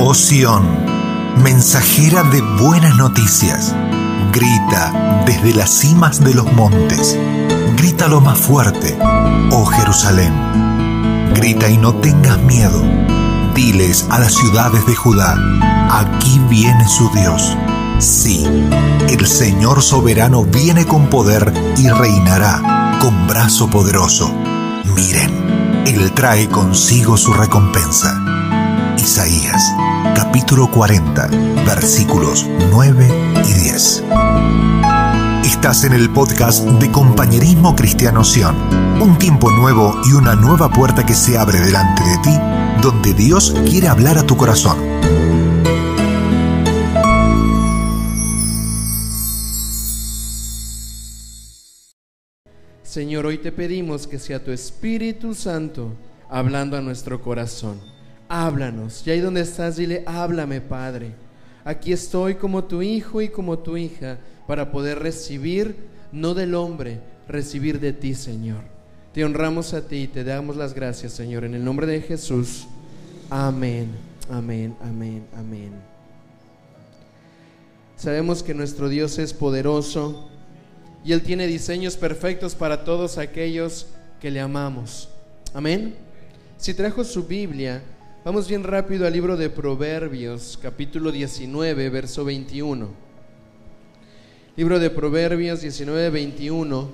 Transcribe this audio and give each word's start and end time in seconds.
Oh 0.00 0.14
Sión, 0.14 0.64
mensajera 1.42 2.22
de 2.22 2.40
buenas 2.40 2.96
noticias, 2.96 3.74
grita 4.32 5.24
desde 5.26 5.52
las 5.52 5.70
cimas 5.70 6.22
de 6.22 6.34
los 6.34 6.52
montes, 6.52 7.18
grita 7.76 8.06
lo 8.06 8.20
más 8.20 8.38
fuerte, 8.38 8.96
oh 9.50 9.64
Jerusalén, 9.66 10.32
grita 11.34 11.68
y 11.68 11.78
no 11.78 11.94
tengas 11.96 12.38
miedo, 12.42 12.80
diles 13.56 14.06
a 14.08 14.20
las 14.20 14.34
ciudades 14.34 14.86
de 14.86 14.94
Judá, 14.94 15.36
aquí 15.90 16.40
viene 16.48 16.86
su 16.88 17.10
Dios. 17.10 17.56
Sí, 17.98 18.46
el 19.08 19.26
Señor 19.26 19.82
soberano 19.82 20.44
viene 20.44 20.86
con 20.86 21.08
poder 21.08 21.52
y 21.76 21.88
reinará 21.88 22.98
con 23.00 23.26
brazo 23.26 23.68
poderoso. 23.68 24.32
Miren, 24.94 25.82
Él 25.88 26.12
trae 26.12 26.48
consigo 26.48 27.16
su 27.16 27.32
recompensa. 27.32 28.24
Isaías 28.96 29.72
capítulo 30.14 30.70
40 30.70 31.28
versículos 31.66 32.46
9 32.70 33.08
y 33.44 33.52
10. 33.52 34.04
Estás 35.44 35.84
en 35.84 35.92
el 35.92 36.10
podcast 36.10 36.64
de 36.64 36.90
Compañerismo 36.90 37.74
Cristiano 37.74 38.24
Sion, 38.24 38.56
un 39.00 39.18
tiempo 39.18 39.50
nuevo 39.50 40.00
y 40.08 40.12
una 40.12 40.34
nueva 40.34 40.70
puerta 40.70 41.04
que 41.04 41.14
se 41.14 41.38
abre 41.38 41.60
delante 41.60 42.02
de 42.04 42.18
ti, 42.18 42.38
donde 42.82 43.14
Dios 43.14 43.54
quiere 43.68 43.88
hablar 43.88 44.18
a 44.18 44.26
tu 44.26 44.36
corazón. 44.36 44.78
Señor, 52.82 53.26
hoy 53.26 53.38
te 53.38 53.52
pedimos 53.52 54.06
que 54.06 54.18
sea 54.18 54.42
tu 54.42 54.50
Espíritu 54.50 55.34
Santo 55.34 55.92
hablando 56.30 56.76
a 56.76 56.80
nuestro 56.80 57.20
corazón. 57.20 57.97
Háblanos. 58.28 59.06
Y 59.06 59.10
ahí 59.10 59.20
donde 59.20 59.40
estás, 59.40 59.76
dile, 59.76 60.02
háblame, 60.06 60.60
Padre. 60.60 61.12
Aquí 61.64 61.92
estoy 61.92 62.34
como 62.36 62.64
tu 62.64 62.82
hijo 62.82 63.20
y 63.20 63.28
como 63.28 63.58
tu 63.58 63.76
hija 63.76 64.18
para 64.46 64.70
poder 64.70 64.98
recibir, 65.00 65.76
no 66.12 66.34
del 66.34 66.54
hombre, 66.54 67.00
recibir 67.26 67.80
de 67.80 67.92
ti, 67.92 68.14
Señor. 68.14 68.62
Te 69.12 69.24
honramos 69.24 69.74
a 69.74 69.86
ti 69.86 70.02
y 70.02 70.08
te 70.08 70.24
damos 70.24 70.56
las 70.56 70.74
gracias, 70.74 71.12
Señor, 71.12 71.44
en 71.44 71.54
el 71.54 71.64
nombre 71.64 71.86
de 71.86 72.00
Jesús. 72.00 72.66
Amén, 73.30 73.90
amén, 74.30 74.76
amén, 74.80 75.26
amén. 75.36 75.72
Sabemos 77.96 78.42
que 78.42 78.54
nuestro 78.54 78.88
Dios 78.88 79.18
es 79.18 79.34
poderoso 79.34 80.28
y 81.04 81.12
Él 81.12 81.22
tiene 81.22 81.46
diseños 81.46 81.96
perfectos 81.96 82.54
para 82.54 82.84
todos 82.84 83.18
aquellos 83.18 83.88
que 84.20 84.30
le 84.30 84.40
amamos. 84.40 85.08
Amén. 85.52 85.96
Si 86.58 86.74
trajo 86.74 87.04
su 87.04 87.24
Biblia, 87.24 87.82
vamos 88.28 88.46
bien 88.46 88.62
rápido 88.62 89.06
al 89.06 89.14
libro 89.14 89.38
de 89.38 89.48
Proverbios, 89.48 90.58
capítulo 90.60 91.10
19, 91.10 91.88
verso 91.88 92.26
21. 92.26 92.90
Libro 94.54 94.78
de 94.78 94.90
Proverbios 94.90 95.62
19, 95.62 96.10
21. 96.10 96.90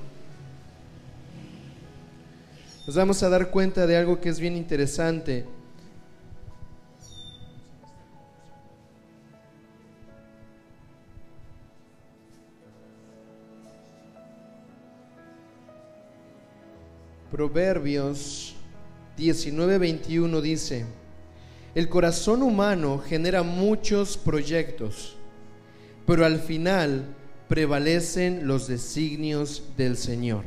Nos 2.86 2.94
vamos 2.94 3.20
a 3.24 3.28
dar 3.28 3.50
cuenta 3.50 3.84
de 3.84 3.96
algo 3.96 4.20
que 4.20 4.28
es 4.28 4.38
bien 4.38 4.56
interesante. 4.56 5.44
Proverbios 17.32 18.54
19:21 19.18 20.40
dice, 20.40 20.86
el 21.74 21.88
corazón 21.88 22.42
humano 22.42 22.98
genera 22.98 23.42
muchos 23.42 24.16
proyectos, 24.16 25.16
pero 26.06 26.24
al 26.24 26.38
final 26.38 27.04
prevalecen 27.48 28.46
los 28.46 28.68
designios 28.68 29.64
del 29.76 29.96
Señor. 29.96 30.44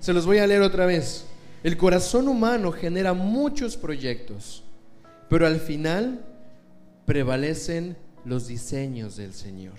Se 0.00 0.12
los 0.12 0.24
voy 0.24 0.38
a 0.38 0.46
leer 0.46 0.62
otra 0.62 0.86
vez. 0.86 1.26
El 1.62 1.76
corazón 1.76 2.28
humano 2.28 2.72
genera 2.72 3.12
muchos 3.12 3.76
proyectos, 3.76 4.62
pero 5.28 5.46
al 5.46 5.60
final 5.60 6.24
prevalecen 7.04 7.96
los 8.24 8.46
diseños 8.46 9.16
del 9.16 9.34
Señor. 9.34 9.74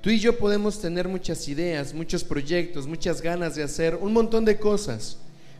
Tú 0.00 0.10
y 0.10 0.20
yo 0.20 0.38
podemos 0.38 0.80
tener 0.80 1.08
muchas 1.08 1.48
ideas, 1.48 1.92
muchos 1.92 2.24
proyectos, 2.24 2.86
muchas 2.86 3.20
ganas 3.20 3.56
de 3.56 3.62
hacer 3.62 3.96
un 3.96 4.12
montón 4.12 4.44
de 4.44 4.58
cosas, 4.58 5.18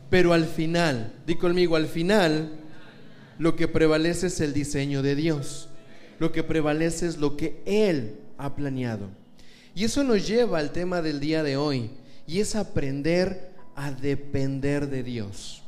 pero 0.09 0.33
al 0.33 0.45
final, 0.45 1.13
di 1.27 1.35
conmigo, 1.35 1.75
al 1.75 1.87
final, 1.87 2.58
lo 3.39 3.55
que 3.55 3.67
prevalece 3.67 4.27
es 4.27 4.39
el 4.41 4.53
diseño 4.53 5.01
de 5.01 5.15
Dios. 5.15 5.69
Lo 6.19 6.31
que 6.31 6.43
prevalece 6.43 7.07
es 7.07 7.17
lo 7.17 7.37
que 7.37 7.63
Él 7.65 8.19
ha 8.37 8.53
planeado. 8.55 9.09
Y 9.73 9.85
eso 9.85 10.03
nos 10.03 10.27
lleva 10.27 10.59
al 10.59 10.71
tema 10.71 11.01
del 11.01 11.21
día 11.21 11.41
de 11.41 11.55
hoy, 11.55 11.89
y 12.27 12.41
es 12.41 12.55
aprender 12.55 13.51
a 13.75 13.91
depender 13.91 14.89
de 14.89 15.03
Dios. 15.03 15.63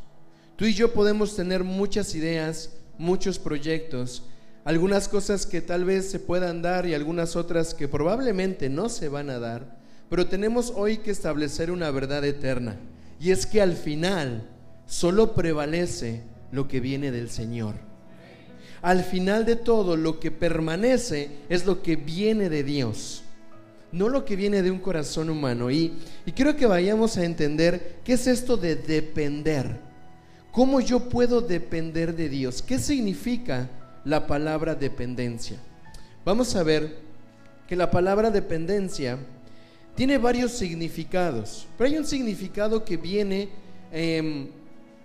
Tú 0.57 0.65
y 0.65 0.73
yo 0.73 0.91
podemos 0.91 1.35
tener 1.35 1.63
muchas 1.63 2.13
ideas, 2.13 2.71
muchos 2.97 3.39
proyectos, 3.39 4.23
algunas 4.65 5.07
cosas 5.07 5.45
que 5.45 5.61
tal 5.61 5.85
vez 5.85 6.11
se 6.11 6.19
puedan 6.19 6.61
dar 6.61 6.85
y 6.85 6.93
algunas 6.93 7.37
otras 7.37 7.73
que 7.73 7.87
probablemente 7.87 8.69
no 8.69 8.89
se 8.89 9.07
van 9.07 9.29
a 9.29 9.39
dar, 9.39 9.79
pero 10.09 10.27
tenemos 10.27 10.73
hoy 10.75 10.97
que 10.97 11.09
establecer 11.09 11.71
una 11.71 11.89
verdad 11.89 12.25
eterna. 12.25 12.75
Y 13.17 13.31
es 13.31 13.45
que 13.45 13.61
al 13.61 13.77
final 13.77 14.49
solo 14.85 15.33
prevalece 15.33 16.23
lo 16.51 16.67
que 16.67 16.79
viene 16.79 17.11
del 17.11 17.29
Señor. 17.29 17.75
Al 18.81 19.03
final 19.03 19.45
de 19.45 19.55
todo, 19.55 19.95
lo 19.95 20.19
que 20.19 20.31
permanece 20.31 21.29
es 21.49 21.65
lo 21.65 21.83
que 21.83 21.95
viene 21.95 22.49
de 22.49 22.63
Dios, 22.63 23.23
no 23.91 24.09
lo 24.09 24.25
que 24.25 24.35
viene 24.35 24.61
de 24.61 24.71
un 24.71 24.79
corazón 24.79 25.29
humano. 25.29 25.69
Y, 25.69 25.93
y 26.25 26.31
quiero 26.31 26.55
que 26.55 26.65
vayamos 26.65 27.17
a 27.17 27.25
entender 27.25 27.99
qué 28.03 28.13
es 28.13 28.25
esto 28.27 28.57
de 28.57 28.75
depender. 28.75 29.79
¿Cómo 30.51 30.81
yo 30.81 31.07
puedo 31.09 31.41
depender 31.41 32.15
de 32.15 32.27
Dios? 32.27 32.61
¿Qué 32.61 32.79
significa 32.79 33.69
la 34.03 34.27
palabra 34.27 34.75
dependencia? 34.75 35.57
Vamos 36.25 36.55
a 36.55 36.63
ver 36.63 36.97
que 37.67 37.75
la 37.75 37.89
palabra 37.89 38.31
dependencia 38.31 39.17
tiene 39.95 40.17
varios 40.17 40.51
significados, 40.51 41.67
pero 41.77 41.89
hay 41.89 41.97
un 41.97 42.05
significado 42.05 42.83
que 42.83 42.97
viene 42.97 43.49
eh, 43.91 44.49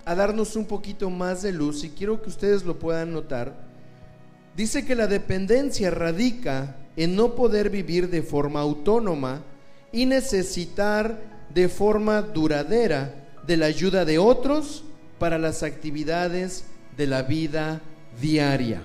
a 0.06 0.14
darnos 0.14 0.54
un 0.54 0.64
poquito 0.64 1.10
más 1.10 1.42
de 1.42 1.52
luz 1.52 1.82
y 1.82 1.90
quiero 1.90 2.22
que 2.22 2.28
ustedes 2.28 2.64
lo 2.64 2.78
puedan 2.78 3.12
notar. 3.12 3.52
Dice 4.56 4.86
que 4.86 4.94
la 4.94 5.08
dependencia 5.08 5.90
radica 5.90 6.76
en 6.96 7.16
no 7.16 7.34
poder 7.34 7.70
vivir 7.70 8.08
de 8.08 8.22
forma 8.22 8.60
autónoma 8.60 9.42
y 9.92 10.06
necesitar 10.06 11.20
de 11.52 11.68
forma 11.68 12.22
duradera 12.22 13.26
de 13.46 13.56
la 13.56 13.66
ayuda 13.66 14.04
de 14.04 14.18
otros 14.18 14.84
para 15.18 15.38
las 15.38 15.64
actividades 15.64 16.64
de 16.96 17.06
la 17.08 17.22
vida 17.22 17.82
diaria. 18.20 18.80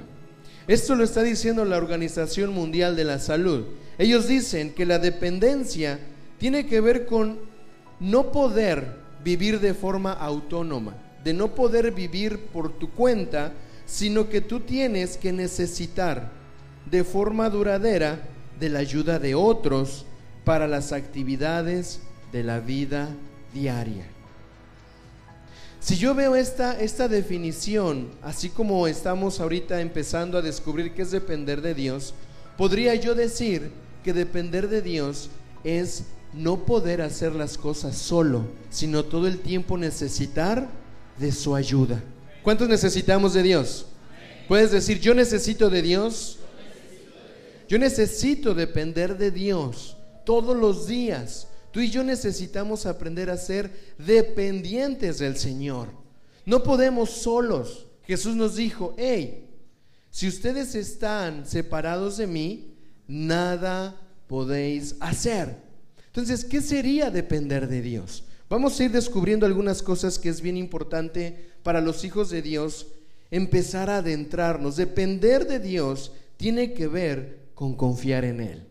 Esto 0.68 0.96
lo 0.96 1.04
está 1.04 1.22
diciendo 1.22 1.66
la 1.66 1.78
Organización 1.78 2.52
Mundial 2.52 2.96
de 2.96 3.04
la 3.04 3.20
Salud. 3.20 3.66
Ellos 4.00 4.28
dicen 4.28 4.74
que 4.74 4.88
la 4.88 4.98
dependencia 4.98 6.00
tiene 6.40 6.66
que 6.66 6.81
ver 6.81 7.06
con 7.06 7.40
no 8.00 8.31
poder 8.31 9.00
vivir 9.24 9.60
de 9.60 9.76
forma 9.76 10.14
autónoma, 10.14 10.96
de 11.24 11.34
no 11.34 11.54
poder 11.54 11.92
vivir 11.92 12.46
por 12.46 12.72
tu 12.78 12.90
cuenta, 12.90 13.54
sino 13.86 14.30
que 14.30 14.42
tú 14.42 14.62
tienes 14.62 15.18
que 15.18 15.32
necesitar 15.32 16.32
de 16.90 17.04
forma 17.04 17.50
duradera 17.50 18.22
de 18.59 18.70
la 18.70 18.80
ayuda 18.80 19.20
de 19.20 19.36
otros 19.36 20.06
para 20.44 20.68
las 20.68 20.92
actividades 20.92 22.00
de 22.31 22.44
la 22.44 22.60
vida 22.60 23.10
diaria. 23.54 24.06
Si 25.80 25.98
yo 25.98 26.14
veo 26.14 26.36
esta, 26.36 26.80
esta 26.80 27.08
definición, 27.08 28.10
así 28.22 28.50
como 28.50 28.88
estamos 28.88 29.40
ahorita 29.40 29.81
empezando 29.81 30.38
a 30.38 30.44
descubrir 30.44 30.94
qué 30.94 31.01
es 31.01 31.12
depender 31.12 31.62
de 31.62 31.74
Dios, 31.74 32.13
podría 32.56 32.94
yo 32.95 33.16
decir 33.16 33.72
que 34.04 34.13
depender 34.13 34.69
de 34.69 34.81
Dios 34.81 35.30
es 35.63 36.04
no 36.34 36.66
poder 36.66 37.01
hacer 37.01 37.34
las 37.34 37.57
cosas 37.57 37.98
solo, 37.98 38.45
sino 38.69 39.04
todo 39.06 39.28
el 39.28 39.40
tiempo 39.40 39.78
necesitar 39.78 40.69
de 41.21 41.31
su 41.31 41.56
ayuda. 41.56 42.03
¿Cuántos 42.44 42.68
necesitamos 42.68 43.33
de 43.33 43.44
Dios? 43.44 43.85
Puedes 44.47 44.71
decir, 44.71 45.00
yo 45.00 45.13
necesito 45.13 45.69
de 45.69 45.81
Dios. 45.81 46.39
Yo 47.69 47.77
necesito 47.77 48.53
depender 48.53 49.18
de 49.18 49.31
Dios 49.31 49.95
todos 50.25 50.57
los 50.57 50.88
días. 50.88 51.47
Tú 51.71 51.79
y 51.79 51.89
yo 51.89 52.03
necesitamos 52.03 52.85
aprender 52.85 53.29
a 53.29 53.38
ser 53.38 53.71
dependientes 53.97 55.19
del 55.19 55.38
Señor. 55.38 55.89
No 56.45 56.63
podemos 56.63 57.12
solos. 57.12 57.88
Jesús 58.03 58.35
nos 58.35 58.56
dijo, 58.56 58.94
hey, 58.97 59.47
si 60.09 60.27
ustedes 60.27 60.75
están 60.75 61.45
separados 61.45 62.18
de 62.18 62.27
mí, 62.27 62.75
nada 63.07 63.95
podéis 64.27 64.95
hacer. 65.00 65.56
Entonces, 66.07 66.44
¿qué 66.44 66.62
sería 66.62 67.09
depender 67.09 67.69
de 67.69 67.81
Dios? 67.81 68.25
Vamos 68.51 68.77
a 68.77 68.83
ir 68.83 68.92
descubriendo 68.92 69.45
algunas 69.45 69.81
cosas 69.81 70.19
que 70.19 70.27
es 70.27 70.42
bien 70.42 70.57
importante 70.57 71.51
para 71.63 71.80
los 71.80 72.03
hijos 72.03 72.30
de 72.30 72.42
Dios 72.42 72.88
empezar 73.31 73.89
a 73.89 74.00
adentrarnos. 74.00 74.75
Depender 74.75 75.48
de 75.48 75.59
Dios 75.59 76.12
tiene 76.36 76.74
que 76.74 76.88
ver 76.88 77.48
con 77.56 77.77
confiar 77.77 78.25
en 78.25 78.42
Él. 78.42 78.68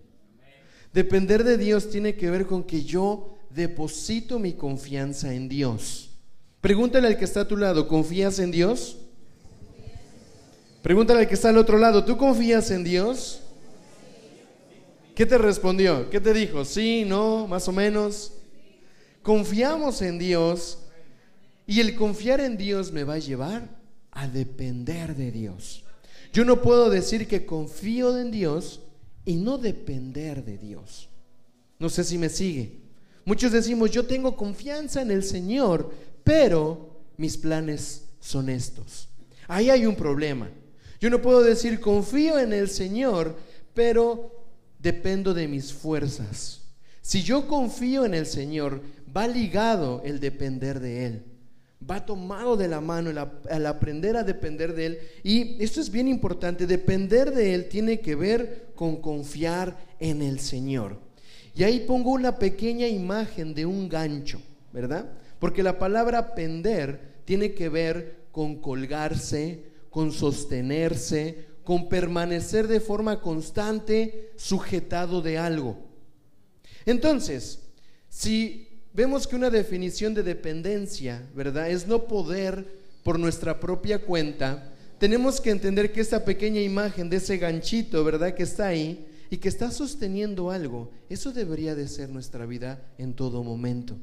Depender 0.93 1.45
de 1.45 1.57
Dios 1.57 1.89
tiene 1.89 2.15
que 2.15 2.29
ver 2.29 2.45
con 2.45 2.65
que 2.65 2.85
yo 2.85 3.39
deposito 3.49 4.39
mi 4.39 4.53
confianza 4.53 5.33
en 5.33 5.49
Dios. 5.49 6.11
Pregúntale 6.61 7.07
al 7.07 7.17
que 7.17 7.25
está 7.25 7.41
a 7.41 7.49
tu 7.49 7.57
lado, 7.57 7.89
¿confías 7.89 8.39
en 8.39 8.51
Dios? 8.51 8.99
Pregúntale 10.83 11.21
al 11.21 11.27
que 11.27 11.37
está 11.37 11.49
al 11.49 11.57
otro 11.57 11.79
lado, 11.79 12.05
¿tú 12.05 12.19
confías 12.19 12.71
en 12.71 12.85
Dios? 12.85 13.41
¿Qué 15.15 15.25
te 15.25 15.39
respondió? 15.39 16.11
¿Qué 16.11 16.21
te 16.21 16.35
dijo? 16.35 16.67
Sí, 16.67 17.07
no, 17.07 17.47
más 17.47 17.67
o 17.67 17.73
menos. 17.73 18.35
Confiamos 19.23 20.03
en 20.03 20.19
Dios 20.19 20.79
y 21.67 21.81
el 21.81 21.95
confiar 21.95 22.41
en 22.41 22.57
Dios 22.57 22.91
me 22.91 23.05
va 23.05 23.15
a 23.15 23.19
llevar 23.19 23.69
a 24.11 24.27
depender 24.27 25.15
de 25.15 25.31
Dios. 25.31 25.85
Yo 26.33 26.45
no 26.45 26.63
puedo 26.63 26.91
decir 26.91 27.27
que 27.27 27.45
confío 27.45 28.19
en 28.19 28.31
Dios 28.31 28.81
y 29.25 29.37
no 29.37 29.59
depender 29.59 30.45
de 30.45 30.59
Dios. 30.59 31.09
No 31.79 31.89
sé 31.89 32.05
si 32.05 32.19
me 32.19 32.29
sigue. 32.29 32.81
Muchos 33.25 33.53
decimos, 33.53 33.91
yo 33.91 34.07
tengo 34.07 34.37
confianza 34.37 35.03
en 35.03 35.11
el 35.11 35.23
Señor, 35.23 35.93
pero 36.25 37.03
mis 37.17 37.37
planes 37.37 38.05
son 38.21 38.49
estos. 38.49 39.09
Ahí 39.47 39.71
hay 39.71 39.87
un 39.87 39.97
problema. 39.97 40.49
Yo 41.01 41.11
no 41.11 41.21
puedo 41.21 41.43
decir, 41.43 41.81
confío 41.81 42.39
en 42.39 42.53
el 42.53 42.69
Señor, 42.69 43.37
pero 43.75 44.45
dependo 44.79 45.35
de 45.35 45.49
mis 45.49 45.73
fuerzas. 45.73 46.61
Si 47.03 47.23
yo 47.23 47.49
confío 47.49 48.05
en 48.05 48.15
el 48.15 48.27
Señor, 48.27 48.83
va 49.17 49.27
ligado 49.27 50.03
el 50.05 50.21
depender 50.21 50.81
de 50.81 51.07
Él. 51.07 51.25
Va 51.89 52.05
tomado 52.05 52.57
de 52.57 52.69
la 52.69 52.81
mano 52.81 53.11
el, 53.11 53.67
aprender 53.67 54.17
a 54.17 54.23
depender 54.23 54.75
de 54.75 54.87
Él. 54.87 54.99
Y 55.23 55.63
esto 55.63 55.81
es 55.81 55.91
bien 55.91 56.09
importante, 56.09 56.67
depender 56.67 57.33
de 57.33 57.55
Él 57.55 57.69
tiene 57.69 58.01
que 58.01 58.15
ver 58.15 58.69
con 58.75 58.97
confiar 58.97 59.77
en 59.99 60.23
el 60.23 60.41
Señor. 60.41 60.99
Y 61.55 61.65
ahí 61.65 61.81
pongo 61.81 62.13
una 62.13 62.39
pequeña 62.39 62.87
imagen 62.87 63.55
de 63.55 63.67
un 63.67 63.89
gancho, 63.89 64.41
¿verdad? 64.73 65.11
Porque 65.39 65.63
la 65.63 65.79
palabra 65.79 66.35
pender 66.35 67.21
tiene 67.25 67.55
que 67.55 67.69
ver 67.69 68.21
con 68.31 68.57
colgarse, 68.57 69.65
con 69.89 70.13
sostenerse, 70.13 71.47
con 71.65 71.89
permanecer 71.89 72.69
de 72.69 72.81
forma 72.81 73.21
constante 73.21 74.33
sujetado 74.37 75.23
de 75.23 75.39
algo. 75.39 75.79
Entonces, 76.85 77.71
si 78.09 78.70
vemos 78.93 79.27
que 79.27 79.37
una 79.37 79.51
definición 79.51 80.15
de 80.15 80.23
dependencia, 80.23 81.29
¿verdad? 81.35 81.71
Es 81.71 81.87
no 81.87 82.05
poder 82.05 82.67
por 83.03 83.19
nuestra 83.19 83.61
propia 83.61 84.01
cuenta, 84.01 84.73
tenemos 84.99 85.41
que 85.41 85.51
entender 85.51 85.93
que 85.93 86.01
esta 86.01 86.25
pequeña 86.25 86.61
imagen 86.61 87.09
de 87.09 87.17
ese 87.17 87.39
ganchito, 87.39 88.05
¿verdad? 88.05 88.35
Que 88.35 88.43
está 88.43 88.67
ahí 88.67 89.07
y 89.31 89.39
que 89.39 89.49
está 89.49 89.71
sosteniendo 89.71 90.51
algo, 90.51 90.91
eso 91.09 91.33
debería 91.33 91.75
de 91.75 91.89
ser 91.89 92.11
nuestra 92.11 92.45
vida 92.45 92.93
en 92.99 93.15
todo 93.15 93.43
momento. 93.43 93.97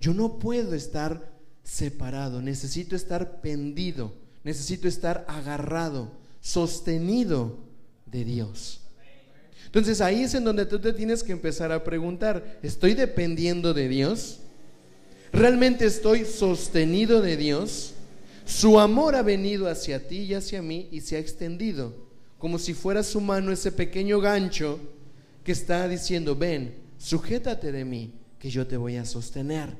Yo 0.00 0.14
no 0.14 0.38
puedo 0.38 0.74
estar 0.74 1.30
separado, 1.62 2.40
necesito 2.40 2.96
estar 2.96 3.40
pendido, 3.40 4.14
necesito 4.44 4.88
estar 4.88 5.26
agarrado, 5.28 6.12
sostenido 6.40 7.58
de 8.06 8.24
Dios. 8.24 8.87
Entonces 9.66 10.00
ahí 10.00 10.22
es 10.22 10.34
en 10.34 10.44
donde 10.44 10.66
tú 10.66 10.78
te 10.78 10.92
tienes 10.92 11.22
que 11.22 11.32
empezar 11.32 11.72
a 11.72 11.84
preguntar, 11.84 12.58
¿estoy 12.62 12.94
dependiendo 12.94 13.74
de 13.74 13.88
Dios? 13.88 14.40
¿Realmente 15.32 15.84
estoy 15.84 16.24
sostenido 16.24 17.20
de 17.20 17.36
Dios? 17.36 17.94
Su 18.46 18.80
amor 18.80 19.14
ha 19.14 19.22
venido 19.22 19.68
hacia 19.68 20.08
ti 20.08 20.20
y 20.20 20.34
hacia 20.34 20.62
mí 20.62 20.88
y 20.90 21.02
se 21.02 21.16
ha 21.16 21.18
extendido, 21.18 21.94
como 22.38 22.58
si 22.58 22.72
fuera 22.72 23.02
su 23.02 23.20
mano 23.20 23.52
ese 23.52 23.70
pequeño 23.70 24.20
gancho 24.20 24.80
que 25.44 25.52
está 25.52 25.86
diciendo, 25.86 26.34
ven, 26.34 26.74
sujétate 26.96 27.72
de 27.72 27.84
mí, 27.84 28.14
que 28.38 28.48
yo 28.48 28.66
te 28.66 28.78
voy 28.78 28.96
a 28.96 29.04
sostener. 29.04 29.76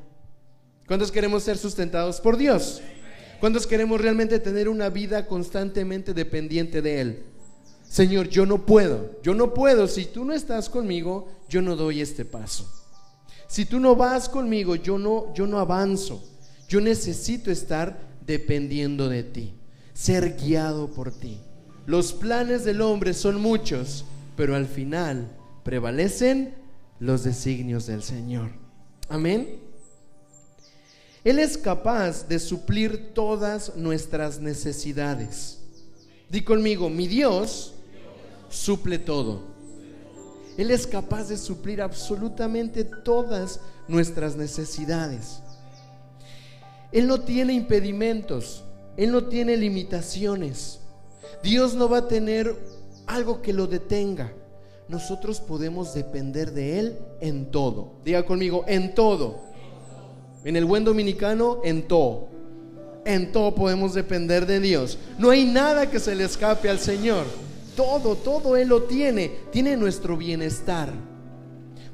¿Cuántos 0.87 1.11
queremos 1.11 1.43
ser 1.43 1.57
sustentados 1.57 2.21
por 2.21 2.37
Dios? 2.37 2.83
¿Cuántos 3.41 3.67
queremos 3.67 4.01
realmente 4.01 4.39
tener 4.39 4.69
una 4.69 4.91
vida 4.91 5.27
constantemente 5.27 6.13
dependiente 6.13 6.83
de 6.83 7.01
Él? 7.01 7.23
Señor, 7.89 8.29
yo 8.29 8.45
no 8.45 8.67
puedo, 8.67 9.19
yo 9.23 9.35
no 9.35 9.55
puedo. 9.55 9.89
Si 9.89 10.05
tú 10.05 10.25
no 10.25 10.35
estás 10.35 10.69
conmigo, 10.69 11.29
yo 11.49 11.63
no 11.63 11.75
doy 11.75 12.01
este 12.01 12.25
paso. 12.25 12.71
Si 13.49 13.65
tú 13.65 13.81
no 13.81 13.97
vas 13.97 14.29
conmigo, 14.29 14.77
yo 14.77 14.99
no, 14.99 15.33
yo 15.35 15.47
no 15.47 15.59
avanzo. 15.59 16.23
Yo 16.69 16.81
necesito 16.81 17.51
estar 17.51 17.99
dependiendo 18.27 19.09
de 19.09 19.23
ti, 19.23 19.55
ser 19.95 20.37
guiado 20.37 20.89
por 20.89 21.13
ti. 21.13 21.41
Los 21.87 22.13
planes 22.13 22.65
del 22.65 22.83
hombre 22.83 23.15
son 23.15 23.41
muchos, 23.41 24.05
pero 24.37 24.55
al 24.55 24.67
final 24.67 25.35
prevalecen 25.65 26.55
los 27.01 27.25
designios 27.25 27.87
del 27.87 28.03
Señor. 28.03 28.51
Amén. 29.09 29.61
Él 31.25 31.39
es 31.39 31.57
capaz 31.57 32.29
de 32.29 32.39
suplir 32.39 33.15
todas 33.15 33.75
nuestras 33.77 34.41
necesidades. 34.41 35.61
Di 36.29 36.43
conmigo, 36.43 36.91
mi 36.91 37.07
Dios 37.07 37.75
suple 38.49 38.99
todo. 38.99 39.43
Él 40.57 40.71
es 40.71 40.87
capaz 40.87 41.29
de 41.29 41.37
suplir 41.37 41.81
absolutamente 41.81 42.85
todas 42.85 43.61
nuestras 43.87 44.37
necesidades. 44.37 45.41
Él 46.91 47.07
no 47.07 47.21
tiene 47.21 47.53
impedimentos, 47.53 48.65
Él 48.97 49.13
no 49.13 49.25
tiene 49.25 49.57
limitaciones. 49.57 50.81
Dios 51.43 51.75
no 51.75 51.89
va 51.89 51.99
a 51.99 52.09
tener 52.09 52.57
algo 53.07 53.41
que 53.41 53.53
lo 53.53 53.67
detenga. 53.67 54.33
Nosotros 54.89 55.39
podemos 55.41 55.95
depender 55.95 56.53
de 56.53 56.81
Él 56.81 56.99
en 57.21 57.51
todo. 57.51 57.93
Diga 58.05 58.25
conmigo, 58.25 58.65
en 58.67 58.95
todo. 58.95 59.41
En 60.45 60.57
el 60.57 60.65
buen 60.65 60.85
dominicano, 60.85 61.61
en 61.63 61.87
todo. 61.87 62.29
En 63.05 63.31
todo 63.33 63.55
podemos 63.55 63.95
depender 63.95 64.47
de 64.47 64.61
Dios. 64.61 64.99
No 65.19 65.31
hay 65.31 65.45
nada 65.45 65.91
que 65.91 66.01
se 66.01 66.15
le 66.15 66.25
escape 66.25 66.69
al 66.69 66.79
Señor. 66.79 67.27
Todo, 67.79 68.17
todo 68.17 68.57
Él 68.57 68.67
lo 68.67 68.83
tiene. 68.83 69.31
Tiene 69.53 69.77
nuestro 69.77 70.17
bienestar. 70.17 70.93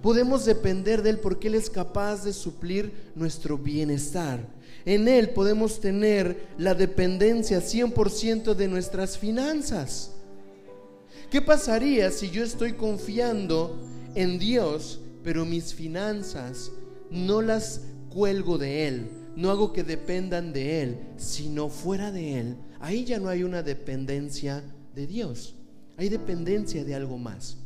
Podemos 0.00 0.46
depender 0.46 1.02
de 1.02 1.10
Él 1.10 1.18
porque 1.18 1.48
Él 1.48 1.56
es 1.56 1.68
capaz 1.68 2.24
de 2.24 2.32
suplir 2.32 3.12
nuestro 3.14 3.58
bienestar. 3.58 4.48
En 4.86 5.08
Él 5.08 5.28
podemos 5.28 5.80
tener 5.80 6.48
la 6.56 6.72
dependencia 6.72 7.58
100% 7.58 8.54
de 8.54 8.66
nuestras 8.66 9.18
finanzas. 9.18 10.12
¿Qué 11.30 11.42
pasaría 11.42 12.10
si 12.10 12.30
yo 12.30 12.42
estoy 12.42 12.72
confiando 12.72 13.78
en 14.14 14.38
Dios, 14.38 15.00
pero 15.22 15.44
mis 15.44 15.74
finanzas 15.74 16.70
no 17.10 17.42
las 17.42 17.82
cuelgo 18.08 18.56
de 18.56 18.88
Él? 18.88 19.10
No 19.36 19.50
hago 19.50 19.74
que 19.74 19.82
dependan 19.82 20.54
de 20.54 20.80
Él, 20.80 20.98
sino 21.18 21.68
fuera 21.68 22.10
de 22.10 22.40
Él. 22.40 22.56
Ahí 22.80 23.04
ya 23.04 23.18
no 23.18 23.28
hay 23.28 23.42
una 23.42 23.62
dependencia 23.62 24.64
de 24.94 25.06
Dios. 25.06 25.56
Hay 25.96 26.08
dependencia 26.08 26.84
de 26.84 26.94
algo 26.94 27.18
más. 27.18 27.56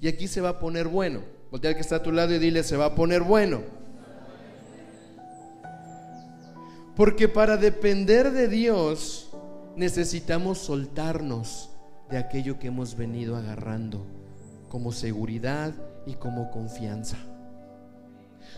Y 0.00 0.08
aquí 0.08 0.28
se 0.28 0.40
va 0.40 0.50
a 0.50 0.58
poner 0.58 0.88
bueno. 0.88 1.20
Voltea 1.50 1.70
al 1.70 1.76
que 1.76 1.82
está 1.82 1.96
a 1.96 2.02
tu 2.02 2.12
lado 2.12 2.34
y 2.34 2.38
dile, 2.38 2.62
se 2.62 2.76
va 2.76 2.86
a 2.86 2.94
poner 2.94 3.22
bueno. 3.22 3.60
Porque 6.96 7.28
para 7.28 7.56
depender 7.56 8.32
de 8.32 8.48
Dios 8.48 9.30
necesitamos 9.76 10.58
soltarnos 10.58 11.70
de 12.10 12.18
aquello 12.18 12.58
que 12.58 12.68
hemos 12.68 12.96
venido 12.96 13.36
agarrando 13.36 14.04
como 14.68 14.92
seguridad 14.92 15.74
y 16.06 16.14
como 16.14 16.50
confianza. 16.50 17.16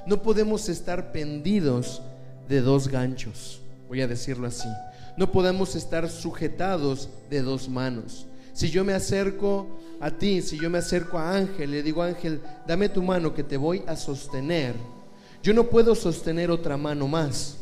No 0.07 0.23
podemos 0.23 0.69
estar 0.69 1.13
pendidos 1.13 2.03
de 2.49 2.61
dos 2.61 2.89
ganchos, 2.89 3.61
voy 3.89 4.03
a 4.03 4.09
decirlo 4.09 4.47
así. 4.47 4.69
No 5.17 5.31
podemos 5.31 5.77
estar 5.77 6.09
sujetados 6.09 7.09
de 7.31 7.43
dos 7.43 7.69
manos. 7.69 8.27
Si 8.55 8.71
yo 8.71 8.85
me 8.85 8.95
acerco 8.95 9.67
a 10.01 10.13
ti, 10.13 10.41
si 10.41 10.57
yo 10.57 10.71
me 10.71 10.79
acerco 10.79 11.19
a 11.19 11.37
Ángel, 11.37 11.73
le 11.73 11.83
digo 11.83 12.03
Ángel, 12.03 12.41
dame 12.67 12.89
tu 12.89 13.03
mano 13.03 13.35
que 13.35 13.43
te 13.43 13.57
voy 13.57 13.83
a 13.87 13.97
sostener. 13.97 14.77
Yo 15.43 15.53
no 15.53 15.65
puedo 15.65 15.95
sostener 15.97 16.53
otra 16.53 16.77
mano 16.77 17.09
más. 17.09 17.57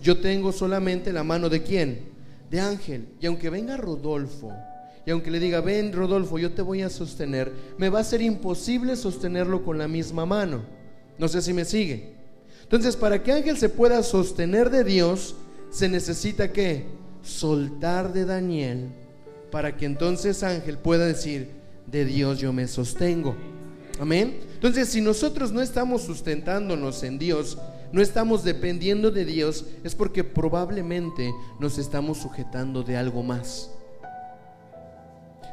Yo 0.00 0.20
tengo 0.20 0.52
solamente 0.52 1.12
la 1.12 1.24
mano 1.24 1.48
de 1.48 1.64
quién? 1.64 2.00
De 2.48 2.60
Ángel. 2.60 3.08
Y 3.20 3.26
aunque 3.26 3.50
venga 3.50 3.76
Rodolfo, 3.76 4.52
y 5.04 5.10
aunque 5.10 5.32
le 5.32 5.40
diga, 5.40 5.60
ven 5.60 5.92
Rodolfo, 5.92 6.38
yo 6.38 6.52
te 6.52 6.62
voy 6.62 6.82
a 6.82 6.90
sostener, 6.90 7.50
me 7.76 7.88
va 7.88 8.00
a 8.00 8.04
ser 8.04 8.22
imposible 8.22 8.94
sostenerlo 8.94 9.64
con 9.64 9.78
la 9.78 9.88
misma 9.88 10.26
mano. 10.26 10.62
No 11.18 11.26
sé 11.26 11.42
si 11.42 11.52
me 11.52 11.64
sigue. 11.64 12.12
Entonces, 12.62 12.94
para 12.94 13.20
que 13.20 13.32
Ángel 13.32 13.56
se 13.56 13.68
pueda 13.68 14.02
sostener 14.04 14.70
de 14.70 14.84
Dios, 14.84 15.34
se 15.70 15.88
necesita 15.88 16.52
que 16.52 16.84
soltar 17.22 18.12
de 18.12 18.24
Daniel 18.24 18.90
para 19.50 19.76
que 19.76 19.86
entonces 19.86 20.42
Ángel 20.42 20.78
pueda 20.78 21.06
decir, 21.06 21.50
de 21.86 22.04
Dios 22.04 22.38
yo 22.38 22.52
me 22.52 22.68
sostengo. 22.68 23.34
Amén. 23.98 24.40
Entonces, 24.54 24.88
si 24.88 25.00
nosotros 25.00 25.52
no 25.52 25.60
estamos 25.60 26.02
sustentándonos 26.02 27.02
en 27.02 27.18
Dios, 27.18 27.58
no 27.90 28.02
estamos 28.02 28.44
dependiendo 28.44 29.10
de 29.10 29.24
Dios, 29.24 29.64
es 29.82 29.94
porque 29.94 30.22
probablemente 30.22 31.32
nos 31.58 31.78
estamos 31.78 32.18
sujetando 32.18 32.82
de 32.82 32.96
algo 32.96 33.22
más. 33.22 33.70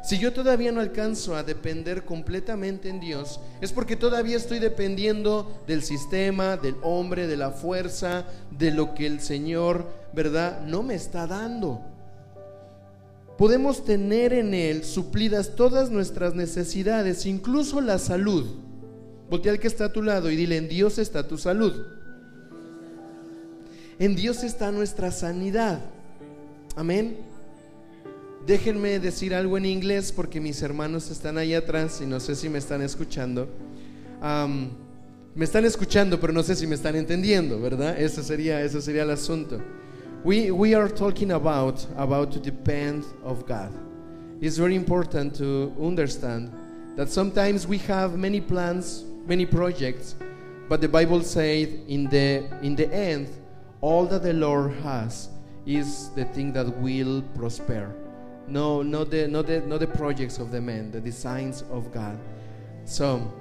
Si 0.04 0.18
yo 0.18 0.32
todavía 0.32 0.70
no 0.70 0.80
alcanzo 0.80 1.34
a 1.34 1.42
depender 1.42 2.04
completamente 2.04 2.88
en 2.88 3.00
Dios, 3.00 3.40
es 3.60 3.72
porque 3.72 3.96
todavía 3.96 4.36
estoy 4.36 4.60
dependiendo 4.60 5.64
del 5.66 5.82
sistema, 5.82 6.56
del 6.56 6.76
hombre, 6.82 7.26
de 7.26 7.36
la 7.36 7.50
fuerza, 7.50 8.24
de 8.52 8.70
lo 8.70 8.94
que 8.94 9.06
el 9.06 9.20
Señor, 9.20 9.88
¿verdad? 10.12 10.60
No 10.60 10.84
me 10.84 10.94
está 10.94 11.26
dando. 11.26 11.95
Podemos 13.38 13.84
tener 13.84 14.32
en 14.32 14.54
Él 14.54 14.84
suplidas 14.84 15.54
todas 15.56 15.90
nuestras 15.90 16.34
necesidades, 16.34 17.26
incluso 17.26 17.80
la 17.80 17.98
salud. 17.98 18.46
Voltea 19.28 19.52
al 19.52 19.58
que 19.58 19.66
está 19.66 19.86
a 19.86 19.92
tu 19.92 20.02
lado 20.02 20.30
y 20.30 20.36
dile, 20.36 20.56
en 20.56 20.68
Dios 20.68 20.98
está 20.98 21.28
tu 21.28 21.36
salud. 21.36 21.84
En 23.98 24.14
Dios 24.14 24.42
está 24.42 24.72
nuestra 24.72 25.10
sanidad. 25.10 25.80
Amén. 26.76 27.18
Déjenme 28.46 29.00
decir 29.00 29.34
algo 29.34 29.58
en 29.58 29.66
inglés 29.66 30.12
porque 30.12 30.40
mis 30.40 30.62
hermanos 30.62 31.10
están 31.10 31.36
ahí 31.36 31.52
atrás 31.52 32.00
y 32.00 32.06
no 32.06 32.20
sé 32.20 32.36
si 32.36 32.48
me 32.48 32.58
están 32.58 32.80
escuchando. 32.80 33.48
me 35.34 35.44
están 35.44 35.64
escuchando, 35.64 36.18
pero 36.20 36.32
no 36.32 36.42
sé 36.42 36.54
si 36.54 36.66
me 36.66 36.74
están 36.74 36.96
entendiendo, 36.96 37.60
¿verdad? 37.60 38.00
Eso 38.00 38.22
sería, 38.22 38.62
eso 38.62 38.80
sería 38.80 39.02
el 39.02 39.10
asunto. 39.10 39.60
We, 40.26 40.50
we 40.50 40.74
are 40.74 40.88
talking 40.88 41.30
about, 41.30 41.86
about 41.96 42.32
to 42.32 42.40
depend 42.40 43.04
of 43.22 43.46
God. 43.46 43.72
It's 44.40 44.56
very 44.56 44.74
important 44.74 45.36
to 45.36 45.72
understand 45.80 46.52
that 46.96 47.10
sometimes 47.10 47.68
we 47.68 47.78
have 47.86 48.18
many 48.18 48.40
plans, 48.40 49.04
many 49.24 49.46
projects, 49.46 50.16
but 50.68 50.80
the 50.80 50.88
Bible 50.88 51.22
says 51.22 51.68
in 51.86 52.08
the, 52.08 52.44
in 52.60 52.74
the 52.74 52.92
end, 52.92 53.28
all 53.80 54.04
that 54.06 54.24
the 54.24 54.32
Lord 54.32 54.72
has 54.82 55.28
is 55.64 56.10
the 56.16 56.24
thing 56.24 56.52
that 56.54 56.76
will 56.78 57.22
prosper. 57.36 57.94
No, 58.48 58.82
not 58.82 59.12
the, 59.12 59.28
not 59.28 59.46
the, 59.46 59.60
not 59.60 59.78
the 59.78 59.86
projects 59.86 60.38
of 60.38 60.50
the 60.50 60.60
man, 60.60 60.90
the 60.90 61.00
designs 61.00 61.62
of 61.70 61.92
God. 61.92 62.18
So, 62.84 63.32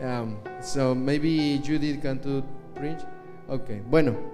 um, 0.00 0.38
so 0.62 0.94
maybe 0.94 1.58
Judith 1.58 2.00
can 2.00 2.20
to 2.20 2.44
preach. 2.76 3.00
Okay, 3.50 3.80
bueno. 3.90 4.33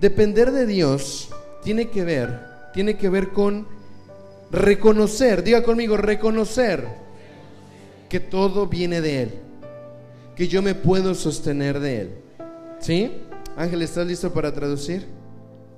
Depender 0.00 0.52
de 0.52 0.66
Dios 0.66 1.30
tiene 1.62 1.88
que 1.88 2.04
ver, 2.04 2.40
tiene 2.72 2.96
que 2.96 3.08
ver 3.08 3.30
con 3.30 3.66
reconocer, 4.50 5.42
diga 5.42 5.62
conmigo, 5.62 5.96
reconocer 5.96 6.86
que 8.08 8.20
todo 8.20 8.66
viene 8.66 9.00
de 9.00 9.22
Él, 9.22 9.34
que 10.36 10.48
yo 10.48 10.62
me 10.62 10.74
puedo 10.74 11.14
sostener 11.14 11.80
de 11.80 12.00
Él. 12.00 12.14
¿Sí? 12.80 13.12
Ángel, 13.56 13.82
¿estás 13.82 14.06
listo 14.06 14.32
para 14.32 14.52
traducir? 14.52 15.06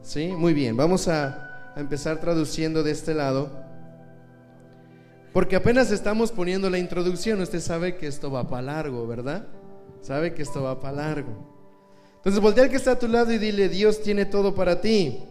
Sí, 0.02 0.28
muy 0.28 0.54
bien. 0.54 0.76
Vamos 0.76 1.08
a 1.08 1.46
a 1.76 1.80
empezar 1.80 2.18
traduciendo 2.18 2.82
de 2.82 2.90
este 2.90 3.12
lado. 3.12 3.50
Porque 5.35 5.56
apenas 5.56 5.90
estamos 5.90 6.32
poniendo 6.32 6.70
la 6.70 6.78
introducción, 6.78 7.38
usted 7.42 7.61
sabe 7.61 7.96
que 7.96 8.06
esto 8.06 8.30
va 8.30 8.49
para 8.49 8.62
largo, 8.62 9.06
¿verdad? 9.06 9.46
Sabe 10.00 10.32
que 10.32 10.40
esto 10.40 10.62
va 10.62 10.80
para 10.80 10.96
largo. 10.96 11.55
Entonces 12.26 12.42
voltea 12.42 12.64
al 12.64 12.71
que 12.71 12.76
está 12.76 12.90
a 12.90 12.99
tu 12.99 13.06
lado 13.06 13.33
y 13.33 13.38
dile, 13.38 13.68
Dios 13.68 14.02
tiene 14.02 14.25
todo 14.25 14.52
para 14.52 14.80
ti. 14.80 15.23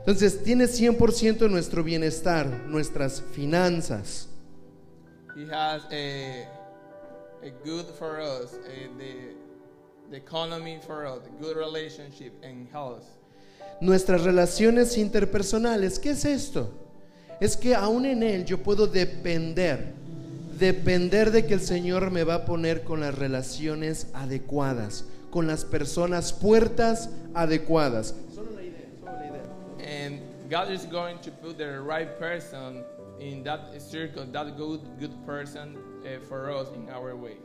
Entonces 0.00 0.42
tiene 0.42 0.64
100% 0.66 1.50
nuestro 1.50 1.82
bienestar, 1.82 2.46
nuestras 2.66 3.22
finanzas. 3.32 4.28
He 5.34 5.50
has 5.50 5.82
a, 5.90 6.46
a 7.42 7.50
good 7.64 7.86
for 7.98 8.20
us, 8.20 8.50
the 8.98 9.34
economy 10.14 10.78
for 10.86 11.06
us, 11.06 11.22
good 11.40 11.56
relationship 11.56 12.34
and 12.42 12.68
health. 12.70 13.04
Nuestras 13.80 14.24
relaciones 14.24 14.98
interpersonales, 14.98 15.98
¿qué 15.98 16.10
es 16.10 16.26
esto? 16.26 16.70
Es 17.40 17.56
que 17.56 17.74
aún 17.74 18.04
en 18.04 18.22
él 18.22 18.44
yo 18.44 18.62
puedo 18.62 18.86
depender, 18.86 19.94
depender 20.60 21.32
de 21.32 21.46
que 21.46 21.54
el 21.54 21.60
Señor 21.60 22.10
me 22.10 22.22
va 22.22 22.34
a 22.34 22.44
poner 22.44 22.84
con 22.84 23.00
las 23.00 23.14
relaciones 23.16 24.08
adecuadas, 24.14 25.06
con 25.30 25.46
las 25.46 25.64
personas 25.64 26.32
puertas 26.32 27.10
adecuadas. 27.34 28.14
Solo 28.32 28.50
la 28.54 28.62
idea, 28.62 28.86
solo 29.00 29.12
la 29.18 29.26
idea. 29.26 29.42
And 30.06 30.20
God 30.48 30.70
is 30.70 30.86
going 30.86 31.18
to 31.22 31.32
put 31.32 31.56
the 31.56 31.80
right 31.80 32.18
person 32.18 32.84
in 33.18 33.42
that 33.44 33.80
circle, 33.80 34.24
that 34.32 34.56
good 34.56 34.80
good 35.00 35.14
person 35.26 35.76
uh, 36.04 36.20
for 36.28 36.50
us 36.50 36.68
in 36.76 36.88
our 36.90 37.16
way. 37.16 37.38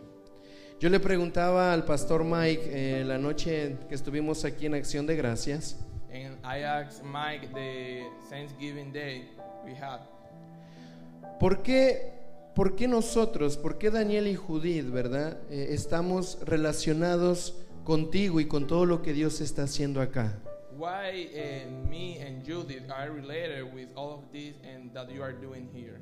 Yo 0.80 0.90
le 0.90 1.00
preguntaba 1.00 1.72
al 1.74 1.86
pastor 1.86 2.26
Mike 2.26 2.64
eh, 2.66 3.04
la 3.06 3.18
noche 3.18 3.78
que 3.88 3.96
estuvimos 3.96 4.44
aquí 4.44 4.66
en 4.66 4.74
Acción 4.76 5.08
de 5.08 5.16
Gracias. 5.16 5.78
¿Por 11.40 11.64
qué, 11.64 12.15
por 12.56 12.76
qué 12.76 12.88
nosotros, 12.88 13.58
por 13.58 13.78
qué 13.78 13.92
Daniel 13.92 14.28
y 14.28 14.36
Judith, 14.36 14.90
verdad, 14.90 15.38
eh, 15.50 15.68
estamos 15.72 16.40
relacionados 16.42 17.54
contigo 17.84 18.40
y 18.40 18.46
con 18.46 18.66
todo 18.66 18.86
lo 18.86 19.02
que 19.02 19.14
Dios 19.14 19.42
está 19.42 19.64
haciendo 19.64 20.02
acá? 20.02 20.42
Why 20.78 21.30
uh, 21.34 21.90
me 21.90 22.20
and 22.22 22.46
Judith 22.46 22.90
are 22.90 23.10
related 23.10 23.64
with 23.74 23.88
all 23.96 24.12
of 24.14 24.32
this 24.32 24.56
and 24.64 24.92
that 24.94 25.10
you 25.10 25.22
are 25.22 25.34
doing 25.34 25.70
here? 25.74 26.00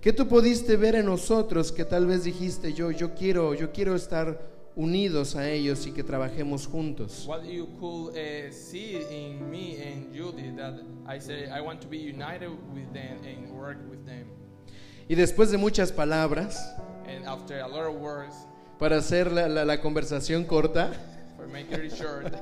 ¿Qué 0.00 0.12
tú 0.14 0.26
pudiste 0.26 0.76
ver 0.76 0.94
en 0.94 1.06
nosotros 1.06 1.72
que 1.72 1.84
tal 1.84 2.06
vez 2.06 2.24
dijiste 2.24 2.72
yo 2.72 2.90
yo 2.90 3.14
quiero 3.14 3.52
yo 3.54 3.72
quiero 3.72 3.94
estar 3.94 4.40
unidos 4.74 5.36
a 5.36 5.50
ellos 5.50 5.86
y 5.86 5.92
que 5.92 6.02
trabajemos 6.02 6.66
juntos? 6.66 7.26
What 7.26 7.44
you 7.44 7.66
could 7.78 8.16
uh, 8.16 8.50
see 8.50 9.02
in 9.10 9.50
me 9.50 9.76
and 9.82 10.14
Judy 10.14 10.50
that 10.56 10.80
I 11.06 11.20
say 11.20 11.50
I 11.50 11.60
want 11.60 11.82
to 11.82 11.88
be 11.88 11.98
united 11.98 12.48
with 12.72 12.90
them 12.94 13.18
and 13.24 13.50
work 13.50 13.78
with 13.90 14.06
them. 14.06 14.29
Y 15.10 15.16
después 15.16 15.50
de 15.50 15.58
muchas 15.58 15.90
palabras, 15.90 16.56
and 17.08 17.26
after 17.26 17.60
a 17.60 17.66
lot 17.66 17.84
of 17.84 18.00
words, 18.00 18.32
para 18.78 18.98
hacer 18.98 19.32
la, 19.32 19.48
la, 19.48 19.64
la 19.64 19.80
conversación 19.80 20.44
corta, 20.44 20.92
for 21.36 21.48
make 21.48 21.66
it 21.72 21.92
short, 21.92 22.32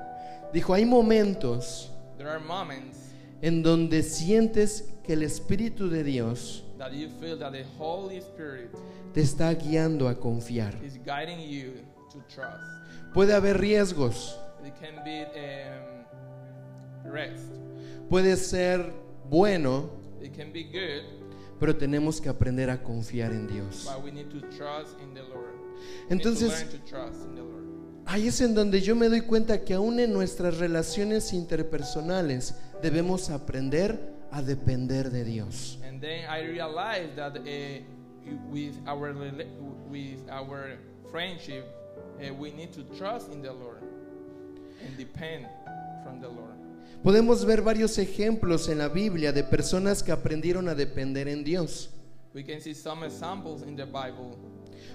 dijo 0.52 0.74
hay 0.74 0.84
momentos 0.84 1.90
there 2.18 2.28
are 2.28 2.38
moments 2.38 2.98
en 3.40 3.62
donde 3.62 4.02
sientes 4.02 4.92
que 5.04 5.14
el 5.14 5.22
Espíritu 5.22 5.88
de 5.88 6.04
Dios 6.04 6.64
that 6.76 6.92
you 6.92 7.08
feel 7.18 7.38
that 7.38 7.52
the 7.52 7.64
Holy 7.78 8.18
Spirit 8.18 8.76
te 9.14 9.22
está 9.22 9.54
guiando 9.54 10.06
a 10.06 10.14
confiar. 10.14 10.74
is 10.84 10.98
guiding 11.06 11.40
you 11.40 11.82
to 12.12 12.18
trust. 12.28 12.62
Puede 13.14 13.32
haber 13.32 13.58
riesgos. 13.58 14.36
It 14.62 14.74
can 14.78 15.02
be 15.02 15.24
um, 15.34 17.10
rest. 17.10 17.54
Puede 18.10 18.36
ser 18.36 18.92
bueno, 19.30 19.88
It 20.20 20.36
can 20.36 20.52
be 20.52 20.64
good, 20.64 21.04
pero 21.58 21.76
tenemos 21.76 22.20
que 22.20 22.28
aprender 22.28 22.70
a 22.70 22.82
confiar 22.82 23.32
en 23.32 23.46
Dios. 23.46 23.88
Entonces, 26.08 26.66
ahí 28.06 28.28
es 28.28 28.40
en 28.40 28.54
donde 28.54 28.80
yo 28.80 28.96
me 28.96 29.08
doy 29.08 29.20
cuenta 29.22 29.64
que 29.64 29.74
aún 29.74 30.00
en 30.00 30.12
nuestras 30.12 30.58
relaciones 30.58 31.32
interpersonales 31.32 32.54
debemos 32.82 33.30
aprender 33.30 34.16
a 34.30 34.42
depender 34.42 35.10
de 35.10 35.24
Dios. 35.24 35.78
And 35.86 36.00
then 36.00 36.24
I 36.28 36.42
realized 36.42 37.16
that 37.16 37.36
uh, 37.36 37.42
with 38.50 38.76
our 38.86 39.12
with 39.90 40.28
our 40.30 40.78
friendship, 41.10 41.64
uh, 42.20 42.32
we 42.34 42.52
need 42.52 42.72
to 42.72 42.82
trust 42.96 43.32
in 43.32 43.42
the 43.42 43.52
Lord 43.52 43.82
and 44.84 44.96
depend 44.96 45.46
from 46.04 46.20
the 46.20 46.28
Lord. 46.28 46.47
Podemos 47.02 47.44
ver 47.44 47.62
varios 47.62 47.96
ejemplos 47.98 48.68
en 48.68 48.78
la 48.78 48.88
Biblia 48.88 49.32
de 49.32 49.44
personas 49.44 50.02
que 50.02 50.12
aprendieron 50.12 50.68
a 50.68 50.74
depender 50.74 51.28
en 51.28 51.44
Dios. 51.44 51.90
We 52.34 52.44
can 52.44 52.60
see 52.60 52.74
some 52.74 53.04
examples 53.06 53.62
in 53.62 53.76
the 53.76 53.84
Bible. 53.84 54.36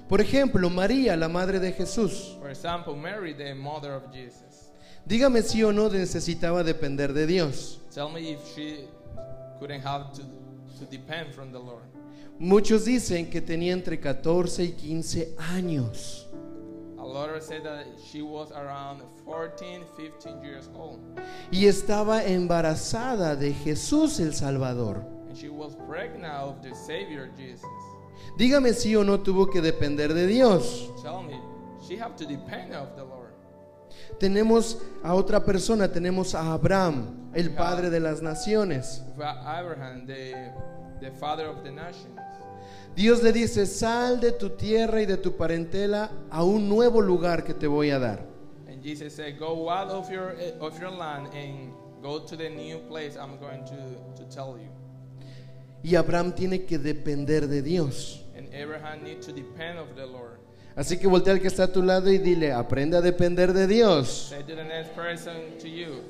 Por 0.07 0.21
ejemplo, 0.21 0.69
María, 0.69 1.15
la 1.15 1.27
madre 1.27 1.59
de 1.59 1.71
Jesús. 1.71 2.37
For 2.39 2.49
example, 2.49 2.95
Mary, 2.95 3.33
the 3.33 3.53
mother 3.55 3.93
of 3.93 4.11
Jesus. 4.13 4.71
Dígame 5.05 5.41
si 5.41 5.63
o 5.63 5.71
no 5.71 5.89
necesitaba 5.89 6.63
depender 6.63 7.13
de 7.13 7.25
Dios. 7.25 7.81
Tell 7.93 8.09
me 8.09 8.31
if 8.31 8.39
she 8.55 8.85
couldn't 9.59 9.83
have 9.83 10.13
to 10.13 10.23
to 10.79 10.85
depend 10.85 11.33
from 11.33 11.51
the 11.51 11.59
Lord. 11.59 11.83
Muchos 12.39 12.85
dicen 12.85 13.29
que 13.29 13.41
tenía 13.41 13.73
entre 13.73 13.99
14 13.99 14.63
y 14.63 14.71
15 14.73 15.35
años. 15.37 16.27
A 17.13 17.27
lot 17.27 17.43
say 17.43 17.59
that 17.59 17.85
she 18.03 18.23
was 18.23 18.51
around 18.53 19.03
14, 19.23 19.83
15 19.95 20.43
years 20.43 20.67
old. 20.75 20.99
Y 21.51 21.67
estaba 21.67 22.23
embarazada 22.25 23.35
de 23.35 23.53
Jesús 23.53 24.19
el 24.19 24.33
Salvador. 24.33 25.05
And 25.27 25.37
she 25.37 25.47
was 25.47 25.75
pregnant 25.87 26.33
of 26.33 26.63
the 26.63 26.73
Savior 26.73 27.29
Jesus. 27.37 27.69
Dígame 28.35 28.73
si 28.73 28.95
o 28.95 29.03
no 29.03 29.19
tuvo 29.19 29.51
que 29.51 29.61
depender 29.61 30.11
de 30.11 30.25
Dios. 30.25 30.89
Tell 31.03 31.21
me, 31.21 31.39
she 31.87 31.95
have 31.97 32.15
to 32.15 32.25
depend 32.25 32.73
of 32.73 32.95
the 32.95 33.03
Lord. 33.03 33.33
Tenemos 34.19 34.81
a 35.03 35.13
otra 35.13 35.45
persona, 35.45 35.89
tenemos 35.89 36.33
a 36.33 36.51
Abraham, 36.51 37.29
el 37.35 37.51
padre 37.51 37.91
de 37.91 37.99
las 37.99 38.23
naciones. 38.23 39.03
Abraham, 39.19 40.07
the, 40.07 40.51
the 40.99 41.11
father 41.11 41.45
of 41.45 41.63
the 41.63 41.69
nations. 41.69 42.19
Dios 42.95 43.23
le 43.23 43.31
dice, 43.31 43.65
sal 43.65 44.19
de 44.19 44.31
tu 44.33 44.51
tierra 44.51 45.01
y 45.01 45.05
de 45.05 45.17
tu 45.17 45.35
parentela 45.35 46.11
a 46.29 46.43
un 46.43 46.69
nuevo 46.69 47.01
lugar 47.01 47.43
que 47.43 47.53
te 47.53 47.65
voy 47.65 47.89
a 47.89 47.97
dar. 47.97 48.19
And 48.67 48.83
Jesus 48.83 49.15
said, 49.15 49.39
Go 49.39 49.69
out 49.69 49.89
of 49.89 50.11
your, 50.11 50.35
eh, 50.39 50.53
of 50.59 50.79
your 50.79 50.91
land 50.91 51.27
and 51.33 51.73
go 52.01 52.19
to 52.19 52.35
the 52.35 52.49
new 52.49 52.79
place 52.87 53.15
I'm 53.17 53.39
going 53.39 53.65
to, 53.65 54.21
to 54.21 54.29
tell 54.29 54.57
you. 54.59 54.69
Y 55.83 55.95
Abraham 55.95 56.33
tiene 56.33 56.65
que 56.65 56.77
depender 56.77 57.47
de 57.47 57.61
Dios. 57.61 58.23
And 58.37 58.47
Abraham 58.53 59.03
needs 59.03 59.25
to 59.25 59.33
depend 59.33 59.79
of 59.79 59.95
the 59.95 60.05
Lord. 60.05 60.39
Así 60.75 60.97
que 60.97 61.07
voltea 61.07 61.33
al 61.33 61.39
que 61.39 61.47
está 61.47 61.63
a 61.65 61.71
tu 61.71 61.81
lado 61.81 62.11
y 62.11 62.17
dile, 62.17 62.51
aprende 62.51 62.97
a 62.97 63.01
depender 63.01 63.53
de 63.53 63.67
Dios. 63.67 64.29
Say 64.29 64.43
to 64.43 64.55
the 64.55 64.63
next 64.63 64.95
person 64.95 65.57
to 65.59 65.67
you, 65.67 66.03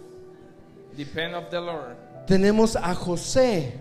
depend 0.95 1.35
of 1.35 1.49
the 1.49 1.59
Lord. 1.59 1.95
Tenemos 2.27 2.75
a 2.75 2.93
José. 2.93 3.73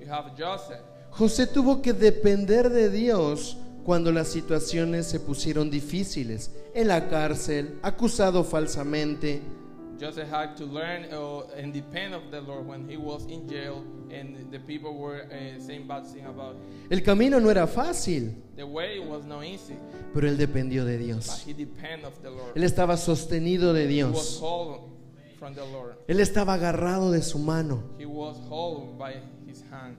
You 0.00 0.08
have 0.08 0.36
Joseph. 0.36 0.80
José 1.18 1.46
tuvo 1.46 1.80
que 1.80 1.94
depender 1.94 2.68
de 2.68 2.90
Dios 2.90 3.56
cuando 3.84 4.12
las 4.12 4.28
situaciones 4.28 5.06
se 5.06 5.18
pusieron 5.18 5.70
difíciles, 5.70 6.50
en 6.74 6.88
la 6.88 7.08
cárcel, 7.08 7.78
acusado 7.82 8.44
falsamente. 8.44 9.40
Joseph 9.98 10.28
had 10.30 10.54
to 10.56 10.66
learn 10.66 11.06
uh, 11.10 11.44
and 11.58 11.72
depend 11.72 12.14
of 12.14 12.30
the 12.30 12.42
Lord 12.42 12.66
when 12.66 12.86
he 12.86 12.98
was 12.98 13.24
in 13.30 13.48
jail 13.48 13.82
and 14.12 14.36
the 14.50 14.58
people 14.58 14.92
were 14.92 15.22
uh, 15.32 15.58
saying 15.58 15.86
bad 15.88 16.04
things 16.04 16.26
about 16.28 16.56
him. 16.56 16.86
El 16.90 17.02
camino 17.02 17.40
no 17.40 17.48
era 17.48 17.66
fácil, 17.66 18.34
The 18.56 18.66
way 18.66 18.98
was 18.98 19.24
not 19.24 19.44
easy, 19.44 19.74
pero 20.12 20.28
él 20.28 20.36
dependió 20.36 20.84
de 20.84 20.98
but 20.98 21.06
Dios. 21.06 21.44
he 21.46 21.54
depended 21.54 22.04
of 22.04 22.12
the 22.22 22.28
Lord. 22.28 22.54
Él 22.54 22.64
estaba 22.64 22.98
sostenido 22.98 23.72
de 23.72 23.88
He 23.90 24.04
was 24.04 24.12
Dios. 24.38 24.42
from 25.38 25.54
the 25.54 25.64
Lord. 25.72 25.96
Él 26.08 26.20
estaba 26.20 26.52
agarrado 26.52 27.10
de 27.10 27.22
su 27.22 27.38
mano. 27.38 27.82
He 27.98 28.04
was 28.04 28.36
by 28.98 29.14
his 29.46 29.62
hand. 29.70 29.96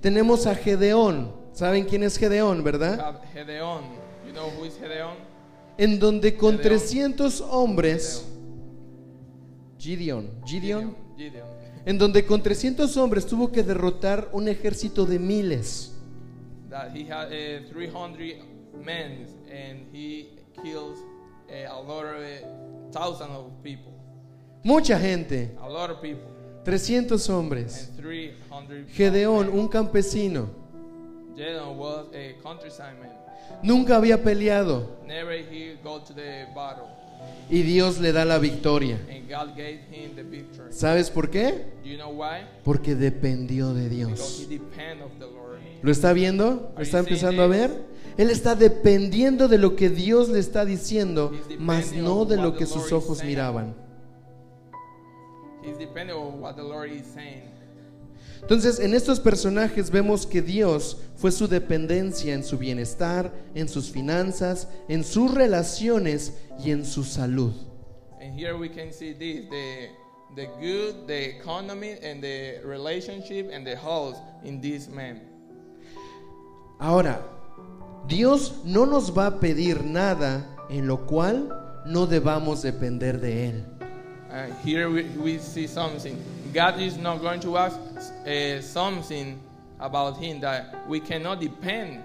Tenemos 0.00 0.46
a 0.46 0.54
Gedeón. 0.54 1.32
¿Saben 1.52 1.84
quién 1.84 2.02
es 2.02 2.16
Gedeón, 2.16 2.64
verdad? 2.64 2.98
have 2.98 3.20
Gedeon. 3.32 3.82
You 4.26 4.32
know 4.32 4.48
who 4.58 4.64
is 4.64 4.74
Gedeon? 4.78 5.16
En 5.78 5.98
donde 5.98 6.36
con 6.36 6.56
Gedeón. 6.56 6.78
300 6.80 7.40
hombres, 7.42 8.24
Gideon, 9.78 10.30
Gideon, 10.46 10.96
Gideon. 11.16 11.46
en 11.84 11.98
donde 11.98 12.24
con 12.24 12.42
300 12.42 12.96
hombres 12.96 13.26
tuvo 13.26 13.50
que 13.50 13.62
derrotar 13.62 14.28
un 14.32 14.48
ejército 14.48 15.04
de 15.06 15.18
miles. 15.18 15.92
That 16.70 16.94
he 16.94 17.04
had 17.04 17.28
uh, 17.32 17.70
300 17.70 18.36
men 18.82 19.26
and 19.50 19.86
he 19.92 20.38
killed 20.62 20.96
uh, 21.50 21.70
a 21.70 21.80
lot 21.82 22.04
of 22.06 22.16
uh, 22.22 22.90
thousands 22.92 23.30
of 23.36 23.62
people. 23.62 23.92
Mucha 24.64 24.98
gente, 24.98 25.54
A 25.60 25.68
lot 25.68 25.90
of 25.90 26.00
people. 26.00 26.31
300 26.64 27.28
hombres. 27.30 27.90
And 27.90 27.96
300 27.96 28.94
Gedeón, 28.94 29.48
un 29.48 29.68
campesino, 29.68 30.48
nunca 33.62 33.96
había 33.96 34.22
peleado 34.22 34.96
y 37.50 37.62
Dios 37.62 38.00
le 38.00 38.12
da 38.12 38.24
la 38.24 38.38
victoria. 38.38 38.98
¿Sabes 40.70 41.10
por 41.10 41.30
qué? 41.30 41.66
Porque 42.64 42.94
dependió 42.94 43.74
de 43.74 43.88
Dios. 43.88 44.48
¿Lo 45.82 45.90
está 45.90 46.12
viendo? 46.12 46.72
¿Lo 46.76 46.82
está 46.82 46.98
empezando 47.00 47.42
a 47.42 47.46
ver? 47.46 47.92
Él 48.16 48.30
está 48.30 48.54
dependiendo 48.54 49.48
de 49.48 49.58
lo 49.58 49.74
que 49.74 49.88
Dios 49.88 50.28
le 50.28 50.38
está 50.38 50.64
diciendo, 50.64 51.32
mas 51.58 51.92
no 51.92 52.24
de 52.24 52.36
lo 52.36 52.54
que 52.54 52.66
sus 52.66 52.92
ojos 52.92 53.24
miraban. 53.24 53.74
He's 55.62 55.78
depending 55.78 56.16
on 56.16 56.40
what 56.40 56.56
the 56.56 56.62
Lord 56.62 56.90
is 56.90 57.06
saying. 57.06 57.50
Entonces, 58.40 58.80
en 58.80 58.92
estos 58.92 59.20
personajes 59.20 59.90
vemos 59.90 60.26
que 60.26 60.42
Dios 60.42 60.96
fue 61.16 61.30
su 61.30 61.46
dependencia 61.46 62.34
en 62.34 62.42
su 62.42 62.58
bienestar, 62.58 63.32
en 63.54 63.68
sus 63.68 63.90
finanzas, 63.90 64.66
en 64.88 65.04
sus 65.04 65.32
relaciones 65.32 66.32
y 66.58 66.72
en 66.72 66.84
su 66.84 67.04
salud. 67.04 67.52
And 68.20 68.38
here 68.38 68.56
we 68.56 68.68
can 68.68 68.92
see 68.92 69.12
this 69.12 69.48
the 69.48 69.90
the 70.34 70.46
good, 70.60 71.06
the 71.06 71.36
economy, 71.36 71.96
and 72.02 72.22
the 72.22 72.60
relationship 72.64 73.50
and 73.52 73.64
the 73.64 73.76
health 73.76 74.18
in 74.44 74.60
this 74.60 74.88
man. 74.88 75.20
Ahora, 76.80 77.20
Dios 78.08 78.64
no 78.64 78.86
nos 78.86 79.16
va 79.16 79.26
a 79.26 79.40
pedir 79.40 79.84
nada 79.84 80.44
en 80.68 80.88
lo 80.88 81.06
cual 81.06 81.48
no 81.86 82.06
debamos 82.06 82.62
depender 82.62 83.20
de 83.20 83.48
Él. 83.50 83.71
Uh, 84.32 84.46
here 84.64 84.88
we, 84.88 85.02
we 85.18 85.38
see 85.38 85.66
something. 85.66 86.16
God 86.54 86.80
is 86.80 86.96
not 86.96 87.20
going 87.20 87.38
to 87.40 87.58
ask 87.58 87.78
uh, 88.26 88.62
something 88.62 89.38
about 89.78 90.16
him 90.16 90.40
that 90.40 90.88
we 90.88 91.00
cannot 91.00 91.38
depend 91.38 92.02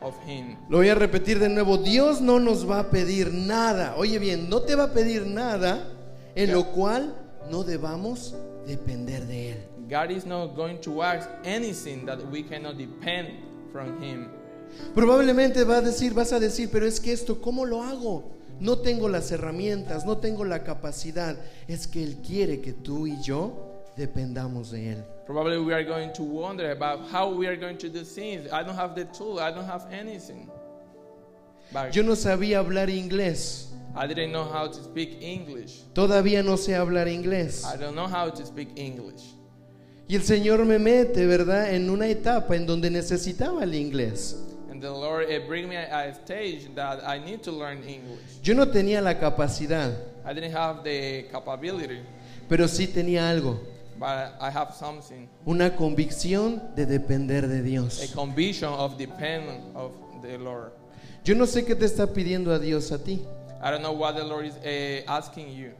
of 0.00 0.16
him. 0.24 0.56
Lo 0.70 0.78
voy 0.78 0.88
a 0.88 0.94
repetir 0.94 1.38
de 1.38 1.50
nuevo, 1.50 1.76
Dios 1.76 2.22
no 2.22 2.38
nos 2.38 2.64
va 2.64 2.80
a 2.80 2.90
pedir 2.90 3.30
nada. 3.30 3.94
Oye 3.98 4.18
bien, 4.18 4.48
no 4.48 4.60
te 4.60 4.74
va 4.74 4.84
a 4.84 4.92
pedir 4.94 5.26
nada 5.26 5.86
en 6.34 6.52
lo 6.52 6.64
cual 6.72 7.14
no 7.50 7.62
debamos 7.62 8.34
depender 8.66 9.26
de 9.26 9.52
Él. 9.52 9.58
God 9.88 10.10
is 10.10 10.24
not 10.24 10.56
going 10.56 10.80
to 10.80 11.02
ask 11.02 11.28
anything 11.44 12.06
that 12.06 12.18
we 12.30 12.42
cannot 12.42 12.78
depend 12.78 13.28
from 13.70 14.02
him. 14.02 14.28
Probablemente 14.94 15.62
va 15.64 15.76
a 15.76 15.82
decir, 15.82 16.14
vas 16.14 16.32
a 16.32 16.40
decir, 16.40 16.70
pero 16.72 16.86
es 16.86 16.98
que 17.00 17.12
esto, 17.12 17.40
¿cómo 17.40 17.66
lo 17.66 17.82
hago? 17.82 18.36
No 18.60 18.78
tengo 18.78 19.08
las 19.08 19.30
herramientas, 19.32 20.06
no 20.06 20.18
tengo 20.18 20.44
la 20.44 20.62
capacidad. 20.62 21.36
Es 21.68 21.86
que 21.86 22.02
Él 22.02 22.16
quiere 22.26 22.60
que 22.60 22.72
tú 22.72 23.06
y 23.06 23.20
yo 23.22 23.82
dependamos 23.96 24.70
de 24.70 24.92
Él. 24.92 25.04
Probably 25.26 25.58
we 25.58 25.74
are 25.74 25.84
going 25.84 26.12
to 26.12 26.22
wonder 26.22 26.70
about 26.70 27.00
how 27.12 27.28
we 27.28 27.46
are 27.46 27.56
going 27.56 27.76
to 27.78 27.88
do 27.88 28.04
things. 28.04 28.46
I 28.52 28.62
don't 28.62 28.76
have 28.76 28.94
the 28.94 29.06
tool, 29.06 29.40
I 29.40 29.50
don't 29.50 29.68
have 29.68 29.86
anything. 29.92 30.48
But 31.72 31.92
Yo 31.92 32.02
no 32.02 32.14
sabía 32.14 32.60
hablar 32.60 32.88
inglés. 32.90 33.72
I 33.94 34.06
didn't 34.06 34.30
know 34.30 34.44
how 34.44 34.68
to 34.68 34.84
speak 34.84 35.18
English. 35.20 35.82
Todavía 35.94 36.42
no 36.44 36.56
sé 36.56 36.76
hablar 36.76 37.08
inglés. 37.08 37.64
I 37.64 37.76
don't 37.76 37.94
know 37.94 38.06
how 38.06 38.30
to 38.30 38.46
speak 38.46 38.68
English. 38.76 39.34
Y 40.08 40.14
el 40.14 40.22
Señor 40.22 40.64
me 40.64 40.78
mete, 40.78 41.26
¿verdad?, 41.26 41.74
en 41.74 41.90
una 41.90 42.06
etapa 42.06 42.54
en 42.54 42.66
donde 42.66 42.90
necesitaba 42.90 43.64
el 43.64 43.74
inglés. 43.74 44.36
And 44.76 44.82
the 44.82 44.90
Lord 44.90 45.30
uh, 45.32 45.38
bring 45.46 45.70
me 45.70 45.76
a, 45.76 46.10
a 46.10 46.14
stage 46.14 46.68
that 46.74 47.02
I 47.02 47.18
need 47.18 47.42
to 47.44 47.50
learn 47.50 47.78
English. 47.78 48.42
Yo 48.42 48.52
no 48.52 48.66
tenía 48.66 49.02
la 49.02 49.14
capacidad, 49.14 49.90
I 50.22 50.34
didn't 50.34 50.52
have 50.52 50.84
the 50.84 51.28
capability, 51.32 52.00
pero 52.46 52.66
sí 52.68 52.86
tenía 52.86 53.30
algo, 53.30 53.58
but 53.98 54.34
I 54.38 54.50
have 54.50 54.74
something, 54.74 55.28
una 55.46 55.70
convicción 55.70 56.74
de 56.76 56.84
depender 56.84 57.48
de 57.48 57.60
a 57.60 57.62
Dios. 57.62 58.12
conviction 58.14 58.70
of 58.70 58.98
dependence 58.98 59.64
of 59.74 59.92
the 60.20 60.36
Lord. 60.36 60.72
Yo 61.24 61.34
no 61.34 61.46
sé 61.46 61.64
qué 61.64 61.74
te 61.74 61.86
está 61.86 62.06
pidiendo 62.12 62.52
a 62.52 62.58
Dios 62.58 62.92
a 62.92 62.98
ti. 62.98 63.24
I 63.62 63.70
don't 63.70 63.80
know 63.80 63.92
what 63.92 64.14
the 64.16 64.24
Lord 64.24 64.44
is 64.44 64.56
uh, 64.56 65.10
asking 65.10 65.56
you. 65.56 65.70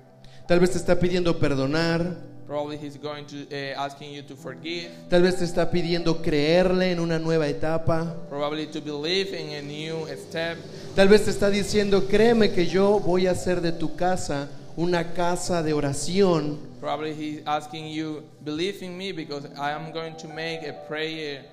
Tal 0.48 0.58
vez 0.58 0.70
te 0.70 0.78
está 0.78 0.98
pidiendo 0.98 1.38
perdonar, 1.38 2.16
Probably 2.46 2.76
He's 2.76 2.96
going 2.96 3.26
to 3.26 3.46
uh, 3.50 3.84
asking 3.84 4.14
you 4.14 4.22
to 4.22 4.36
forgive. 4.36 4.88
tal 5.08 5.22
vez 5.22 5.36
te 5.36 5.44
está 5.44 5.70
pidiendo 5.70 6.22
creerle 6.22 6.92
en 6.92 7.00
una 7.00 7.18
nueva 7.18 7.48
etapa. 7.48 8.14
Probably 8.28 8.66
to 8.66 8.80
believe 8.80 9.34
in 9.34 9.52
a 9.54 9.62
new 9.62 10.06
step. 10.16 10.56
Tal 10.94 11.08
vez 11.08 11.24
te 11.24 11.30
está 11.30 11.50
diciendo, 11.50 12.06
créeme 12.06 12.52
que 12.52 12.66
yo 12.66 13.00
voy 13.00 13.26
a 13.26 13.32
hacer 13.32 13.60
de 13.60 13.72
tu 13.72 13.96
casa 13.96 14.48
una 14.76 15.12
casa 15.12 15.62
de 15.62 15.72
oración. 15.72 16.58
Probably 16.80 17.12
He's 17.12 17.42
asking 17.46 17.88
you 17.92 18.22
believe 18.44 18.80
in 18.84 18.96
me 18.96 19.10
because 19.12 19.46
I 19.58 19.72
am 19.72 19.90
going 19.92 20.14
to 20.18 20.28
make 20.28 20.60
a 20.68 20.72
prayer 20.86 21.44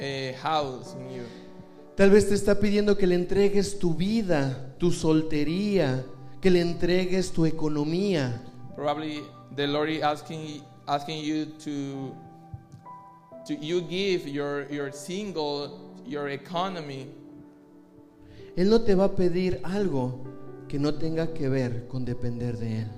a 0.00 0.34
house 0.42 0.94
in 0.94 1.10
you. 1.14 1.22
Tal 1.94 2.10
vez 2.10 2.28
te 2.28 2.34
está 2.34 2.58
pidiendo 2.60 2.96
que 2.96 3.06
le 3.06 3.16
entregues 3.16 3.78
tu 3.78 3.94
vida, 3.94 4.72
tu 4.78 4.92
soltería, 4.92 6.06
que 6.40 6.48
le 6.50 6.60
entregues 6.60 7.32
tu 7.32 7.44
economía. 7.44 8.40
Probably 8.76 9.24
the 9.58 9.66
Lord 9.66 9.90
is 9.90 10.02
asking 10.02 10.62
asking 10.86 11.18
you 11.18 11.46
to 11.66 12.14
to 13.44 13.54
you 13.56 13.80
give 13.82 14.28
your 14.28 14.66
your 14.70 14.92
single 14.92 15.92
your 16.06 16.28
economy. 16.28 17.08
Él 18.56 18.70
no 18.70 18.78
te 18.78 18.94
va 18.94 19.04
a 19.04 19.16
pedir 19.16 19.60
algo 19.64 20.24
que 20.68 20.78
no 20.78 20.94
tenga 20.94 21.34
que 21.34 21.48
ver 21.48 21.88
con 21.88 22.04
depender 22.04 22.56
de 22.56 22.82
Él. 22.82 22.88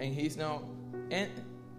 And 0.00 0.14
he's 0.14 0.36
no 0.36 0.68
and 1.10 1.30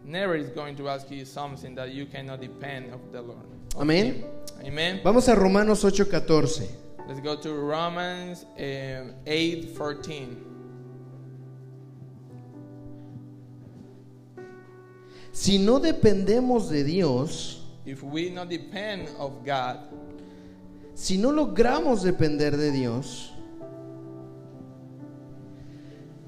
never 0.04 0.36
is 0.36 0.50
going 0.50 0.76
to 0.78 0.90
ask 0.90 1.12
you 1.12 1.26
something 1.26 1.76
that 1.76 1.94
you 1.94 2.08
cannot 2.08 2.42
depend 2.42 2.92
of 2.92 3.02
the 3.12 3.22
Lord. 3.22 3.46
Amén. 3.78 4.26
Amen. 4.66 5.02
Vamos 5.04 5.28
a 5.28 5.36
Romanos 5.36 5.84
8:14. 5.84 6.68
Let's 7.08 7.20
go 7.20 7.36
to 7.36 7.54
Romans 7.54 8.46
um, 8.58 9.14
8 9.28 9.76
Si 15.34 15.58
no 15.58 15.80
dependemos 15.80 16.70
de 16.70 16.84
Dios, 16.84 17.60
If 17.86 18.02
we 18.04 18.30
not 18.30 18.48
depend 18.48 19.10
of 19.20 19.44
God, 19.44 19.78
si 20.94 21.18
no 21.18 21.32
logramos 21.32 22.02
depender 22.04 22.56
de 22.56 22.72
Dios, 22.72 23.34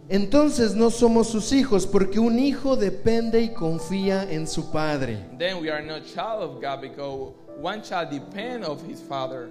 entonces 0.10 0.76
no 0.76 0.89
somos 0.89 1.28
sus 1.28 1.52
hijos, 1.54 1.88
porque 1.88 2.20
un 2.20 2.38
hijo 2.39 2.76
depende 2.76 3.41
y 3.41 3.50
confía 3.54 4.30
en 4.30 4.48
su 4.48 4.72
padre. 4.72 5.20
then 5.38 5.62
we 5.62 5.70
are 5.70 5.86
not 5.86 6.04
child 6.04 6.41
of 6.41 6.60
God 6.62 6.82
because 6.82 7.32
one 7.62 7.82
child 7.82 8.10
depend 8.10 8.65
of 8.65 8.82
his 8.89 9.00
father 9.02 9.50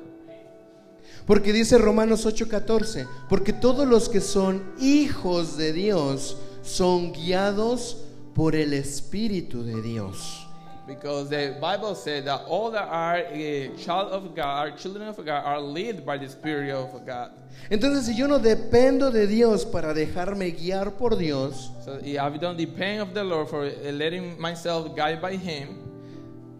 Porque 1.26 1.52
dice 1.52 1.78
Romanos 1.78 2.26
8:14, 2.26 3.06
porque 3.28 3.52
todos 3.52 3.86
los 3.86 4.08
que 4.08 4.20
son 4.20 4.62
hijos 4.80 5.56
de 5.56 5.72
Dios 5.72 6.36
son 6.62 7.12
guiados 7.12 7.98
por 8.34 8.54
el 8.54 8.72
Espíritu 8.72 9.62
de 9.64 9.80
Dios. 9.80 10.46
Because 10.86 11.30
the 11.30 11.56
Bible 11.62 11.94
said 11.94 12.26
that 12.26 12.42
all 12.46 12.70
that 12.72 12.86
are 12.90 13.16
a 13.16 13.70
child 13.78 14.12
of 14.12 14.34
God, 14.34 14.68
are 14.68 14.76
children 14.76 15.08
of 15.08 15.16
God, 15.16 15.42
are 15.42 15.58
led 15.58 16.04
by 16.04 16.18
the 16.18 16.28
Spirit 16.28 16.72
of 16.72 17.06
God. 17.06 17.30
Entonces, 17.70 18.04
si 18.04 18.14
yo 18.14 18.26
no 18.26 18.38
dependo 18.38 19.10
de 19.10 19.26
Dios 19.26 19.64
para 19.64 19.94
dejarme 19.94 20.52
guiar 20.52 20.98
por 20.98 21.16
Dios, 21.16 21.70
So 21.82 21.98
if 22.02 22.20
I 22.20 22.36
don't 22.36 22.58
depend 22.58 23.00
of 23.00 23.14
the 23.14 23.24
Lord 23.24 23.48
for 23.48 23.64
letting 23.64 24.38
myself 24.38 24.94
guide 24.94 25.22
by 25.22 25.36
Him, 25.36 25.93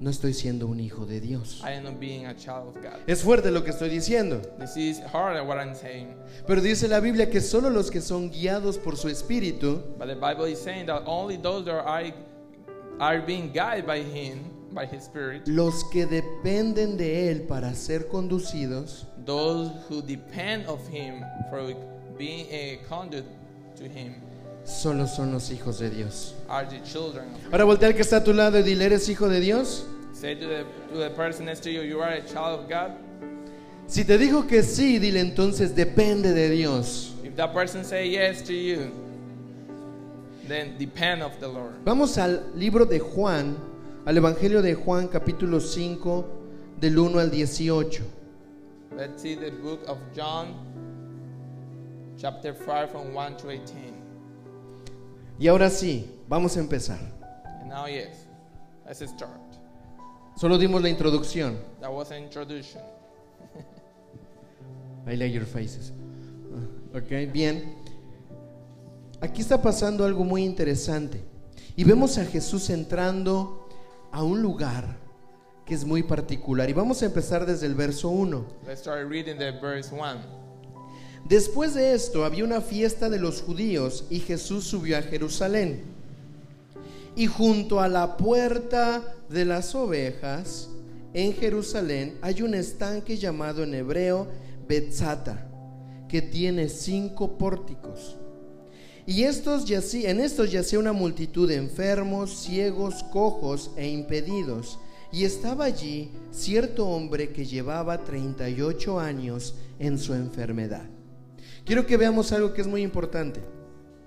no 0.00 0.11
estoy 0.11 0.35
siendo 0.35 0.66
un 0.66 0.80
hijo 0.80 1.07
de 1.07 1.20
Dios. 1.20 1.62
I 1.64 1.72
am 1.74 1.85
not 1.85 1.98
being 1.98 2.26
a 2.26 2.35
child 2.35 2.68
of 2.68 2.83
God. 2.83 3.00
Es 3.07 3.22
fuerte 3.22 3.50
lo 3.50 3.62
que 3.64 3.70
estoy 3.70 3.88
diciendo, 3.88 4.40
This 4.59 4.76
is 4.76 5.00
hard 5.12 5.46
what 5.46 5.59
I'm 5.59 5.74
saying, 5.74 6.14
pero 6.46 6.61
dice 6.61 6.88
la 6.88 7.00
Biblia 7.00 7.30
que 7.30 7.40
solo 7.40 7.70
los 7.70 7.90
que 7.90 8.00
son 8.00 8.30
guiados 8.30 8.78
por 8.78 8.96
su 8.96 9.09
espíritu 9.09 9.83
but 9.98 10.07
the 10.09 10.14
Bible 10.14 10.46
is 10.46 10.59
saying 10.59 10.87
that 10.87 11.02
only 11.07 11.37
those 11.37 11.64
that 11.64 11.85
are 11.85 12.12
are 13.00 13.20
being 13.20 13.52
guided 13.52 13.87
by 13.87 13.98
Him, 14.00 14.50
by 14.72 14.87
His 14.87 15.04
Spirit, 15.04 15.46
Los 15.46 15.85
que 15.92 16.07
dependen 16.07 16.96
de 16.96 17.30
Él 17.30 17.46
para 17.46 17.74
ser 17.74 18.09
conducidos 18.09 19.07
those 19.24 19.70
who 19.88 20.02
depend 20.02 20.66
of 20.66 20.87
Him 20.88 21.24
for 21.50 21.74
being 22.18 22.46
a 22.50 22.78
conduit 22.88 23.24
to 23.76 23.85
Him, 23.85 24.14
solo 24.64 25.07
son 25.07 25.33
los 25.33 25.50
hijos 25.50 25.79
de 25.79 25.90
Dios. 25.90 26.35
are 26.48 26.66
the 26.66 26.81
children 26.83 27.27
of 27.35 27.53
Ahora 27.53 27.64
voltea 27.64 27.88
al 27.88 27.94
que 27.94 28.03
está 28.03 28.18
a 28.18 28.24
tu 28.24 28.33
lado 28.33 28.59
y 28.59 28.62
dile, 28.62 28.87
¿eres 28.87 29.09
hijo 29.09 29.29
de 29.29 29.40
Dios? 29.40 29.87
Say 30.12 30.37
to 30.37 30.46
the, 30.46 30.64
to 30.92 30.98
the 30.98 31.11
person 31.11 31.44
next 31.46 31.62
to 31.64 31.70
you, 31.70 31.83
you 31.83 32.00
are 32.00 32.14
a 32.14 32.22
child 32.22 32.61
of 32.61 32.68
God. 32.68 32.92
Si 33.87 34.05
te 34.05 34.16
dijo 34.16 34.46
que 34.46 34.62
sí, 34.62 34.98
dile 34.98 35.20
entonces, 35.20 35.74
depende 35.74 36.33
de 36.33 36.48
Dios. 36.50 37.14
If 37.22 37.37
that 37.37 37.53
person 37.53 37.85
say 37.85 38.09
yes 38.09 38.42
to 38.42 38.55
you, 38.55 38.90
then 40.48 40.77
depend 40.79 41.22
of 41.22 41.38
the 41.40 41.48
Lord. 41.48 41.74
Vamos 41.85 42.16
al 42.16 42.53
libro 42.55 42.87
de 42.87 42.98
Juan, 42.98 43.57
al 44.07 44.16
Evangelio 44.16 44.62
de 44.62 44.74
Juan 44.74 45.09
capítulo 45.09 45.61
5, 45.61 46.24
del 46.81 46.98
1 46.98 47.18
al 47.18 47.31
18. 47.31 48.03
Let's 48.96 49.20
see 49.20 49.35
the 49.35 49.50
book 49.50 49.81
of 49.88 49.98
John, 50.14 50.55
chapter 52.18 52.55
5, 52.55 52.90
from 52.90 53.12
1 53.12 53.37
to 53.38 53.50
18. 53.50 53.93
Y 55.38 55.48
ahora 55.48 55.68
sí, 55.68 56.10
vamos 56.28 56.56
a 56.56 56.60
empezar. 56.60 56.98
And 57.60 57.68
now, 57.68 57.86
yes, 57.86 58.26
let's 58.86 59.00
start. 59.00 59.40
Solo 60.36 60.58
dimos 60.58 60.82
la 60.82 60.88
introducción. 60.88 61.58
That 61.80 61.92
was 61.92 62.10
an 62.10 62.24
introduction. 62.24 62.82
I 65.06 65.16
like 65.16 65.32
your 65.32 65.46
faces. 65.46 65.92
Ok, 66.94 67.32
bien. 67.32 67.76
Aquí 69.20 69.40
está 69.40 69.60
pasando 69.60 70.04
algo 70.04 70.24
muy 70.24 70.44
interesante. 70.44 71.24
Y 71.76 71.84
vemos 71.84 72.18
a 72.18 72.24
Jesús 72.24 72.70
entrando 72.70 73.68
a 74.12 74.22
un 74.22 74.40
lugar 74.40 74.96
que 75.64 75.74
es 75.74 75.84
muy 75.84 76.02
particular. 76.02 76.68
Y 76.70 76.72
vamos 76.72 77.02
a 77.02 77.06
empezar 77.06 77.44
desde 77.46 77.66
el 77.66 77.74
verso 77.74 78.08
1. 78.08 78.46
Let's 78.66 78.80
start 78.80 79.08
reading 79.08 79.38
the 79.38 79.50
verse 79.60 79.92
1. 79.92 80.43
Después 81.28 81.74
de 81.74 81.94
esto 81.94 82.24
había 82.24 82.44
una 82.44 82.60
fiesta 82.60 83.08
de 83.08 83.18
los 83.18 83.40
judíos 83.40 84.04
y 84.10 84.20
Jesús 84.20 84.64
subió 84.64 84.98
a 84.98 85.02
Jerusalén. 85.02 85.82
Y 87.16 87.26
junto 87.26 87.80
a 87.80 87.88
la 87.88 88.16
puerta 88.16 89.02
de 89.30 89.44
las 89.46 89.74
ovejas 89.74 90.68
en 91.14 91.32
Jerusalén 91.32 92.18
hay 92.20 92.42
un 92.42 92.54
estanque 92.54 93.16
llamado 93.16 93.62
en 93.62 93.74
hebreo 93.74 94.26
Betzata, 94.68 95.48
que 96.08 96.20
tiene 96.20 96.68
cinco 96.68 97.38
pórticos. 97.38 98.16
Y 99.06 99.22
estos 99.22 99.70
en 99.70 100.20
estos 100.20 100.50
yacía 100.50 100.78
una 100.78 100.92
multitud 100.92 101.48
de 101.48 101.56
enfermos, 101.56 102.37
ciegos, 102.42 103.02
cojos 103.04 103.70
e 103.76 103.88
impedidos. 103.88 104.78
Y 105.12 105.24
estaba 105.24 105.66
allí 105.66 106.10
cierto 106.32 106.88
hombre 106.88 107.30
que 107.30 107.46
llevaba 107.46 108.02
38 108.02 108.98
años 108.98 109.54
en 109.78 109.98
su 109.98 110.14
enfermedad. 110.14 110.88
Quiero 111.64 111.87
que 111.87 111.96
veamos 111.96 112.31
algo 112.33 112.53
que 112.53 112.61
es 112.61 112.66
muy 112.66 112.83
importante. 112.83 113.40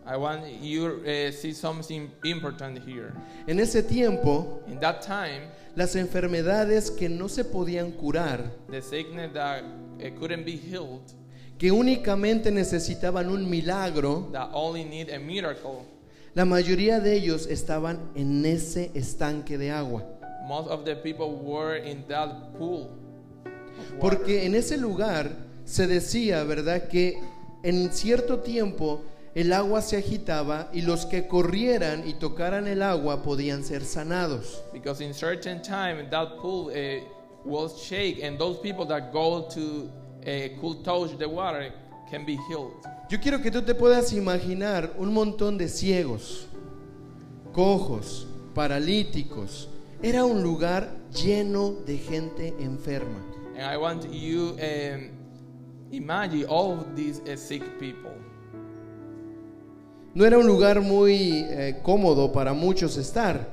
I 0.06 0.15
want 0.15 0.46
you 0.62 1.02
uh, 1.02 1.32
see 1.32 1.54
something 1.54 2.10
important 2.24 2.80
here. 2.88 3.12
En 3.48 3.60
ese 3.60 3.84
tiempo, 3.84 4.62
In 4.67 4.80
that 4.80 5.02
time, 5.02 5.50
las 5.76 5.96
enfermedades 5.96 6.91
que 6.91 7.10
no 7.10 7.28
se 7.28 7.43
podían 7.43 7.91
curar, 7.91 8.52
the 8.70 8.82
sickness 8.82 9.34
that 9.34 9.63
uh, 9.63 10.20
couldn't 10.20 10.46
be 10.46 10.56
healed, 10.56 11.02
que 11.58 11.72
únicamente 11.72 12.52
necesitaban 12.52 13.30
un 13.30 13.50
milagro, 13.50 14.30
that 14.32 14.50
only 14.54 14.86
need 14.86 15.10
a 15.10 15.20
miracle, 15.20 15.84
la 16.36 16.46
mayoría 16.46 17.00
de 17.02 17.15
ellos 17.15 17.48
estaban 17.48 18.12
en 18.15 18.46
ese 18.46 18.91
estanque 18.93 19.58
de 19.58 19.72
agua. 19.72 20.06
most 20.48 20.70
of 20.70 20.86
the 20.86 20.96
people 20.96 21.36
were 21.36 21.76
in 21.76 22.06
that 22.08 22.54
pool. 22.58 22.91
Porque 24.00 24.46
en 24.46 24.56
ese 24.56 24.78
lugar 24.78 25.32
se 25.65 25.88
decía, 25.88 26.43
¿verdad?, 26.46 26.88
que 26.88 27.20
en 27.63 27.91
cierto 27.91 28.39
tiempo 28.39 29.02
el 29.36 29.54
agua 29.54 29.82
se 29.82 29.98
agitaba 29.98 30.70
y 30.74 30.82
los 30.82 31.06
que 31.06 31.28
corrieran 31.28 32.08
y 32.08 32.15
tocaran 32.15 32.67
el 32.67 32.82
agua 32.82 33.22
podían 33.22 33.63
ser 33.63 33.86
sanados. 33.86 34.63
Because 34.74 35.04
in 35.04 35.13
certain 35.13 35.62
time 35.62 36.10
that 36.10 36.38
pool 36.41 36.72
uh, 36.72 37.04
was 37.46 37.80
shake, 37.80 38.24
and 38.24 38.39
those 38.39 38.60
people 38.60 38.86
that 38.88 39.12
go 39.13 39.48
to 39.54 39.89
uh, 40.26 40.60
could 40.60 40.84
touch 40.84 41.17
the 41.20 41.28
water 41.28 41.72
can 42.10 42.26
be 42.26 42.38
healed. 42.48 42.74
Yo 43.10 43.20
quiero 43.20 43.39
que 43.39 43.52
tú 43.52 43.62
te 43.62 43.76
puedas 43.76 44.12
imaginar 44.12 44.96
un 44.98 45.13
montón 45.13 45.58
de 45.58 45.70
ciegos, 45.70 46.48
cojos, 47.54 48.28
paralíticos. 48.54 49.70
Era 50.02 50.26
un 50.26 50.41
lugar 50.41 50.89
lleno 51.13 51.76
de 51.86 51.98
gente 51.98 52.54
enferma. 52.60 53.24
And 53.56 53.65
I 53.65 53.78
want 53.78 54.12
you 54.12 54.58
um, 54.60 55.16
imagine 55.91 56.45
all 56.45 56.86
these 56.95 57.21
uh, 57.21 57.36
sick 57.36 57.80
people. 57.80 58.13
No 60.13 60.26
era 60.26 60.38
un 60.38 60.47
lugar 60.47 60.82
muy 60.82 61.45
eh, 61.47 61.80
cómodo 61.84 62.32
para 62.32 62.54
muchos 62.54 62.97
estar. 62.97 63.47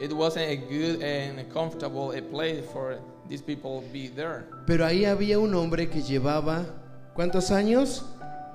It 0.00 0.12
wasn't 0.12 0.48
a 0.48 0.56
good 0.56 1.02
and 1.02 1.46
comfortable 1.52 2.12
a 2.16 2.22
place 2.22 2.64
for 2.72 2.98
these 3.28 3.42
people 3.42 3.82
to 3.82 3.92
be 3.92 4.08
there. 4.08 4.44
Pero 4.66 4.86
ahí 4.86 5.04
había 5.04 5.38
un 5.38 5.54
hombre 5.54 5.90
que 5.90 6.00
llevaba, 6.00 6.64
¿cuántos 7.14 7.50
años? 7.50 8.04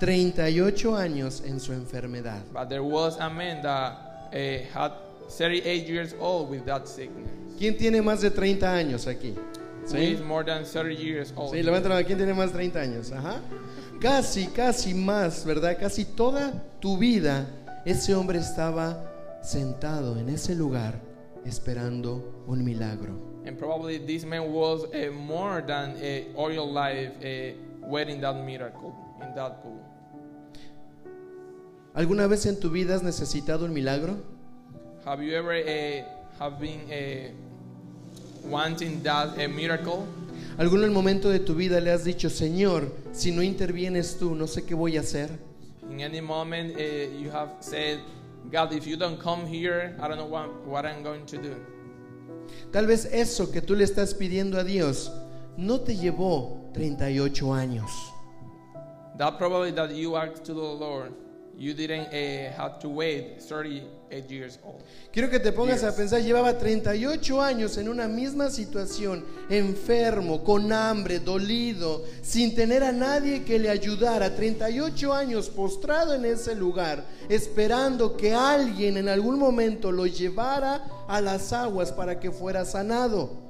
38 0.00 0.96
años 0.96 1.42
en 1.46 1.60
su 1.60 1.72
enfermedad. 1.72 2.42
But 2.52 2.68
there 2.68 2.82
was 2.82 3.16
a 3.20 3.30
man 3.30 3.62
that 3.62 3.92
uh, 4.32 4.64
had 4.74 4.92
38 5.28 5.86
years 5.86 6.14
old 6.18 6.50
with 6.50 6.64
that 6.66 6.88
sickness. 6.88 7.28
¿Quién 7.58 7.76
tiene 7.76 8.02
más 8.02 8.20
de 8.20 8.30
30 8.30 8.66
años 8.74 9.06
aquí? 9.06 9.34
Who 9.92 9.98
is 9.98 10.20
more 10.20 10.44
than 10.44 10.64
30 10.64 10.94
years 10.94 11.32
old. 11.36 11.52
Sí, 11.52 11.62
levanta 11.62 11.88
la 11.88 11.96
mano. 11.96 12.06
¿Quién 12.06 12.18
tiene 12.18 12.34
más 12.34 12.52
de 12.52 12.58
30 12.58 12.80
años? 12.80 13.12
Ajá. 13.12 13.40
Casi, 14.00 14.46
casi 14.48 14.94
más, 14.94 15.44
¿verdad? 15.44 15.78
Casi 15.78 16.04
toda 16.04 16.52
tu 16.80 16.98
vida 16.98 17.46
ese 17.84 18.14
hombre 18.14 18.38
estaba 18.38 19.38
sentado 19.42 20.18
en 20.18 20.28
ese 20.28 20.54
lugar 20.54 21.00
esperando 21.44 22.44
un 22.46 22.64
milagro. 22.64 23.14
And 23.46 23.56
probably 23.56 23.98
this 23.98 24.24
man 24.24 24.52
was 24.52 24.84
uh, 24.92 25.12
more 25.12 25.62
than 25.62 25.92
uh, 25.92 26.36
all 26.36 26.52
your 26.52 26.66
life 26.66 27.12
uh, 27.22 27.54
waiting 27.86 28.20
that 28.22 28.44
miracle 28.44 28.92
in 29.22 29.34
that 29.36 29.62
pool. 29.62 29.80
¿Alguna 31.94 32.26
vez 32.26 32.44
en 32.46 32.58
tu 32.58 32.70
vida 32.70 32.94
has 32.94 33.02
necesitado 33.02 33.64
un 33.64 33.72
milagro? 33.72 34.16
Have 35.04 35.22
you 35.22 35.34
ever 35.34 35.54
have 36.38 36.58
been 36.58 36.80
wanting 38.48 39.02
that 39.02 39.38
a 39.38 39.48
miracle? 39.48 40.06
¿Algún 40.58 40.84
el 40.84 40.90
momento 40.90 41.28
de 41.28 41.40
tu 41.40 41.54
vida 41.54 41.80
le 41.80 41.90
has 41.90 42.04
dicho, 42.04 42.30
Señor, 42.30 42.90
si 43.12 43.30
no 43.30 43.42
intervienes 43.42 44.16
tú, 44.18 44.34
no 44.34 44.46
sé 44.46 44.64
qué 44.64 44.74
voy 44.74 44.96
a 44.96 45.00
hacer? 45.00 45.30
In 45.90 46.00
any 46.00 46.20
moment, 46.20 46.74
uh, 46.76 47.18
you 47.18 47.30
have 47.30 47.50
said, 47.60 48.00
God, 48.50 48.72
if 48.72 48.86
you 48.86 48.96
don't 48.96 49.18
come 49.18 49.46
here, 49.46 49.94
I 50.00 50.08
don't 50.08 50.16
know 50.16 50.24
what, 50.24 50.48
what 50.66 50.86
I'm 50.86 51.02
going 51.02 51.26
to 51.26 51.36
do. 51.36 51.56
Tal 52.72 52.86
vez 52.86 53.06
eso 53.12 53.50
que 53.50 53.60
tú 53.60 53.76
le 53.76 53.84
estás 53.84 54.14
pidiendo 54.14 54.58
a 54.58 54.64
Dios 54.64 55.10
no 55.56 55.80
te 55.80 55.94
llevó 55.94 56.70
38 56.72 57.52
años. 57.52 57.90
That 59.18 59.38
probably 59.38 59.72
that 59.72 59.94
you 59.94 60.16
asked 60.16 60.44
to 60.44 60.54
the 60.54 60.60
Lord, 60.60 61.12
you 61.56 61.74
didn't 61.74 62.08
uh, 62.08 62.52
have 62.56 62.78
to 62.80 62.88
wait 62.88 63.42
38 64.08 64.30
years 64.30 64.58
old. 64.64 64.82
Quiero 65.12 65.30
que 65.30 65.38
te 65.38 65.52
pongas 65.52 65.82
a 65.84 65.94
pensar, 65.94 66.22
llevaba 66.22 66.58
38 66.58 67.42
años 67.42 67.76
en 67.76 67.88
una 67.88 68.08
misma 68.08 68.50
situación, 68.50 69.24
enfermo, 69.48 70.42
con 70.44 70.72
hambre, 70.72 71.20
dolido, 71.20 72.04
sin 72.22 72.54
tener 72.54 72.82
a 72.82 72.92
nadie 72.92 73.44
que 73.44 73.58
le 73.58 73.70
ayudara, 73.70 74.34
38 74.34 75.12
años 75.12 75.48
postrado 75.48 76.14
en 76.14 76.24
ese 76.24 76.54
lugar, 76.54 77.04
esperando 77.28 78.16
que 78.16 78.34
alguien 78.34 78.96
en 78.96 79.08
algún 79.08 79.38
momento 79.38 79.92
lo 79.92 80.06
llevara 80.06 80.84
a 81.08 81.20
las 81.20 81.52
aguas 81.52 81.92
para 81.92 82.18
que 82.18 82.30
fuera 82.30 82.64
sanado. 82.64 83.44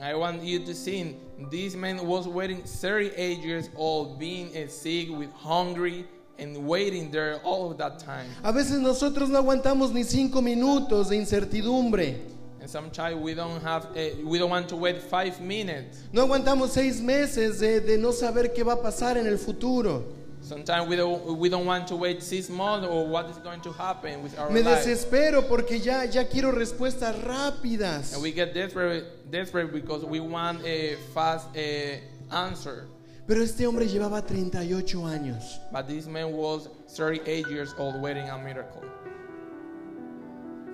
I 0.00 0.14
want 0.14 0.44
you 0.44 0.64
to 0.64 0.74
see 0.74 1.16
This 1.50 1.76
man 1.76 2.04
was 2.04 2.26
waiting 2.26 2.62
38 2.62 3.38
years 3.38 3.70
old, 3.76 4.18
being 4.18 4.50
sick, 4.68 5.08
with 5.08 5.30
hungry, 5.34 6.04
and 6.38 6.56
waiting 6.66 7.10
there 7.10 7.40
all 7.44 7.70
of 7.70 7.78
that 7.78 7.98
time. 7.98 8.26
A 8.44 8.52
veces 8.52 8.78
nosotros 8.80 9.28
no 9.28 9.42
aguantamos 9.42 9.92
ni 9.92 10.04
cinco 10.04 10.40
minutos 10.40 11.08
de 11.08 11.16
incertidumbre. 11.16 12.16
And 12.60 12.68
sometimes 12.68 13.16
we 13.20 13.34
don't 13.34 13.62
have, 13.62 13.86
uh, 13.96 14.24
we 14.24 14.38
don't 14.38 14.50
want 14.50 14.68
to 14.70 14.76
wait 14.76 15.00
five 15.02 15.40
minutes. 15.40 16.02
No 16.12 16.26
aguantamos 16.26 16.70
seis 16.70 17.00
meses 17.00 17.60
de, 17.60 17.80
de 17.80 17.98
no 17.98 18.10
saber 18.12 18.52
qué 18.54 18.64
va 18.64 18.72
a 18.74 18.82
pasar 18.82 19.16
en 19.16 19.26
el 19.26 19.38
futuro. 19.38 20.04
Sometimes 20.40 20.88
we 20.88 20.96
don't, 20.96 21.36
we 21.38 21.48
don't 21.48 21.66
want 21.66 21.86
to 21.88 21.96
wait 21.96 22.22
six 22.22 22.48
months 22.48 22.86
or 22.86 23.06
what 23.06 23.28
is 23.28 23.36
going 23.38 23.60
to 23.60 23.72
happen 23.72 24.22
with 24.22 24.38
our 24.38 24.48
Me 24.50 24.62
life. 24.62 24.84
desespero 24.84 25.42
porque 25.46 25.78
ya, 25.82 26.04
ya 26.04 26.24
quiero 26.24 26.52
respuestas 26.52 27.16
rápidas. 27.22 28.14
And 28.14 28.22
we 28.22 28.32
get 28.32 28.54
desperate, 28.54 29.30
desperate 29.30 29.72
because 29.72 30.04
we 30.04 30.20
want 30.20 30.64
a 30.64 30.94
fast 31.12 31.48
uh, 31.56 32.34
answer. 32.34 32.86
Pero 33.28 33.42
este 33.42 33.66
hombre 33.66 33.86
llevaba 33.86 34.22
38 34.22 35.06
años. 35.06 35.60
But 35.70 35.86
this 35.86 36.06
man 36.06 36.32
was 36.32 36.70
38 36.96 37.46
years 37.50 37.74
old 37.78 38.00
waiting 38.00 38.30
a 38.30 38.38
miracle. 38.38 38.80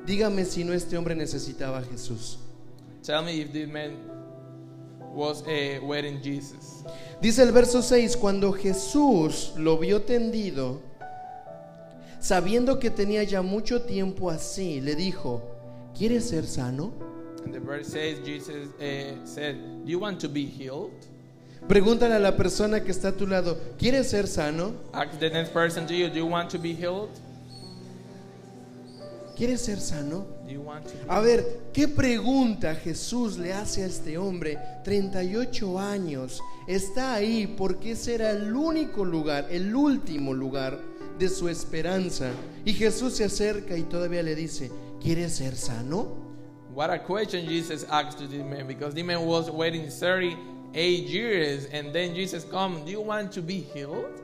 Dígame 0.06 0.44
si 0.44 0.62
no 0.62 0.72
este 0.72 0.96
hombre 0.96 1.16
necesitaba 1.16 1.78
a 1.78 1.82
Jesús. 1.82 2.38
Tell 3.02 3.24
me 3.24 3.40
if 3.40 3.52
this 3.52 3.66
man 3.66 3.96
was 5.12 5.42
uh, 5.42 5.84
waiting 5.84 6.22
Jesus. 6.22 6.84
Dice 7.20 7.40
el 7.40 7.50
verso 7.50 7.82
6, 7.82 8.16
cuando 8.16 8.52
Jesús 8.52 9.52
lo 9.56 9.76
vio 9.76 10.02
tendido, 10.02 10.80
sabiendo 12.20 12.78
que 12.78 12.90
tenía 12.90 13.24
ya 13.24 13.42
mucho 13.42 13.82
tiempo 13.82 14.30
así, 14.30 14.80
le 14.80 14.94
dijo, 14.94 15.42
¿quieres 15.92 16.28
ser 16.28 16.46
sano? 16.46 16.92
And 17.44 17.52
the 17.52 17.58
verse 17.58 17.88
says, 17.88 18.20
Jesus 18.24 18.68
uh, 18.78 19.26
said, 19.26 19.56
Do 19.84 19.90
you 19.90 19.98
want 19.98 20.20
to 20.20 20.28
be 20.28 20.46
healed? 20.46 21.08
Pregúntale 21.68 22.14
a 22.14 22.18
la 22.18 22.36
persona 22.36 22.82
que 22.82 22.90
está 22.90 23.08
a 23.08 23.12
tu 23.12 23.26
lado, 23.26 23.58
¿quieres 23.78 24.10
ser 24.10 24.26
sano? 24.26 24.74
Ask 24.92 25.18
the 25.18 25.30
next 25.30 25.52
person 25.52 25.86
to 25.86 25.94
you, 25.94 26.08
Do 26.08 26.16
you 26.16 26.26
want 26.26 26.50
to 26.50 26.58
be 26.58 26.74
healed? 26.74 27.08
¿Quieres 29.34 29.62
ser 29.62 29.80
sano? 29.80 30.26
Do 30.46 30.52
you 30.52 30.60
want 30.60 30.84
to 30.86 30.92
be 30.92 31.04
A 31.08 31.20
ver, 31.20 31.44
¿qué 31.72 31.88
pregunta 31.88 32.74
Jesús 32.74 33.38
le 33.38 33.52
hace 33.52 33.82
a 33.82 33.86
este 33.86 34.18
hombre? 34.18 34.58
38 34.84 35.78
años, 35.78 36.40
está 36.68 37.14
ahí 37.14 37.46
porque 37.46 37.92
ese 37.92 38.14
era 38.14 38.30
el 38.30 38.54
único 38.54 39.04
lugar, 39.04 39.46
el 39.50 39.74
último 39.74 40.34
lugar 40.34 40.78
de 41.18 41.28
su 41.30 41.48
esperanza. 41.48 42.30
Y 42.64 42.74
Jesús 42.74 43.14
se 43.14 43.24
acerca 43.24 43.76
y 43.76 43.84
todavía 43.84 44.22
le 44.22 44.34
dice, 44.34 44.70
¿quieres 45.02 45.32
ser 45.34 45.56
sano? 45.56 46.24
What 46.74 46.90
a 46.90 46.98
question 46.98 47.46
Jesus 47.46 47.86
asked 47.88 48.18
to 48.18 48.26
this 48.26 48.44
man 48.44 48.66
because 48.66 48.94
this 48.94 49.04
man 49.04 49.24
was 49.26 49.48
waiting 49.48 49.88
38 50.74 51.08
years 51.08 51.66
and 51.72 51.92
then 51.92 52.14
Jesus 52.14 52.44
come, 52.44 52.84
Do 52.84 52.90
you 52.90 53.00
want 53.00 53.32
to 53.32 53.42
be 53.42 53.60
healed? 53.60 54.20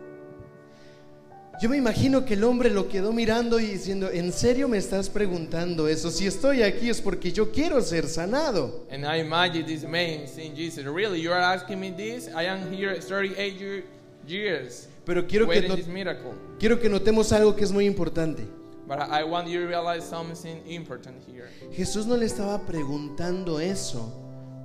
Yo 1.63 1.69
me 1.69 1.77
imagino 1.77 2.25
que 2.25 2.35
el 2.35 2.45
hombre 2.45 2.71
lo 2.71 2.89
quedó 2.89 3.13
mirando 3.13 3.61
y 3.61 3.67
diciendo, 3.67 4.09
¿en 4.11 4.33
serio 4.33 4.67
me 4.67 4.79
estás 4.79 5.11
preguntando 5.11 5.89
eso? 5.89 6.11
Si 6.11 6.27
estoy 6.27 6.63
aquí 6.63 6.89
es 6.89 7.03
porque 7.03 7.33
yo 7.33 7.53
quiero 7.53 7.83
ser 7.83 8.09
sanado. 8.09 8.87
And 8.91 9.05
I 9.05 9.21
imagine 9.21 9.67
this 9.67 9.83
man 9.85 10.27
saying, 10.27 10.57
Jesus, 10.57 10.85
really, 10.87 11.21
you 11.21 11.31
are 11.31 11.41
asking 11.43 11.79
me 11.79 11.91
this? 11.91 12.29
I 12.29 12.47
am 12.47 12.73
here 12.73 12.99
38 12.99 13.59
year, 13.61 13.85
years 14.27 14.89
Pero 15.05 15.27
quiero 15.27 15.47
que, 15.47 15.69
no- 15.69 15.77
this 15.77 15.87
miracle. 15.87 16.33
quiero 16.59 16.81
que 16.81 16.89
notemos 16.89 17.31
algo 17.33 17.55
que 17.55 17.65
es 17.65 17.73
muy 17.73 17.85
importante. 17.85 18.43
But 18.89 18.99
I 19.01 19.21
I 19.21 19.25
want 19.25 19.47
you 19.47 19.61
to 19.61 19.67
realize 19.67 20.03
something 20.09 20.63
important 20.67 21.17
here. 21.29 21.49
Jesús 21.77 22.07
no 22.07 22.17
le 22.17 22.25
estaba 22.25 22.65
preguntando 22.67 23.61
eso 23.61 24.11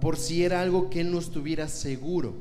por 0.01 0.17
si 0.17 0.43
era 0.43 0.61
algo 0.61 0.89
que 0.89 1.01
él 1.01 1.11
no 1.11 1.19
estuviera 1.19 1.67
seguro. 1.67 2.33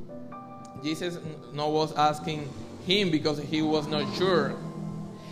Jesus 0.82 1.18
no 1.52 1.68
was 1.68 1.92
asking 1.96 2.42
him 2.86 3.10
because 3.10 3.40
he 3.50 3.62
was 3.62 3.86
not 3.86 4.04
sure. 4.16 4.54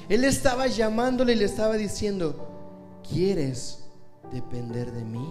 Él 0.09 0.25
estaba 0.25 0.67
llamándole 0.67 1.33
y 1.33 1.37
le 1.37 1.45
estaba 1.45 1.77
diciendo, 1.77 2.35
¿quieres 3.09 3.85
depender 4.33 4.91
de 4.93 5.05
mí? 5.05 5.27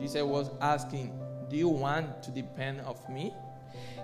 Jesus 0.00 0.22
was 0.22 0.50
asking, 0.60 1.10
Do 1.48 1.56
you 1.56 1.68
want 1.68 2.22
to 2.22 2.30
depend 2.30 2.80
of 2.86 2.96
me? 3.10 3.32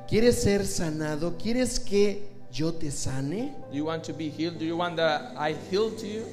¿Quieres 0.06 0.42
ser 0.42 0.66
sanado? 0.66 1.36
¿Quieres 1.38 1.80
que 1.80 2.28
yo 2.52 2.74
te 2.74 2.90
sane? 2.90 3.54
Do 3.70 3.76
you 3.76 3.86
want 3.86 4.04
to 4.04 4.12
be 4.12 4.30
healed? 4.30 4.58
Do 4.58 4.64
you 4.64 4.76
want 4.76 4.96
that 4.96 5.34
I 5.36 5.54
heal 5.70 5.90
to 5.90 6.06
you? 6.06 6.24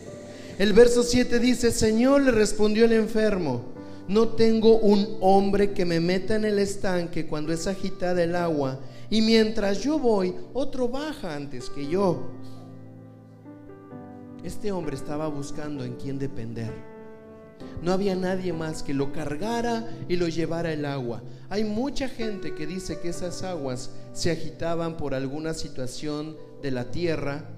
El 0.58 0.74
verso 0.74 1.04
7 1.04 1.40
dice, 1.40 1.72
Señor, 1.72 2.22
le 2.22 2.32
respondió 2.32 2.86
el 2.86 2.94
enfermo, 2.94 3.62
no 4.08 4.30
tengo 4.30 4.78
un 4.78 5.18
hombre 5.22 5.74
que 5.74 5.86
me 5.86 6.00
meta 6.00 6.36
en 6.36 6.46
el 6.46 6.60
estanque 6.60 7.26
cuando 7.26 7.52
es 7.52 7.68
agitada 7.68 8.24
el 8.24 8.36
agua, 8.36 8.80
y 9.10 9.22
mientras 9.22 9.82
yo 9.82 10.00
voy, 10.00 10.36
otro 10.54 10.88
baja 10.90 11.36
antes 11.36 11.70
que 11.70 11.88
yo. 11.88 12.32
Este 14.44 14.72
hombre 14.72 14.96
estaba 14.96 15.28
buscando 15.28 15.84
en 15.84 15.96
quién 15.96 16.20
depender. 16.20 16.72
No 17.82 17.94
había 17.94 18.16
nadie 18.16 18.54
más 18.54 18.84
que 18.84 18.94
lo 18.94 19.12
cargara 19.12 19.90
y 20.08 20.18
lo 20.18 20.28
llevara 20.28 20.72
el 20.72 20.86
agua. 20.86 21.24
Hay 21.50 21.64
mucha 21.64 22.08
gente 22.08 22.54
que 22.54 22.68
dice 22.68 23.00
que 23.00 23.10
esas 23.10 23.44
aguas 23.44 23.92
se 24.14 24.32
agitaban 24.32 24.98
por 24.98 25.14
alguna 25.14 25.54
situación 25.54 26.38
de 26.62 26.72
la 26.72 26.92
tierra, 26.92 27.50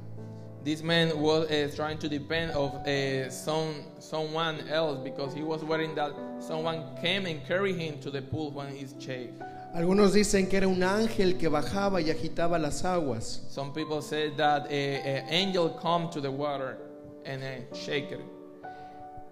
This 0.67 0.83
man 0.83 1.17
was 1.17 1.49
uh, 1.49 1.71
trying 1.77 1.97
to 1.99 2.09
depend 2.09 2.51
of 2.51 2.85
uh, 2.85 3.29
some 3.29 3.73
someone 3.99 4.67
else 4.67 4.99
because 5.01 5.33
he 5.33 5.41
was 5.41 5.63
worrying 5.63 5.95
that 5.95 6.11
someone 6.39 6.83
came 7.01 7.25
and 7.25 7.39
carried 7.47 7.77
him 7.77 8.01
to 8.01 8.11
the 8.11 8.21
pool 8.21 8.51
when 8.51 8.75
he's 8.75 8.91
chafed. 8.99 9.41
Algunos 9.73 10.11
dicen 10.11 10.49
que 10.49 10.57
era 10.57 10.67
un 10.67 10.83
ángel 10.83 11.37
que 11.39 11.47
bajaba 11.47 12.01
y 12.01 12.11
agitaba 12.11 12.59
las 12.59 12.83
aguas. 12.83 13.45
Some 13.47 13.71
people 13.71 14.01
say 14.01 14.31
that 14.35 14.69
an 14.69 15.29
angel 15.29 15.69
come 15.69 16.09
to 16.09 16.19
the 16.19 16.29
water 16.29 16.77
and 17.23 17.41
uh, 17.41 17.73
shake 17.73 18.11
it. 18.11 18.19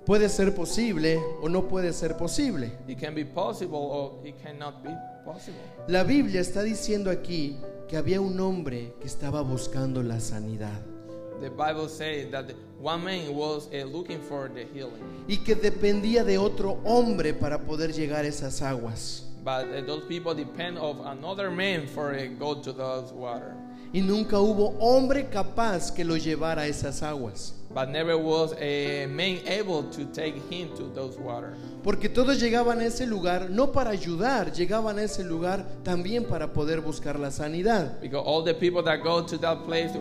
Puede 0.06 0.30
ser 0.30 0.56
posible 0.56 1.18
o 1.42 1.50
no 1.50 1.64
puede 1.64 1.92
ser 1.92 2.16
posible. 2.16 2.72
It 2.88 2.98
can 2.98 3.14
be 3.14 3.26
possible 3.26 3.80
or 3.80 4.26
it 4.26 4.42
cannot 4.42 4.82
be 4.82 4.96
possible. 5.26 5.60
La 5.90 6.06
Biblia 6.06 6.40
está 6.40 6.64
diciendo 6.64 7.12
aquí 7.12 7.58
que 7.90 7.98
había 7.98 8.22
un 8.22 8.40
hombre 8.40 8.94
que 9.02 9.08
estaba 9.08 9.42
buscando 9.42 10.02
la 10.02 10.22
sanidad 10.22 10.95
The 11.42 11.50
Bible 11.50 11.88
says 11.90 12.32
that 12.32 12.52
one 12.80 13.04
man 13.04 13.34
was 13.36 13.68
uh, 13.74 13.86
looking 13.86 14.22
for 14.22 14.50
the 14.50 14.66
healing, 14.74 15.04
y 15.28 15.38
que 15.38 15.56
dependía 15.56 16.24
de 16.24 16.38
otro 16.38 16.80
hombre 16.86 17.34
para 17.34 17.60
poder 17.60 17.92
llegar 17.94 18.26
a 18.26 18.28
esas 18.28 18.62
aguas. 18.62 19.26
but 19.46 19.68
uh, 19.68 19.82
those 19.82 20.04
people 20.06 20.34
depend 20.34 20.76
of 20.80 21.00
another 21.06 21.52
man 21.52 21.86
for 21.86 22.16
uh, 22.16 22.26
go 22.40 22.56
to 22.56 22.74
those 22.74 23.14
water. 23.14 23.54
Y 23.94 24.02
nunca 24.02 24.38
hubo 24.38 24.76
hombre 24.80 25.30
capaz 25.30 25.92
que 25.92 26.04
lo 26.04 26.18
llevara 26.18 26.64
a 26.64 26.68
esas 26.68 27.04
aguas. 27.04 27.54
But 27.74 27.90
never 27.90 28.18
was 28.18 28.54
a 28.60 29.06
man 29.06 29.40
able 29.46 29.84
to 29.92 30.06
take 30.06 30.36
him 30.50 30.76
to 30.76 30.90
those 30.96 31.18
water. 31.20 31.54
Porque 31.84 32.10
todos 32.10 32.42
llegaban 32.42 32.80
a 32.80 32.86
ese 32.86 33.06
lugar 33.06 33.50
no 33.52 33.72
para 33.72 33.92
ayudar, 33.92 34.52
llegaban 34.52 34.98
a 34.98 35.04
ese 35.04 35.24
lugar 35.24 35.66
también 35.84 36.26
para 36.26 36.52
poder 36.52 36.82
buscar 36.82 37.20
la 37.20 37.30
sanidad. 37.30 38.02
Because 38.02 38.26
all 38.26 38.44
the 38.44 38.54
people 38.56 38.82
that 38.84 39.04
go 39.04 39.22
to 39.22 39.38
that 39.38 39.64
place 39.66 39.92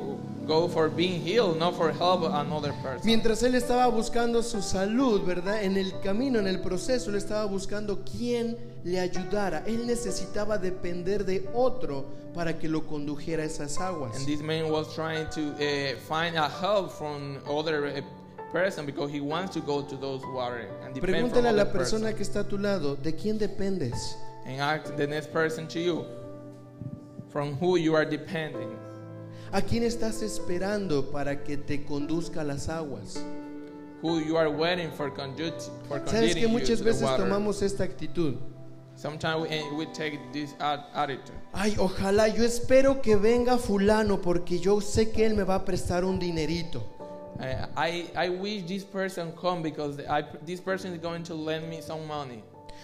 go 0.47 0.69
for 0.69 0.89
being 0.89 1.21
healed, 1.21 1.59
not 1.59 1.77
for 1.77 1.93
help 1.93 2.23
another 2.25 2.73
person. 2.83 3.05
Mientras 3.05 3.43
él 3.43 3.55
estaba 3.55 3.87
buscando 3.89 4.43
su 4.43 4.63
salud, 4.63 5.25
¿verdad? 5.25 5.63
En 5.63 5.77
el 5.77 5.93
camino, 6.01 6.39
en 6.39 6.47
el 6.47 6.61
proceso, 6.61 7.11
él 7.11 7.17
estaba 7.17 7.47
buscando 7.47 8.05
quién 8.05 8.57
le 8.85 9.01
ayudara. 9.01 9.63
Él 9.67 9.87
necesitaba 9.87 10.59
depender 10.59 11.25
de 11.25 11.49
otro 11.55 12.05
para 12.35 12.59
que 12.59 12.69
lo 12.69 12.87
condujera 12.87 13.43
a 13.43 13.47
esas 13.47 13.79
aguas. 13.81 14.17
And 14.17 14.27
this 14.27 14.43
man 14.43 14.71
was 14.71 14.95
trying 14.95 15.29
to 15.31 15.53
uh, 15.55 15.97
find 16.09 16.37
a 16.37 16.49
help 16.49 16.93
from 16.93 17.39
other 17.49 17.87
uh, 17.87 18.01
person 18.53 18.87
because 18.87 19.11
he 19.11 19.21
wants 19.21 19.53
to 19.55 19.61
go 19.61 19.83
to 19.83 19.97
those 19.97 20.23
water 20.33 20.69
and 20.85 20.95
depend 20.95 21.15
Pregúntale 21.15 21.49
a 21.49 21.53
la 21.53 21.65
persona 21.73 22.11
person. 22.11 22.17
que 22.17 22.23
está 22.23 22.41
a 22.41 22.45
tu 22.45 22.59
lado, 22.59 22.97
¿de 22.97 23.13
quién 23.15 23.39
dependes? 23.39 24.17
And 24.47 24.61
ask 24.61 24.95
the 24.97 25.07
next 25.07 25.33
person 25.33 25.67
to 25.69 25.81
you 25.81 26.05
from 27.31 27.55
who 27.57 27.77
you 27.77 27.95
are 27.95 28.05
depending. 28.05 28.84
¿A 29.55 29.63
quién 29.63 29.85
estás 29.85 30.21
esperando 30.21 31.13
para 31.13 31.45
que 31.45 31.57
te 31.57 31.85
conduzca 31.85 32.41
a 32.41 32.45
las 32.45 32.69
aguas? 32.69 33.25
Who 34.03 34.19
you 34.21 34.37
are 34.37 34.49
waiting 34.51 34.91
for 34.91 35.15
conduct 35.15 35.63
for 35.87 36.03
Sabes 36.07 36.35
que 36.35 36.49
muchas 36.49 36.83
veces 36.83 37.09
tomamos 37.17 37.63
esta 37.63 37.85
actitud. 37.85 38.35
Sometimes 38.97 39.49
we, 39.49 39.63
we 39.77 39.87
take 39.93 40.19
this 40.33 40.57
at- 40.59 40.89
attitude. 40.93 41.39
Ay, 41.53 41.77
ojalá, 41.79 42.27
yo 42.27 42.43
espero 42.45 43.01
que 43.01 43.15
venga 43.15 43.57
fulano 43.57 44.21
porque 44.21 44.59
yo 44.59 44.81
sé 44.81 45.13
que 45.13 45.25
él 45.25 45.35
me 45.37 45.45
va 45.45 45.55
a 45.55 45.65
prestar 45.65 46.05
un 46.05 46.19
dinerito. 46.19 46.83
Uh, 47.39 47.67
I, 47.77 48.11
I 48.17 48.31
wish 48.31 48.67
this 48.67 48.83
person 48.83 49.31
come 49.41 49.63
because 49.63 50.01
I, 50.01 50.25
this 50.45 50.61
person 50.61 50.93
is 50.93 51.01
going 51.01 51.23
to 51.23 51.35
lend 51.35 51.71
me 51.71 51.81
some 51.81 52.05
money. 52.09 52.43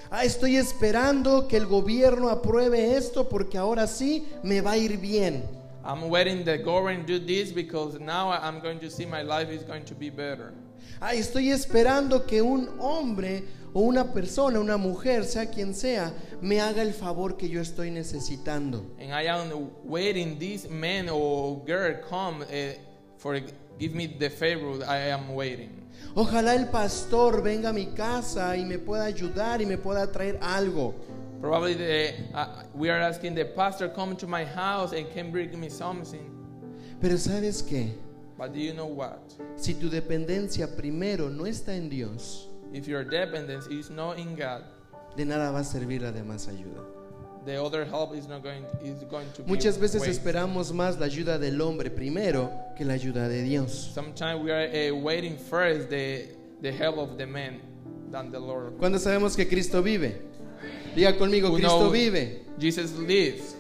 Ah, 0.09 0.22
estoy 0.22 0.56
esperando 0.56 1.48
que 1.48 1.56
el 1.56 1.66
gobierno 1.66 2.28
apruebe 2.30 2.96
esto 2.96 3.28
porque 3.28 3.59
ahora 3.59 3.88
sí 3.88 4.24
me 4.44 4.61
va 4.61 4.72
a 4.72 4.76
ir 4.76 4.98
bien. 4.98 5.60
I'm 5.85 6.09
waiting 6.09 6.45
the 6.45 6.59
government 6.59 7.07
do 7.07 7.19
this 7.19 7.53
because 7.53 7.99
now 7.99 8.31
I'm 8.31 8.61
going 8.61 8.79
to 8.81 8.90
see 8.90 9.07
my 9.07 9.23
life 9.23 9.49
is 9.51 9.62
going 9.62 9.85
to 9.85 9.95
be 9.95 10.11
better. 10.11 10.53
Ay, 11.01 11.19
estoy 11.19 11.51
esperando 11.51 12.27
que 12.27 12.43
un 12.43 12.69
hombre 12.79 13.45
o 13.73 13.81
una 13.81 14.12
persona, 14.12 14.61
una 14.61 14.77
mujer, 14.77 15.25
sea 15.25 15.47
quien 15.47 15.75
sea, 15.75 16.12
me 16.43 16.61
haga 16.61 16.83
el 16.83 16.93
favor 16.93 17.37
que 17.37 17.49
yo 17.49 17.61
estoy 17.61 17.90
necesitando. 17.90 18.85
And 18.99 19.12
I 19.12 19.27
am 19.29 19.71
waiting 19.85 20.38
this 20.38 20.69
man 20.69 21.09
or 21.09 21.62
girl 21.64 21.95
come 22.09 22.43
uh, 22.43 22.75
for 23.16 23.40
give 23.79 23.95
me 23.95 24.07
the 24.07 24.29
favor 24.29 24.85
I 24.85 25.11
am 25.11 25.35
waiting. 25.35 25.71
Ojalá 26.14 26.55
el 26.55 26.66
pastor 26.66 27.43
venga 27.43 27.71
a 27.71 27.73
mi 27.73 27.87
casa 27.95 28.57
y 28.57 28.64
me 28.64 28.79
pueda 28.79 29.05
ayudar 29.05 29.62
y 29.62 29.66
me 29.66 29.79
pueda 29.79 30.11
traer 30.11 30.38
algo. 30.43 30.95
Probably 31.40 31.74
the, 31.74 32.12
uh, 32.35 32.64
we 32.74 32.90
are 32.90 32.98
asking 33.00 33.35
the 33.35 33.44
pastor 33.46 33.88
come 33.88 34.14
to 34.16 34.26
my 34.26 34.44
house 34.44 34.92
and 34.92 35.11
can 35.12 35.31
bring 35.31 35.59
me 35.59 35.68
something. 35.70 36.31
Pero 37.00 37.16
¿sabes 37.16 37.62
qué? 37.62 37.92
But 38.37 38.53
do 38.53 38.61
you 38.61 38.72
know 38.74 38.87
what? 38.87 39.18
Si 39.57 39.74
tu 39.74 39.88
dependencia 39.88 40.66
primero 40.76 41.29
no 41.31 41.44
está 41.44 41.74
en 41.74 41.88
Dios, 41.88 42.48
If 42.72 42.87
your 42.87 43.05
dependence 43.05 43.66
is 43.68 43.90
not 43.90 44.18
in 44.18 44.37
God, 44.37 44.62
de 45.16 45.24
nada 45.24 45.50
va 45.50 45.61
a 45.61 45.64
servir 45.64 46.03
la 46.03 46.12
demás 46.12 46.46
ayuda. 46.48 46.85
the 47.46 47.57
other 47.57 47.87
help 47.87 48.14
is 48.14 48.29
not 48.29 48.42
going 48.42 48.64
is 48.85 49.03
going 49.05 49.26
to 49.33 49.42
be 49.42 49.48
Muchas 49.50 49.79
veces 49.79 50.03
waste. 50.03 50.20
esperamos 50.22 50.72
más 50.72 50.98
la 51.00 51.07
ayuda 51.07 51.38
del 51.38 51.59
hombre 51.62 51.90
primero 51.90 52.50
que 52.76 52.85
la 52.85 52.94
ayuda 52.94 53.29
de 53.29 53.42
Dios. 53.42 53.90
Sometimes 53.94 54.42
we 54.42 54.50
are 54.53 54.68
uh, 54.68 54.94
waiting 54.94 55.37
first 55.38 55.88
the 55.88 56.29
the 56.61 56.70
help 56.70 56.98
of 56.98 57.16
the 57.16 57.26
man 57.26 57.61
than 58.11 58.31
the 58.31 58.38
Lord. 58.38 58.76
Cuando 58.79 58.98
sabemos 58.98 59.35
que 59.37 59.46
Cristo 59.46 59.83
vive, 59.83 60.20
diga 60.94 61.16
conmigo, 61.16 61.53
Cristo 61.55 61.90
vive. 61.90 62.42
Jesus 62.59 62.92
lives. 62.98 63.57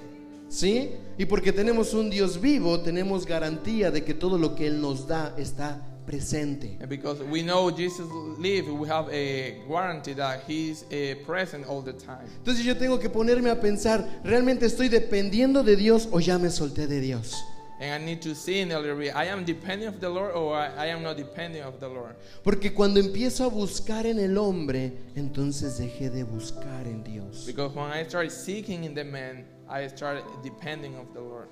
¿Sí? 0.48 0.90
Y 1.16 1.26
porque 1.26 1.52
tenemos 1.52 1.94
un 1.94 2.10
Dios 2.10 2.40
vivo, 2.40 2.80
tenemos 2.80 3.24
garantía 3.24 3.90
de 3.90 4.04
que 4.04 4.14
todo 4.14 4.38
lo 4.38 4.54
que 4.54 4.66
Él 4.66 4.80
nos 4.80 5.06
da 5.06 5.34
está 5.38 5.80
presente. 6.06 6.76
And 6.80 6.88
because 6.88 7.22
we 7.22 7.42
know 7.42 7.70
Jesus 7.70 8.08
lives, 8.38 8.68
we 8.68 8.88
have 8.88 9.08
a 9.12 9.62
guarantee 9.68 10.14
that 10.14 10.40
He's 10.48 10.84
uh, 10.84 11.14
present 11.24 11.66
all 11.68 11.82
the 11.82 11.92
time. 11.92 12.26
Entonces 12.38 12.64
yo 12.64 12.76
tengo 12.76 12.98
que 12.98 13.08
ponerme 13.08 13.50
a 13.50 13.60
pensar, 13.60 14.20
¿realmente 14.24 14.66
estoy 14.66 14.88
dependiendo 14.88 15.62
de 15.62 15.76
Dios 15.76 16.08
o 16.10 16.20
ya 16.20 16.38
me 16.38 16.50
solté 16.50 16.86
de 16.86 17.00
Dios? 17.00 17.44
And 17.80 17.94
I 17.94 18.04
need 18.04 18.20
to 18.22 18.34
see 18.34 18.60
in 18.60 18.72
a 18.72 18.78
little 18.78 18.98
bit, 18.98 19.14
I 19.16 19.24
am 19.28 19.42
depending 19.42 19.88
of 19.88 20.00
the 20.00 20.08
Lord 20.10 20.34
or 20.34 20.54
I, 20.54 20.84
I 20.84 20.86
am 20.88 21.02
not 21.02 21.16
depending 21.16 21.62
of 21.62 21.80
the 21.80 21.88
Lord. 21.88 22.14
Porque 22.44 22.74
cuando 22.74 23.00
empiezo 23.00 23.44
a 23.44 23.48
buscar 23.48 24.04
en 24.04 24.18
el 24.18 24.36
hombre, 24.36 24.92
entonces 25.16 25.78
dejé 25.78 26.10
de 26.10 26.24
buscar 26.24 26.86
en 26.86 27.02
Dios. 27.02 27.44
Because 27.46 27.74
when 27.74 27.90
I 27.90 28.04
start 28.04 28.30
seeking 28.30 28.84
in 28.84 28.94
the 28.94 29.02
man, 29.04 29.46
I 29.66 29.88
start 29.88 30.22
depending 30.44 30.94
of 30.96 31.06
the 31.14 31.20
Lord. 31.20 31.48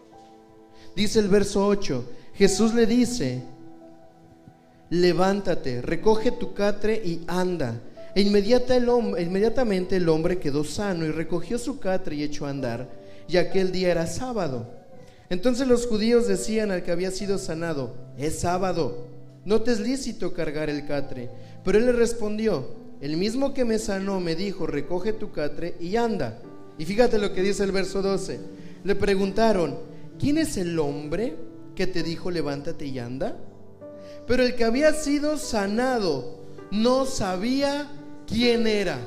Dice 0.95 1.17
el 1.21 1.29
verso 1.29 1.67
8, 1.67 2.05
Jesús 2.35 2.75
le 2.75 2.85
dice, 2.85 3.43
levántate, 4.91 5.81
recoge 5.83 6.33
tu 6.33 6.53
catre 6.53 6.95
y 7.03 7.25
anda. 7.27 7.81
E 8.15 8.21
inmediata 8.23 8.77
el 8.77 8.87
hom- 8.89 9.19
inmediatamente 9.21 9.97
el 9.97 10.09
hombre 10.09 10.39
quedó 10.39 10.65
sano 10.65 11.05
y 11.05 11.11
recogió 11.11 11.59
su 11.59 11.79
catre 11.79 12.17
y 12.17 12.23
echó 12.23 12.47
a 12.47 12.51
andar. 12.51 12.89
Y 13.29 13.37
aquel 13.37 13.71
día 13.73 13.91
era 13.91 14.07
sábado. 14.07 14.75
Entonces 15.31 15.67
los 15.67 15.87
judíos 15.87 16.27
decían 16.27 16.71
al 16.71 16.83
que 16.83 16.91
había 16.91 17.11
sido 17.11 17.39
sanado, 17.39 17.95
es 18.17 18.39
sábado, 18.41 19.07
no 19.45 19.63
te 19.63 19.73
es 19.73 19.81
lícito 19.81 20.33
cargar 20.33 20.71
el 20.71 20.87
catre. 20.87 21.31
Pero 21.65 21.79
él 21.79 21.87
le 21.87 21.93
respondió, 21.93 22.67
el 23.01 23.17
mismo 23.17 23.55
que 23.55 23.65
me 23.65 23.79
sanó 23.79 24.21
me 24.21 24.35
dijo, 24.35 24.67
recoge 24.67 25.13
tu 25.13 25.31
catre 25.31 25.75
y 25.81 25.97
anda. 25.97 26.41
Y 26.79 26.85
fíjate 26.85 27.19
lo 27.19 27.33
que 27.33 27.43
dice 27.43 27.65
el 27.65 27.73
verso 27.73 28.03
12. 28.03 28.41
Le 28.85 28.95
preguntaron, 28.95 29.79
¿quién 30.19 30.39
es 30.39 30.57
el 30.57 30.79
hombre 30.79 31.37
que 31.75 31.87
te 31.87 32.03
dijo, 32.03 32.31
levántate 32.31 32.87
y 32.87 32.99
anda? 32.99 33.37
Pero 34.27 34.43
el 34.43 34.55
que 34.55 34.65
había 34.65 34.93
sido 34.93 35.37
sanado 35.37 36.41
no 36.71 37.05
sabía 37.07 37.91
quién 38.27 38.67
era. 38.67 38.99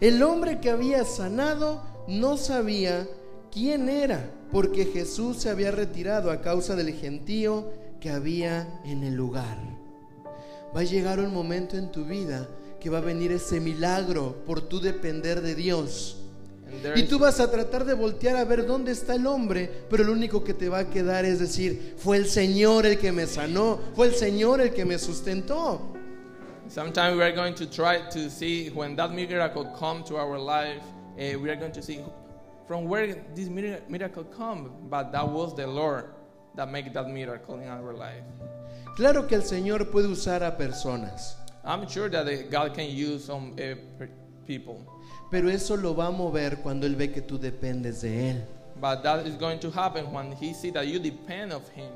El 0.00 0.22
hombre 0.22 0.60
que 0.60 0.70
había 0.70 1.04
sanado 1.04 1.82
no 2.08 2.36
sabía 2.36 3.08
quién 3.56 3.88
era, 3.88 4.30
porque 4.52 4.84
Jesús 4.84 5.38
se 5.38 5.48
había 5.48 5.70
retirado 5.70 6.30
a 6.30 6.42
causa 6.42 6.76
del 6.76 6.92
gentío 6.92 7.72
que 8.00 8.10
había 8.10 8.68
en 8.84 9.02
el 9.02 9.14
lugar. 9.14 9.56
Va 10.76 10.80
a 10.80 10.84
llegar 10.84 11.20
un 11.20 11.32
momento 11.32 11.78
en 11.78 11.90
tu 11.90 12.04
vida 12.04 12.46
que 12.78 12.90
va 12.90 12.98
a 12.98 13.00
venir 13.00 13.32
ese 13.32 13.58
milagro 13.58 14.36
por 14.44 14.60
tu 14.68 14.78
depender 14.78 15.40
de 15.40 15.54
Dios. 15.54 16.18
Y 16.96 17.04
tú 17.04 17.18
vas 17.18 17.40
a 17.40 17.50
tratar 17.50 17.86
de 17.86 17.94
voltear 17.94 18.36
a 18.36 18.44
ver 18.44 18.66
dónde 18.66 18.92
está 18.92 19.14
el 19.14 19.26
hombre, 19.26 19.70
pero 19.88 20.04
lo 20.04 20.12
único 20.12 20.44
que 20.44 20.52
te 20.52 20.68
va 20.68 20.80
a 20.80 20.90
quedar 20.90 21.24
es 21.24 21.38
decir, 21.38 21.94
fue 21.96 22.18
el 22.18 22.26
Señor 22.26 22.84
el 22.84 22.98
que 22.98 23.10
me 23.10 23.26
sanó, 23.26 23.78
fue 23.94 24.08
el 24.08 24.14
Señor 24.14 24.60
el 24.60 24.74
que 24.74 24.84
me 24.84 24.98
sustentó. 24.98 25.94
Sometimes 26.68 27.16
we 27.16 27.22
are 27.22 27.34
going 27.34 27.54
to 27.54 27.64
try 27.64 28.00
to 28.12 28.28
see 28.28 28.68
when 28.74 28.96
that 28.96 29.12
miracle 29.12 29.64
come 29.78 30.04
to 30.04 30.16
our 30.18 30.38
life, 30.38 30.82
uh, 31.16 31.40
we 31.40 31.48
are 31.48 31.56
going 31.56 31.72
to 31.72 31.80
see 31.80 32.00
from 32.66 32.86
where 32.88 33.14
this 33.34 33.48
mir- 33.48 33.82
miracle 33.88 34.24
come. 34.24 34.70
But 34.90 35.12
that 35.12 35.28
was 35.28 35.54
the 35.54 35.66
Lord 35.66 36.04
that 36.54 36.70
made 36.70 36.92
that 36.94 37.08
miracle 37.08 37.60
in 37.60 37.68
our 37.68 37.92
life. 37.92 38.24
Claro 38.96 39.26
que 39.26 39.36
el 39.36 39.42
Señor 39.42 39.90
puede 39.90 40.08
usar 40.08 40.42
a 40.42 40.56
personas, 40.56 41.36
I'm 41.64 41.86
sure 41.88 42.08
that 42.08 42.26
uh, 42.26 42.42
God 42.50 42.74
can 42.74 42.86
use 42.88 43.24
some 43.24 43.52
uh, 43.58 44.06
people, 44.46 44.78
pero 45.30 45.48
eso 45.50 45.76
lo 45.76 45.94
va 45.94 46.06
a 46.06 46.10
mover 46.10 46.58
cuando 46.62 46.86
Él 46.86 46.96
ve 46.96 47.12
que 47.12 47.20
tú 47.20 47.38
dependes 47.38 48.00
de 48.00 48.30
Él. 48.30 48.42
but 48.80 49.02
that 49.02 49.26
is 49.26 49.36
going 49.36 49.58
to 49.58 49.70
happen 49.70 50.10
when 50.12 50.32
He 50.32 50.54
see 50.54 50.70
that 50.70 50.86
you 50.86 50.98
depend 50.98 51.52
of 51.52 51.68
Him. 51.74 51.90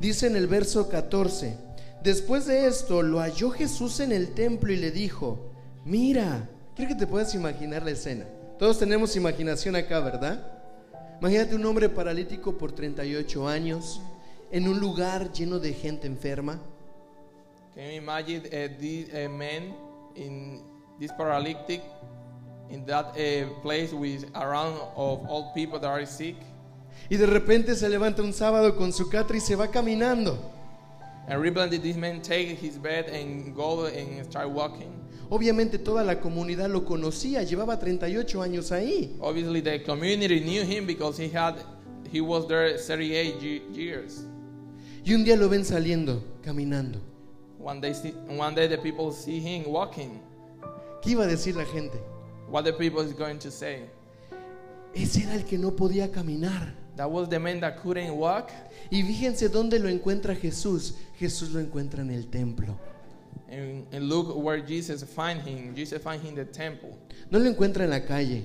Dice 0.00 0.24
en 0.26 0.34
el 0.36 0.46
verso 0.48 0.88
14, 0.88 1.56
después 2.02 2.46
de 2.46 2.66
esto 2.66 3.02
lo 3.02 3.20
halló 3.20 3.50
Jesús 3.50 4.00
en 4.00 4.10
el 4.12 4.34
templo 4.34 4.72
y 4.72 4.76
le 4.76 4.90
dijo, 4.90 5.52
mira, 5.84 6.48
quiero 6.74 6.88
que 6.90 6.98
te 6.98 7.06
puedas 7.06 7.34
imaginar 7.34 7.84
la 7.84 7.92
escena. 7.92 8.24
Todos 8.60 8.78
tenemos 8.78 9.16
imaginación 9.16 9.74
acá, 9.74 10.00
¿verdad? 10.00 10.38
Imagínate 11.18 11.54
un 11.54 11.64
hombre 11.64 11.88
paralítico 11.88 12.58
por 12.58 12.72
38 12.72 13.48
años 13.48 14.02
en 14.52 14.68
un 14.68 14.78
lugar 14.78 15.32
lleno 15.32 15.58
de 15.58 15.72
gente 15.72 16.06
enferma. 16.06 16.60
Can 17.74 17.84
you 17.86 17.96
imagine 17.96 18.42
uh, 18.48 18.68
this 18.78 19.08
uh, 19.14 19.30
man 19.30 19.74
in 20.14 20.60
this 20.98 21.10
paralytic 21.12 21.80
in 22.68 22.84
that 22.84 23.16
uh, 23.16 23.48
place 23.62 23.94
with 23.94 24.26
around 24.34 24.78
of 24.94 25.26
all 25.26 25.54
people 25.54 25.80
that 25.80 25.88
are 25.88 26.04
sick? 26.04 26.36
Y 27.08 27.16
de 27.16 27.24
repente 27.24 27.74
se 27.74 27.88
levanta 27.88 28.20
un 28.20 28.34
sábado 28.34 28.76
con 28.76 28.92
su 28.92 29.08
catre 29.08 29.38
y 29.38 29.40
se 29.40 29.56
va 29.56 29.68
caminando. 29.68 30.38
And 31.28 31.42
this 31.70 31.96
man 31.96 32.20
take 32.20 32.58
his 32.60 32.76
bed 32.76 33.08
and 33.08 33.54
go 33.56 33.86
and 33.86 34.22
start 34.26 34.50
walking. 34.50 35.00
Obviamente 35.30 35.78
toda 35.78 36.02
la 36.02 36.20
comunidad 36.20 36.68
lo 36.68 36.84
conocía, 36.84 37.42
llevaba 37.44 37.78
38 37.78 38.42
años 38.42 38.72
ahí. 38.72 39.16
Obviously, 39.20 39.62
the 39.62 39.82
community 39.84 40.40
knew 40.40 40.62
him 40.64 40.86
because 40.86 41.16
he 41.22 41.28
had 41.32 41.54
he 42.12 42.20
was 42.20 42.46
there 42.48 42.76
38 42.76 43.38
ye- 43.40 43.62
years. 43.72 44.24
Y 45.04 45.14
un 45.14 45.24
día 45.24 45.36
lo 45.36 45.48
ven 45.48 45.64
saliendo, 45.64 46.22
caminando. 46.42 46.98
One 47.60 47.80
day, 47.80 47.94
see, 47.94 48.12
one 48.28 48.54
day 48.56 48.66
the 48.68 48.78
people 48.78 49.12
see 49.12 49.38
him 49.38 49.64
walking. 49.72 50.20
¿Qué 51.02 51.10
iba 51.12 51.24
a 51.24 51.26
decir 51.28 51.54
la 51.56 51.64
gente? 51.64 51.98
What 52.50 52.64
the 52.64 52.72
people 52.72 53.00
is 53.04 53.12
going 53.14 53.38
to 53.38 53.50
say? 53.50 53.84
Ese 54.92 55.22
era 55.22 55.34
el 55.36 55.44
que 55.44 55.56
no 55.56 55.70
podía 55.76 56.10
caminar. 56.10 56.74
That 56.96 57.08
was 57.08 57.28
the 57.28 57.38
man 57.38 57.60
that 57.60 57.80
couldn't 57.80 58.10
walk. 58.18 58.50
Y 58.90 59.02
fíjense 59.04 59.48
dónde 59.48 59.78
lo 59.78 59.88
encuentra 59.88 60.34
Jesús. 60.34 60.94
Jesús 61.18 61.50
lo 61.52 61.60
encuentra 61.60 62.02
en 62.02 62.10
el 62.10 62.26
templo. 62.26 62.76
And, 63.50 63.84
and 63.92 64.08
look 64.08 64.34
where 64.36 64.60
Jesus 64.64 65.02
find 65.02 65.40
him. 65.42 65.74
Jesus 65.74 66.00
find 66.02 66.22
him 66.22 66.30
in 66.30 66.34
the 66.36 66.44
temple. 66.44 66.96
No 67.30 67.38
lo 67.38 67.46
encuentra 67.50 67.84
en 67.84 67.90
la 67.90 68.00
calle. 68.00 68.44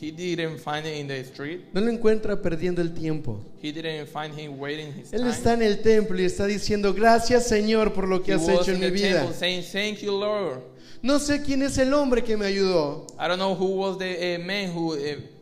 He 0.00 0.10
didn't 0.10 0.58
find 0.58 0.84
it 0.86 0.96
in 0.98 1.06
the 1.08 1.24
street. 1.24 1.62
No 1.72 1.80
lo 1.80 1.90
encuentra 1.90 2.40
perdiendo 2.42 2.82
el 2.82 2.92
tiempo. 2.92 3.40
He 3.62 3.72
didn't 3.72 4.06
find 4.08 4.34
him 4.38 4.58
waiting 4.58 4.92
his 4.92 5.12
Él 5.12 5.26
está 5.26 5.54
en 5.54 5.62
el 5.62 5.80
templo 5.80 6.20
y 6.20 6.24
está 6.24 6.46
diciendo, 6.46 6.92
gracias 6.92 7.46
Señor 7.48 7.92
por 7.94 8.06
lo 8.06 8.22
que 8.22 8.32
He 8.32 8.34
has 8.34 8.42
was 8.46 8.60
hecho 8.60 8.72
en 8.72 8.76
in 8.76 8.80
mi 8.82 8.86
the 8.86 8.92
vida. 8.92 9.18
temple 9.20 9.34
saying, 9.34 9.62
"Thank 9.72 10.00
you, 10.02 10.12
Lord." 10.12 10.60
No 11.02 11.18
sé 11.18 11.42
quién 11.42 11.62
es 11.62 11.78
el 11.78 11.92
hombre 11.94 12.22
que 12.22 12.36
me 12.36 12.46
ayudó, 12.46 13.06
I 13.18 13.28
don't 13.28 13.38
know 13.38 13.54
who 13.54 13.76
was 13.76 13.98
the 13.98 14.36
uh, 14.36 14.44
man 14.44 14.70
who 14.74 14.94
uh, 14.94 14.96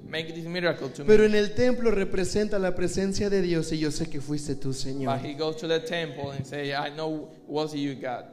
made 0.09 0.33
this 0.35 0.45
miracle 0.45 0.89
to 0.91 1.05
pero 1.05 1.23
me. 1.23 1.27
en 1.31 1.35
el 1.37 1.55
templo 1.55 1.91
representa 1.91 2.59
la 2.59 2.75
presencia 2.75 3.31
de 3.31 3.43
Dios 3.43 3.73
y 3.73 3.79
yo 3.79 3.91
sé 3.91 4.09
que 4.09 4.21
fuiste 4.21 4.55
tú, 4.57 4.73
Señor. 4.73 5.17
But 5.17 5.25
he 5.25 5.35
goes 5.35 5.57
to 5.59 5.69
the 5.69 5.81
temple 5.81 6.31
and 6.33 6.45
say, 6.45 6.73
"I 6.73 6.91
know 6.95 7.29
was 7.49 7.73
you, 7.75 7.95
God." 7.95 8.25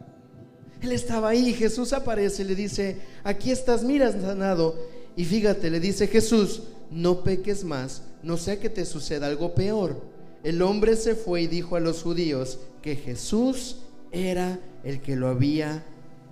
Él 0.82 0.91
estaba 0.91 1.30
ahí, 1.30 1.53
Jesús 1.53 1.93
aparece 1.93 2.43
y 2.43 2.45
le 2.45 2.55
dice, 2.55 2.97
aquí 3.23 3.51
estás, 3.51 3.84
mira, 3.84 4.11
sanado. 4.11 4.75
Y 5.15 5.25
fíjate, 5.25 5.69
le 5.69 5.80
dice 5.80 6.07
Jesús, 6.07 6.63
no 6.89 7.23
peques 7.23 7.63
más, 7.63 8.03
no 8.23 8.38
sea 8.38 8.59
que 8.59 8.69
te 8.69 8.86
suceda 8.86 9.27
algo 9.27 9.53
peor. 9.53 10.01
El 10.43 10.61
hombre 10.61 10.95
se 10.95 11.15
fue 11.15 11.41
y 11.41 11.47
dijo 11.47 11.75
a 11.75 11.82
los 11.82 12.01
judíos 12.01 12.59
que 12.82 12.95
Jesús 12.95 13.77
era 14.11 14.59
el 14.84 15.01
que 15.01 15.15
lo 15.15 15.27
había 15.27 15.84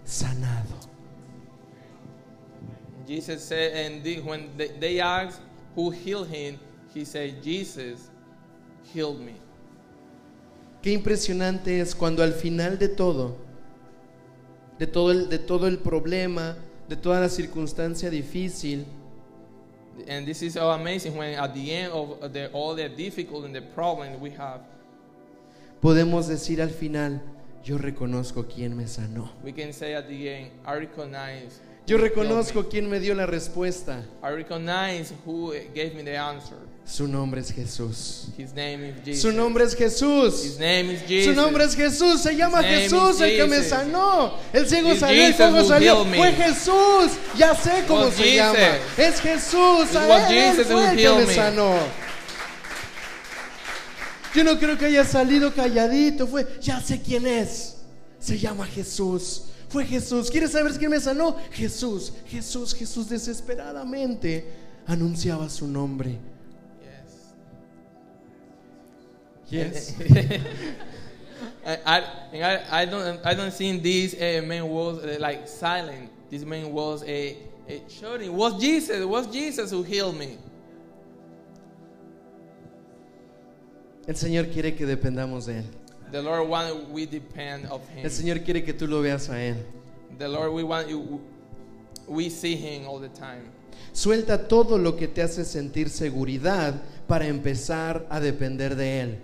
sanado. 0.06 0.88
Jesus 3.06 3.42
said, 3.42 3.74
and 3.74 4.04
the, 4.04 4.20
when 4.20 4.50
they, 4.58 4.68
they 4.80 5.00
asked 5.00 5.40
who 5.76 5.92
healed 5.92 6.28
him, 6.28 6.60
he 6.94 7.06
said, 7.06 7.42
Jesus 7.42 8.10
healed 8.94 9.20
me. 9.20 9.36
Qué 10.82 10.92
impresionante 10.92 11.80
es 11.80 11.96
cuando 11.96 12.22
al 12.24 12.34
final 12.34 12.78
de 12.78 12.90
todo, 12.90 13.38
de 14.80 14.88
todo 14.88 15.12
el, 15.12 15.30
de 15.30 15.40
todo 15.40 15.68
el 15.68 15.80
problema, 15.80 16.58
de 16.88 16.96
toda 16.96 17.20
la 17.20 17.30
circunstancia 17.30 18.10
difícil, 18.10 18.86
And 20.08 20.28
this 20.28 20.44
is 20.44 20.54
so 20.54 20.70
amazing 20.70 21.18
when 21.18 21.34
at 21.40 21.56
the 21.56 21.74
end 21.74 21.92
of 21.92 22.32
the, 22.32 22.52
all 22.54 22.76
the 22.76 22.88
difficult 22.88 23.46
and 23.46 23.56
the 23.56 23.62
problem 23.62 24.20
we 24.22 24.30
have, 24.32 24.62
podemos 25.82 26.28
decir 26.28 26.62
al 26.62 26.70
final, 26.70 27.20
yo 27.64 27.78
reconozco 27.78 28.46
quién 28.48 28.76
me 28.76 28.86
sanó. 28.88 29.32
we 29.44 29.52
can 29.52 29.74
say 29.74 29.96
at 29.96 30.08
the 30.08 30.30
end, 30.30 30.52
I 30.66 30.76
recognize. 30.76 31.60
Yo 31.88 31.98
reconozco 31.98 32.70
quién 32.70 32.90
me 32.90 33.00
dio 33.00 33.16
la 33.16 33.26
respuesta. 33.26 34.04
I 34.22 34.32
recognize 34.32 35.14
who 35.26 35.54
gave 35.74 35.96
me 35.96 36.04
the 36.04 36.18
answer. 36.18 36.58
Su 36.88 37.06
nombre 37.06 37.42
es 37.42 37.52
Jesús. 37.52 38.30
His 38.38 38.54
name 38.54 38.88
is 38.88 38.96
Jesus. 39.04 39.22
Su 39.22 39.32
nombre 39.34 39.66
es 39.66 39.74
His 39.74 39.78
Jesús. 39.78 40.58
name 40.58 40.94
is 40.94 41.02
Jesus. 41.02 41.36
Su 41.36 41.42
nombre 41.42 41.66
es 41.66 41.76
Jesús. 41.76 42.22
Se 42.22 42.36
llama 42.36 42.62
His 42.62 42.84
Jesús 42.84 43.20
el 43.20 43.38
que 43.38 43.46
me 43.46 43.62
sanó. 43.62 44.34
El 44.54 44.68
ciego 44.70 44.92
It's 44.92 45.02
salió, 45.02 45.28
el 45.28 45.54
who 45.54 45.68
salió. 45.68 46.06
Fue 46.06 46.32
Jesús. 46.32 47.12
Ya 47.38 47.54
sé 47.54 47.84
cómo 47.88 48.10
se 48.10 48.24
Jesus. 48.24 48.36
llama. 48.36 48.78
Es 48.98 49.20
Jesús. 49.20 49.96
A 49.96 50.30
él, 50.32 50.66
fue 50.66 50.92
el 50.92 50.98
que 50.98 51.26
me. 51.26 51.36
sanó. 51.36 51.76
Yo 54.34 54.44
no 54.46 54.58
creo 54.58 54.78
que 54.78 54.86
haya 54.86 55.04
salido 55.04 55.54
calladito. 55.54 56.26
Fue, 56.26 56.48
ya 56.62 56.80
sé 56.80 57.02
quién 57.02 57.28
es. 57.28 57.76
Se 58.20 58.40
llama 58.40 58.66
Jesús. 58.66 59.44
Fue 59.68 59.86
Jesús. 59.86 60.32
¿Quieres 60.32 60.52
saber 60.52 60.72
quién 60.74 60.92
me 60.92 61.02
sanó? 61.02 61.36
Jesús. 61.52 62.14
Jesús, 62.28 62.74
Jesús 62.74 63.10
desesperadamente 63.10 64.46
anunciaba 64.86 65.50
su 65.50 65.68
nombre. 65.68 66.18
Yes. 69.50 69.96
I, 71.66 71.78
I, 71.86 72.00
and 72.34 72.44
I, 72.72 72.86
don't 72.86 73.26
I 73.26 73.34
don't 73.34 73.54
think 73.54 73.84
this 73.84 74.14
uh, 74.14 74.42
man 74.46 74.68
was 74.68 75.04
uh, 75.04 75.18
like 75.20 75.48
silent. 75.48 76.12
This 76.30 76.44
man 76.46 76.72
was 76.72 77.04
a, 77.04 77.38
shouting. 77.90 78.36
Was 78.36 78.60
Jesus? 78.60 79.06
Was 79.06 79.28
Jesus 79.28 79.72
who 79.72 79.84
healed 79.84 80.18
me? 80.18 80.38
El 84.08 84.16
Señor 84.16 84.52
quiere 84.52 84.76
que 84.76 84.86
dependamos 84.86 85.46
de 85.48 85.60
Él. 85.60 85.66
The 86.12 86.22
Lord 86.22 86.48
want 86.48 86.90
we 86.90 87.06
depend 87.06 87.66
of 87.66 87.82
Him. 87.90 88.06
El 88.06 88.12
Señor 88.12 88.46
quiere 88.46 88.64
que 88.64 88.74
tú 88.74 88.88
lo 88.88 89.02
veas 89.02 89.30
a 89.30 89.34
Él. 89.34 89.58
The 90.18 90.28
Lord 90.28 90.54
we 90.54 90.64
want 90.64 90.88
you. 90.88 91.22
We 92.08 92.30
see 92.30 92.56
Him 92.56 92.88
all 92.88 93.00
the 93.00 93.10
time. 93.10 93.52
Suelta 93.92 94.48
todo 94.48 94.78
lo 94.78 94.96
que 94.96 95.08
te 95.08 95.22
hace 95.22 95.44
sentir 95.44 95.90
seguridad 95.90 96.82
para 97.08 97.28
empezar 97.28 98.06
a 98.10 98.22
depender 98.22 98.76
de 98.76 99.02
Él. 99.02 99.18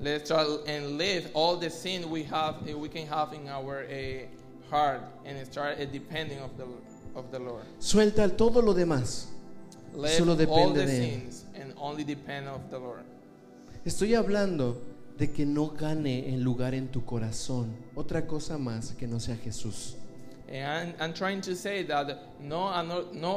Let's 0.00 0.28
try 0.28 0.44
and 0.66 0.98
live 0.98 1.30
all 1.34 1.56
the 1.56 1.70
sin 1.70 2.10
we 2.10 2.22
have 2.24 2.56
uh, 2.68 2.76
we 2.76 2.88
can 2.88 3.06
have 3.06 3.32
in 3.32 3.48
our 3.48 3.84
uh, 3.84 4.70
heart 4.70 5.00
and 5.24 5.44
start 5.46 5.78
uh, 5.80 5.84
depending 5.86 6.38
of 6.40 6.56
the 6.56 6.66
of 7.14 7.30
the 7.30 7.38
Lord. 7.38 7.64
Suelta 7.78 8.28
todo 8.36 8.60
lo 8.60 8.74
demás. 8.74 9.26
Solo 9.94 10.32
all 10.32 10.36
depende 10.36 10.74
the 10.74 10.86
de 10.86 10.92
Él. 10.92 11.10
sins 11.10 11.44
and 11.54 11.72
only 11.78 12.04
depend 12.04 12.46
of 12.48 12.68
the 12.70 12.78
Lord. 12.78 13.04
Estoy 13.84 14.14
hablando 14.14 14.76
de 15.16 15.28
que 15.32 15.46
no 15.46 15.68
gane 15.68 16.28
en 16.28 16.42
lugar 16.44 16.74
en 16.74 16.88
tu 16.88 17.04
corazón 17.04 17.74
otra 17.94 18.26
cosa 18.26 18.58
más 18.58 18.92
que 18.98 19.06
no 19.06 19.18
sea 19.18 19.36
Jesús. 19.36 19.94
And 20.48 20.64
I'm, 20.64 20.94
I'm 21.00 21.14
trying 21.14 21.40
to 21.42 21.56
say 21.56 21.82
that 21.84 22.18
no 22.40 22.68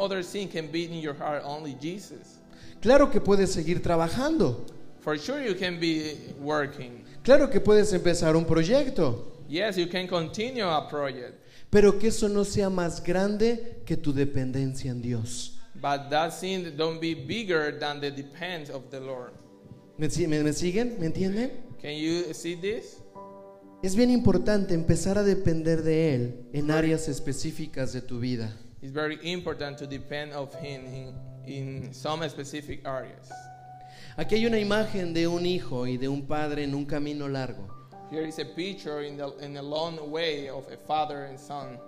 other 0.02 0.22
sin 0.22 0.48
can 0.50 0.68
be 0.68 0.86
in 0.86 1.00
your 1.00 1.14
heart, 1.16 1.42
only 1.46 1.76
Jesus. 1.82 2.40
Claro 2.82 3.10
que 3.10 3.20
puedes 3.20 3.52
seguir 3.52 3.82
trabajando. 3.82 4.66
For 5.02 5.18
sure, 5.18 5.42
you 5.42 5.56
can 5.56 5.80
be 5.80 6.34
working. 6.40 7.04
Claro 7.24 7.50
que 7.50 7.60
puedes 7.60 7.92
empezar 7.94 8.36
un 8.36 8.46
proyecto. 8.46 9.44
Yes, 9.48 9.78
you 9.78 9.88
can 9.88 10.08
continue 10.08 10.64
a 10.64 10.88
project, 10.88 11.36
Pero 11.72 11.98
que 11.98 12.10
eso 12.10 12.28
no 12.28 12.44
sea 12.44 12.70
más 12.70 13.02
grande 13.04 13.82
que 13.86 13.96
tu 13.98 14.12
dependencia 14.14 14.92
en 14.92 15.02
Dios. 15.02 15.56
but 15.82 16.10
that 16.10 16.32
sin 16.34 16.76
don't 16.76 17.00
be 17.00 17.14
bigger 17.14 17.72
than 17.80 18.00
the 18.02 18.12
depends 18.12 18.70
of 18.70 18.90
the 18.92 19.00
Lord. 19.00 19.32
¿Me, 19.98 20.10
si- 20.10 20.28
me- 20.28 20.44
me 20.44 20.52
siguen? 20.52 20.98
¿Me 21.00 21.06
entienden? 21.08 21.52
Can 21.82 21.94
you 21.96 22.34
see 22.34 22.56
this? 22.56 22.98
Es 23.82 23.96
bien 23.96 24.10
importante 24.10 24.74
empezar 24.74 25.18
a 25.18 25.24
depender 25.24 25.82
de 25.84 26.14
Él 26.16 26.34
en 26.54 26.70
áreas 26.70 27.08
específicas 27.08 27.94
de 27.94 28.02
tu 28.02 28.20
vida. 28.20 28.54
It's 28.82 28.92
very 28.94 29.18
important 29.24 29.78
to 29.80 29.88
depend 29.88 30.34
of 30.34 30.54
Him 30.62 30.86
in, 30.86 31.14
in 31.46 31.94
some 31.94 32.28
specific 32.30 32.86
areas. 32.86 33.30
Aquí 34.18 34.36
hay 34.36 34.46
una 34.46 34.60
imagen 34.60 35.14
de 35.14 35.28
un 35.28 35.46
hijo 35.46 35.88
y 35.88 35.98
de 35.98 36.08
un 36.08 36.24
padre 36.24 36.64
en 36.64 36.76
un 36.76 36.86
camino 36.86 37.28
largo. 37.28 37.68
Here 38.12 38.28
is 38.28 38.40
a 38.40 38.46
picture 38.46 39.06
in 39.06 39.18
the 39.18 39.32
in 39.42 39.58
a 39.58 39.62
long 39.62 40.12
way 40.12 40.50
of 40.50 40.66
a 40.72 40.78
father 40.88 41.26
and 41.26 41.38
son. 41.38 41.80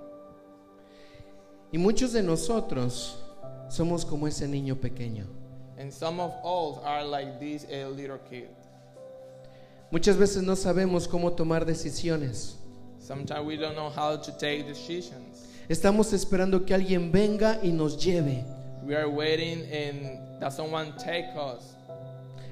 Y 1.74 1.78
muchos 1.80 2.14
de 2.14 2.22
nosotros 2.22 3.18
somos 3.70 4.06
como 4.06 4.28
ese 4.28 4.48
niño 4.48 4.76
pequeño. 4.76 5.26
And 5.80 5.92
some 5.92 6.20
of 6.20 6.32
us 6.44 6.84
are 6.86 7.04
like 7.04 7.40
this 7.40 7.66
a 7.72 7.88
little 7.90 8.20
kid. 8.30 8.50
Muchas 9.90 10.16
veces 10.16 10.44
no 10.44 10.56
sabemos 10.56 11.08
cómo 11.08 11.32
tomar 11.34 11.66
decisiones. 11.66 12.56
Sometimes 13.00 13.46
we 13.46 13.58
don't 13.58 13.76
know 13.76 13.90
how 13.90 14.16
to 14.16 14.32
take 14.38 14.64
decisions. 14.64 15.48
Estamos 15.68 16.14
esperando 16.14 16.66
que 16.66 16.76
alguien 16.76 17.12
venga 17.12 17.60
y 17.64 17.72
nos 17.72 17.98
lleve. 17.98 18.44
We 18.84 18.96
are 18.96 19.10
waiting 19.10 19.64
and 19.72 20.40
that 20.40 20.54
someone 20.54 20.94
take 20.98 21.26
us. 21.36 21.71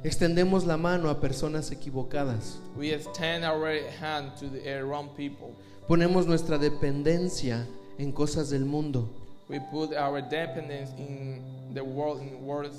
Extendemos 0.03 0.65
la 0.65 0.77
mano 0.77 1.09
a 1.09 1.19
personas 1.19 1.71
equivocadas. 1.71 2.57
We 2.77 2.93
extend 2.93 3.43
our 3.43 3.67
hand 3.99 4.31
to 4.39 4.47
the 4.47 4.79
uh, 4.81 4.85
wrong 4.85 5.09
people. 5.15 5.53
Ponemos 5.87 6.25
nuestra 6.25 6.57
dependencia 6.57 7.65
en 7.97 8.11
cosas 8.13 8.49
del 8.49 8.65
mundo. 8.65 9.09
We 9.49 9.59
put 9.71 9.93
our 9.95 10.21
dependence 10.21 10.91
in 10.97 11.41
the 11.73 11.81
world 11.83 12.21
in 12.21 12.45
world. 12.45 12.71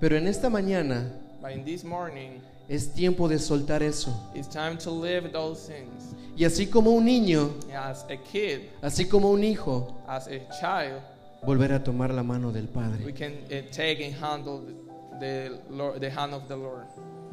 Pero 0.00 0.16
en 0.16 0.26
esta 0.26 0.50
mañana 0.50 1.10
But 1.40 1.52
in 1.52 1.64
this 1.64 1.84
morning, 1.84 2.40
es 2.68 2.88
tiempo 2.92 3.28
de 3.28 3.38
soltar 3.38 3.82
eso. 3.82 4.12
it's 4.34 4.48
time 4.48 4.76
to 4.78 4.90
live 4.90 5.32
those 5.32 5.58
sins. 5.60 6.14
Y 6.36 6.44
así 6.44 6.66
como 6.66 6.90
un 6.90 7.04
niño, 7.04 7.50
As 7.74 8.04
a 8.10 8.16
kid, 8.16 8.60
así 8.82 9.06
como 9.08 9.30
un 9.30 9.42
hijo, 9.42 9.94
as 10.06 10.26
a 10.26 10.38
child, 10.60 11.00
volver 11.46 11.72
a 11.72 11.82
tomar 11.82 12.12
la 12.12 12.22
mano 12.22 12.52
del 12.52 12.64
we 12.64 12.68
Padre. 12.68 13.12
can 13.14 13.32
uh, 13.50 13.62
take 13.72 14.00
and 14.04 14.14
handle 14.14 14.58
the 14.60 14.89
Lord, 15.70 16.00
the 16.00 16.10
hand 16.10 16.34
of 16.34 16.48
the 16.48 16.56
Lord, 16.56 16.86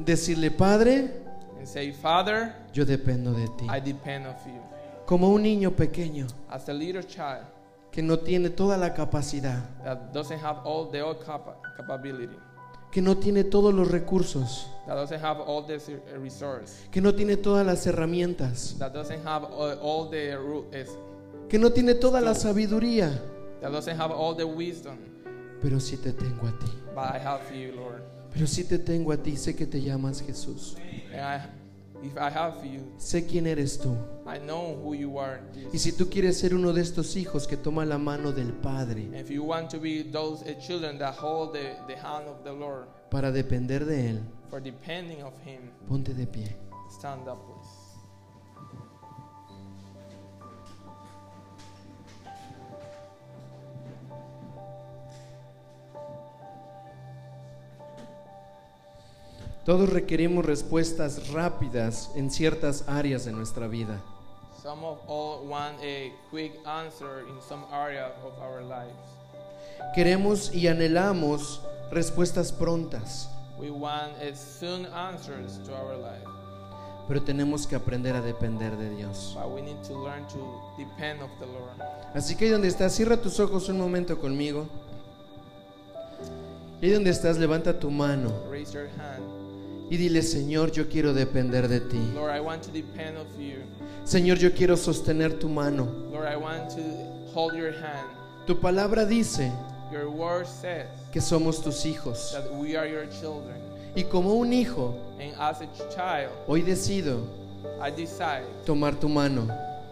Decirle, 0.04 0.50
Padre, 0.50 1.10
and 1.58 1.66
say, 1.66 1.92
Father, 1.92 2.54
yo 2.72 2.84
dependo 2.84 3.34
de 3.34 3.46
ti. 3.58 3.66
I 3.68 3.80
depend 3.80 4.26
of 4.26 4.36
you. 4.46 4.60
Como 5.06 5.28
un 5.32 5.42
niño 5.42 5.70
pequeño 5.74 6.26
As 6.50 6.68
a 6.68 6.72
little 6.74 7.02
child 7.02 7.44
que 7.90 8.02
no 8.02 8.18
tiene 8.18 8.50
toda 8.50 8.76
la 8.76 8.92
capacidad, 8.94 9.62
that 9.82 10.12
doesn't 10.12 10.38
have 10.38 10.58
all 10.64 10.84
the 10.90 11.00
all 11.00 11.14
capa- 11.14 11.56
capability, 11.76 12.36
que 12.92 13.00
no 13.02 13.16
tiene 13.16 13.44
todos 13.44 13.72
los 13.74 13.88
recursos, 13.90 14.68
that 14.86 14.94
doesn't 14.94 15.20
have 15.20 15.40
all 15.40 15.62
the 15.66 15.74
s- 15.76 15.90
resource, 16.20 16.86
que 16.92 17.00
no 17.00 17.12
tiene 17.12 17.36
todas 17.38 17.64
las 17.66 17.86
herramientas, 17.86 18.76
that 18.78 18.92
doesn't 18.92 19.24
have 19.26 19.44
all, 19.44 19.72
all 19.80 20.10
the 20.10 20.36
ru- 20.36 20.66
is- 20.72 20.90
que 21.48 21.58
no 21.58 21.70
tiene 21.70 21.94
toda 21.94 22.20
la 22.20 22.34
sabiduría, 22.34 23.10
that 23.62 23.72
doesn't 23.72 23.96
have 23.98 24.12
all 24.12 24.34
the 24.34 24.46
wisdom, 24.46 24.98
pero 25.62 25.80
sí 25.80 25.96
te 25.96 26.12
tengo 26.12 26.46
a 26.46 26.58
ti. 26.58 26.66
but 26.94 27.04
I 27.14 27.18
have 27.18 27.42
you, 27.54 27.72
Lord. 27.74 28.02
Pero 28.32 28.46
sí 28.46 28.64
te 28.64 28.78
tengo 28.78 29.12
a 29.12 29.16
ti, 29.16 29.36
sé 29.36 29.54
que 29.56 29.66
te 29.66 29.80
llamas 29.80 30.20
Jesús. 30.22 30.76
And 31.12 31.20
I, 31.20 32.06
if 32.06 32.12
I 32.16 32.30
have 32.30 32.64
you, 32.64 32.80
Sé 32.98 33.26
quién 33.26 33.46
eres 33.46 33.78
tú. 33.78 33.96
I 34.26 34.38
know 34.38 34.76
who 34.84 34.94
you 34.94 35.18
are. 35.18 35.40
Y 35.72 35.78
si 35.78 35.92
tú 35.92 36.08
quieres 36.10 36.38
ser 36.38 36.54
uno 36.54 36.72
de 36.72 36.82
estos 36.82 37.16
hijos 37.16 37.46
que 37.46 37.56
toma 37.56 37.84
la 37.86 37.98
mano 37.98 38.32
del 38.32 38.52
Padre 38.52 39.08
para 43.10 43.32
depender 43.32 43.84
de 43.86 44.10
Él, 44.10 44.20
for 44.50 44.62
depending 44.62 45.22
of 45.22 45.34
Him, 45.46 45.70
ponte 45.88 46.14
de 46.14 46.26
pie. 46.26 46.56
stand 46.90 47.28
up, 47.28 47.38
Todos 59.68 59.90
requerimos 59.90 60.46
respuestas 60.46 61.28
rápidas 61.30 62.10
en 62.16 62.30
ciertas 62.30 62.84
áreas 62.88 63.26
de 63.26 63.32
nuestra 63.32 63.68
vida. 63.68 64.00
Some 64.62 64.82
of 64.82 64.98
all 65.06 65.46
want 65.46 65.76
a 65.82 66.10
quick 66.30 66.54
answer 66.64 67.26
in 67.28 67.36
some 67.46 67.66
area 67.70 68.12
of 68.24 68.32
our 68.40 68.62
lives. 68.62 68.96
Queremos 69.94 70.54
y 70.54 70.68
anhelamos 70.68 71.60
respuestas 71.92 72.50
prontas, 72.50 73.28
We 73.60 73.70
want 73.70 74.14
a 74.22 74.34
soon 74.34 74.86
answers 74.86 75.58
to 75.66 75.74
our 75.74 75.98
life, 75.98 76.26
pero 77.06 77.20
tenemos 77.20 77.66
que 77.66 77.76
aprender 77.76 78.16
a 78.16 78.22
depender 78.22 78.74
de 78.74 78.96
Dios. 78.96 79.36
but 79.38 79.50
we 79.50 79.60
need 79.60 79.82
to 79.84 79.92
learn 80.02 80.26
to 80.28 80.62
depend 80.78 81.20
of 81.20 81.28
the 81.40 81.46
Lord. 81.46 81.76
Así 82.14 82.36
que 82.36 82.46
ahí 82.46 82.50
donde 82.50 82.68
estás, 82.68 82.94
cierra 82.94 83.18
tus 83.18 83.38
ojos 83.38 83.68
un 83.68 83.76
momento 83.78 84.18
conmigo 84.18 84.66
Y 86.80 86.88
donde 86.88 87.10
estás, 87.10 87.36
levanta 87.36 87.78
tu 87.78 87.90
mano 87.90 88.32
raise 88.50 88.72
your 88.72 88.88
hand. 88.96 89.47
Y 89.90 89.96
dile, 89.96 90.22
Señor, 90.22 90.70
yo 90.72 90.88
quiero 90.88 91.12
depender 91.14 91.68
de 91.68 91.80
ti. 91.80 91.98
Lord, 92.14 92.34
I 92.34 92.40
want 92.40 92.62
to 92.64 92.70
depend 92.70 93.16
of 93.16 93.26
you. 93.38 93.62
Señor, 94.04 94.38
yo 94.38 94.50
quiero 94.52 94.76
sostener 94.76 95.38
tu 95.38 95.48
mano. 95.48 95.86
Lord, 96.10 96.26
I 96.26 96.36
want 96.36 96.70
to 96.70 96.82
hold 97.34 97.54
your 97.54 97.72
hand. 97.72 98.08
Tu 98.46 98.54
palabra 98.54 99.04
dice 99.06 99.52
Your 99.92 100.08
word 100.10 100.46
says 100.46 100.86
que 101.12 101.20
somos 101.20 101.62
tus 101.62 101.84
hijos. 101.84 102.32
that 102.32 102.52
we 102.54 102.76
are 102.76 102.86
your 102.86 103.06
children. 103.20 103.56
Y 103.96 104.02
como 104.04 104.34
un 104.34 104.52
hijo, 104.52 104.94
And 105.18 105.34
as 105.40 105.60
a 105.62 105.66
child, 105.94 106.30
hoy 106.46 106.62
decido 106.62 107.26
I 107.82 107.90
decide 107.90 108.44
tomar 108.66 108.94
tu 109.00 109.08
mano 109.08 109.48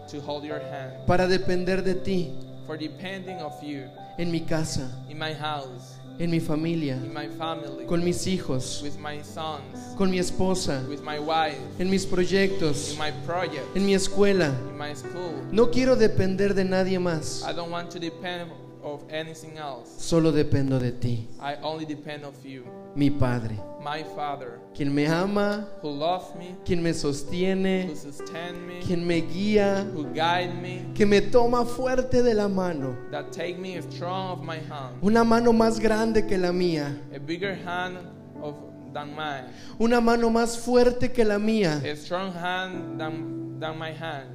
to 0.09 0.21
hold 0.21 0.43
your 0.45 0.59
hand 0.59 1.05
para 1.05 1.27
depender 1.27 1.83
de 1.83 1.95
ti 1.95 2.31
for 2.65 2.77
depending 2.77 3.41
of 3.41 3.61
you 3.61 3.83
en 4.17 4.31
mi 4.31 4.39
casa, 4.41 4.89
in 5.09 5.17
my 5.17 5.33
house, 5.33 5.97
en 6.19 6.31
mi 6.31 6.39
familia, 6.39 6.95
in 6.95 7.13
my 7.13 7.27
family, 7.37 7.85
con 7.85 8.03
mis 8.03 8.25
hijos, 8.27 8.81
with 8.83 8.97
my 8.97 9.21
sons, 9.23 9.95
con 9.97 10.09
mi 10.09 10.19
esposa, 10.19 10.83
with 10.89 11.01
my 11.01 11.19
wife, 11.19 11.57
en 11.79 11.89
mis 11.89 12.05
proyectos, 12.05 12.91
in 12.93 12.97
my 12.99 13.11
project, 13.25 13.63
en 13.75 13.85
mi 13.85 13.93
escuela. 13.93 14.53
in 14.69 14.77
my 14.77 14.93
school. 14.95 15.33
No 15.51 15.69
quiero 15.69 15.95
depender 15.95 16.53
de 16.53 16.63
nadie 16.65 16.99
más, 16.99 17.43
I 17.47 17.53
don't 17.53 17.71
want 17.71 17.89
to 17.91 17.99
depend 17.99 18.51
of 18.93 19.03
anything 19.09 19.57
else. 19.57 19.89
solo 19.97 20.31
dependo 20.31 20.79
de 20.79 20.91
ti, 20.91 21.27
I 21.39 21.55
only 21.61 21.85
depend 21.85 22.23
of 22.23 22.33
you, 22.45 22.63
mi 22.95 23.09
Padre, 23.09 23.55
my 23.83 24.03
Father, 24.15 24.59
quien 24.73 24.93
me 24.93 25.05
ama, 25.05 25.67
who 25.81 25.89
loves 25.89 26.35
me, 26.35 26.55
quien 26.65 26.81
me 26.81 26.91
sostiene, 26.93 27.87
who 27.87 27.95
sustains 27.95 28.57
me, 28.67 28.79
quien 28.81 29.05
me 29.05 29.21
guía, 29.21 29.83
who 29.93 30.05
guide 30.13 30.53
me, 30.61 30.85
que 30.93 31.05
me 31.05 31.21
toma 31.21 31.65
fuerte 31.65 32.21
de 32.23 32.33
la 32.33 32.47
mano, 32.47 32.95
that 33.11 33.31
take 33.31 33.57
me 33.57 33.79
strong 33.81 34.31
of 34.31 34.43
my 34.43 34.57
hand, 34.57 34.97
una 35.01 35.23
mano 35.23 35.51
más 35.53 35.79
grande 35.79 36.27
que 36.27 36.37
la 36.37 36.51
mía, 36.51 36.97
a 37.13 37.19
bigger 37.19 37.55
hand 37.55 37.97
of 38.41 38.55
than 38.93 39.15
mine, 39.15 39.45
una 39.79 39.99
mano 40.01 40.29
más 40.29 40.57
fuerte 40.57 41.11
que 41.11 41.23
la 41.23 41.37
mía, 41.37 41.81
a 41.83 41.95
strong 41.95 42.31
hand 42.33 42.99
than 42.99 43.59
than 43.59 43.77
my 43.77 43.91
hand, 43.91 44.29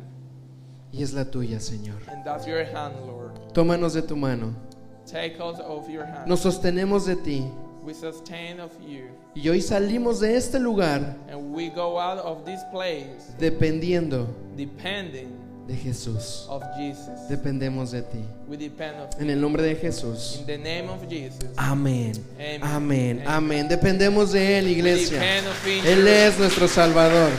y 0.92 1.02
es 1.02 1.12
la 1.14 1.24
tuya, 1.24 1.58
Señor. 1.60 1.96
and 2.08 2.24
that's 2.24 2.46
your 2.46 2.64
hand, 2.64 2.94
Lord. 3.06 3.32
Tómanos 3.54 3.94
de 3.94 4.02
tu 4.02 4.14
mano, 4.16 4.54
Take 5.06 5.40
us 5.40 5.58
of 5.60 5.88
your 5.90 6.04
hand. 6.04 6.28
nos 6.28 6.40
sostenemos 6.40 7.06
de 7.06 7.16
ti, 7.16 7.44
We 7.84 7.94
sustain 7.94 8.60
of 8.60 8.70
you, 8.86 9.08
y 9.34 9.48
hoy 9.48 9.60
salimos 9.60 10.20
de 10.20 10.36
este 10.36 10.60
lugar 10.60 11.16
and 11.28 11.52
we 11.52 11.68
go 11.68 11.98
out 11.98 12.18
of 12.18 12.44
this 12.44 12.60
place 12.70 13.32
dependiendo 13.40 14.28
depending 14.56 15.32
de 15.66 15.76
Jesús. 15.76 16.46
of 16.48 16.62
Jesus. 16.76 17.28
Dependemos 17.28 17.90
de 17.92 18.02
ti. 18.02 18.18
We 18.48 18.56
depend 18.56 19.00
of 19.00 19.20
En 19.20 19.30
el 19.30 19.40
nombre 19.40 19.62
de 19.62 19.76
Jesús. 19.76 20.36
in 20.40 20.46
the 20.46 20.58
name 20.58 20.88
of 20.90 21.00
Jesus. 21.08 21.50
Amén. 21.56 22.12
Amen. 22.36 22.62
Amén. 22.62 23.20
Amen. 23.20 23.22
Amén. 23.26 23.68
Dependemos 23.68 24.32
de 24.32 24.58
Él, 24.58 24.64
We 24.66 24.70
iglesia. 24.72 25.18
depend 25.20 25.46
of 25.48 25.66
him. 25.66 25.84
Él 25.86 26.08
es 26.08 26.38
nuestro 26.38 26.68
Salvador. 26.68 27.30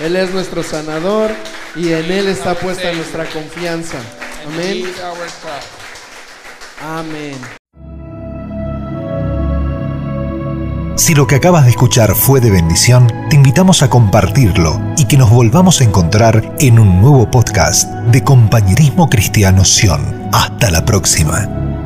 Él 0.00 0.16
es 0.16 0.30
nuestro 0.32 0.62
sanador 0.62 1.30
y 1.76 1.92
en 1.92 2.10
Él 2.10 2.28
está 2.28 2.54
puesta 2.54 2.92
nuestra 2.92 3.26
confianza. 3.26 3.98
Amén. 4.46 4.84
Amén. 6.82 7.34
Si 10.96 11.14
lo 11.14 11.26
que 11.26 11.34
acabas 11.36 11.64
de 11.64 11.70
escuchar 11.70 12.14
fue 12.14 12.40
de 12.40 12.50
bendición, 12.50 13.06
te 13.28 13.36
invitamos 13.36 13.82
a 13.82 13.90
compartirlo 13.90 14.80
que 15.12 15.18
nos 15.18 15.28
volvamos 15.28 15.82
a 15.82 15.84
encontrar 15.84 16.56
en 16.58 16.78
un 16.78 17.02
nuevo 17.02 17.30
podcast 17.30 17.86
de 18.10 18.24
Compañerismo 18.24 19.10
Cristiano 19.10 19.62
Sion. 19.62 20.00
Hasta 20.32 20.70
la 20.70 20.86
próxima. 20.86 21.81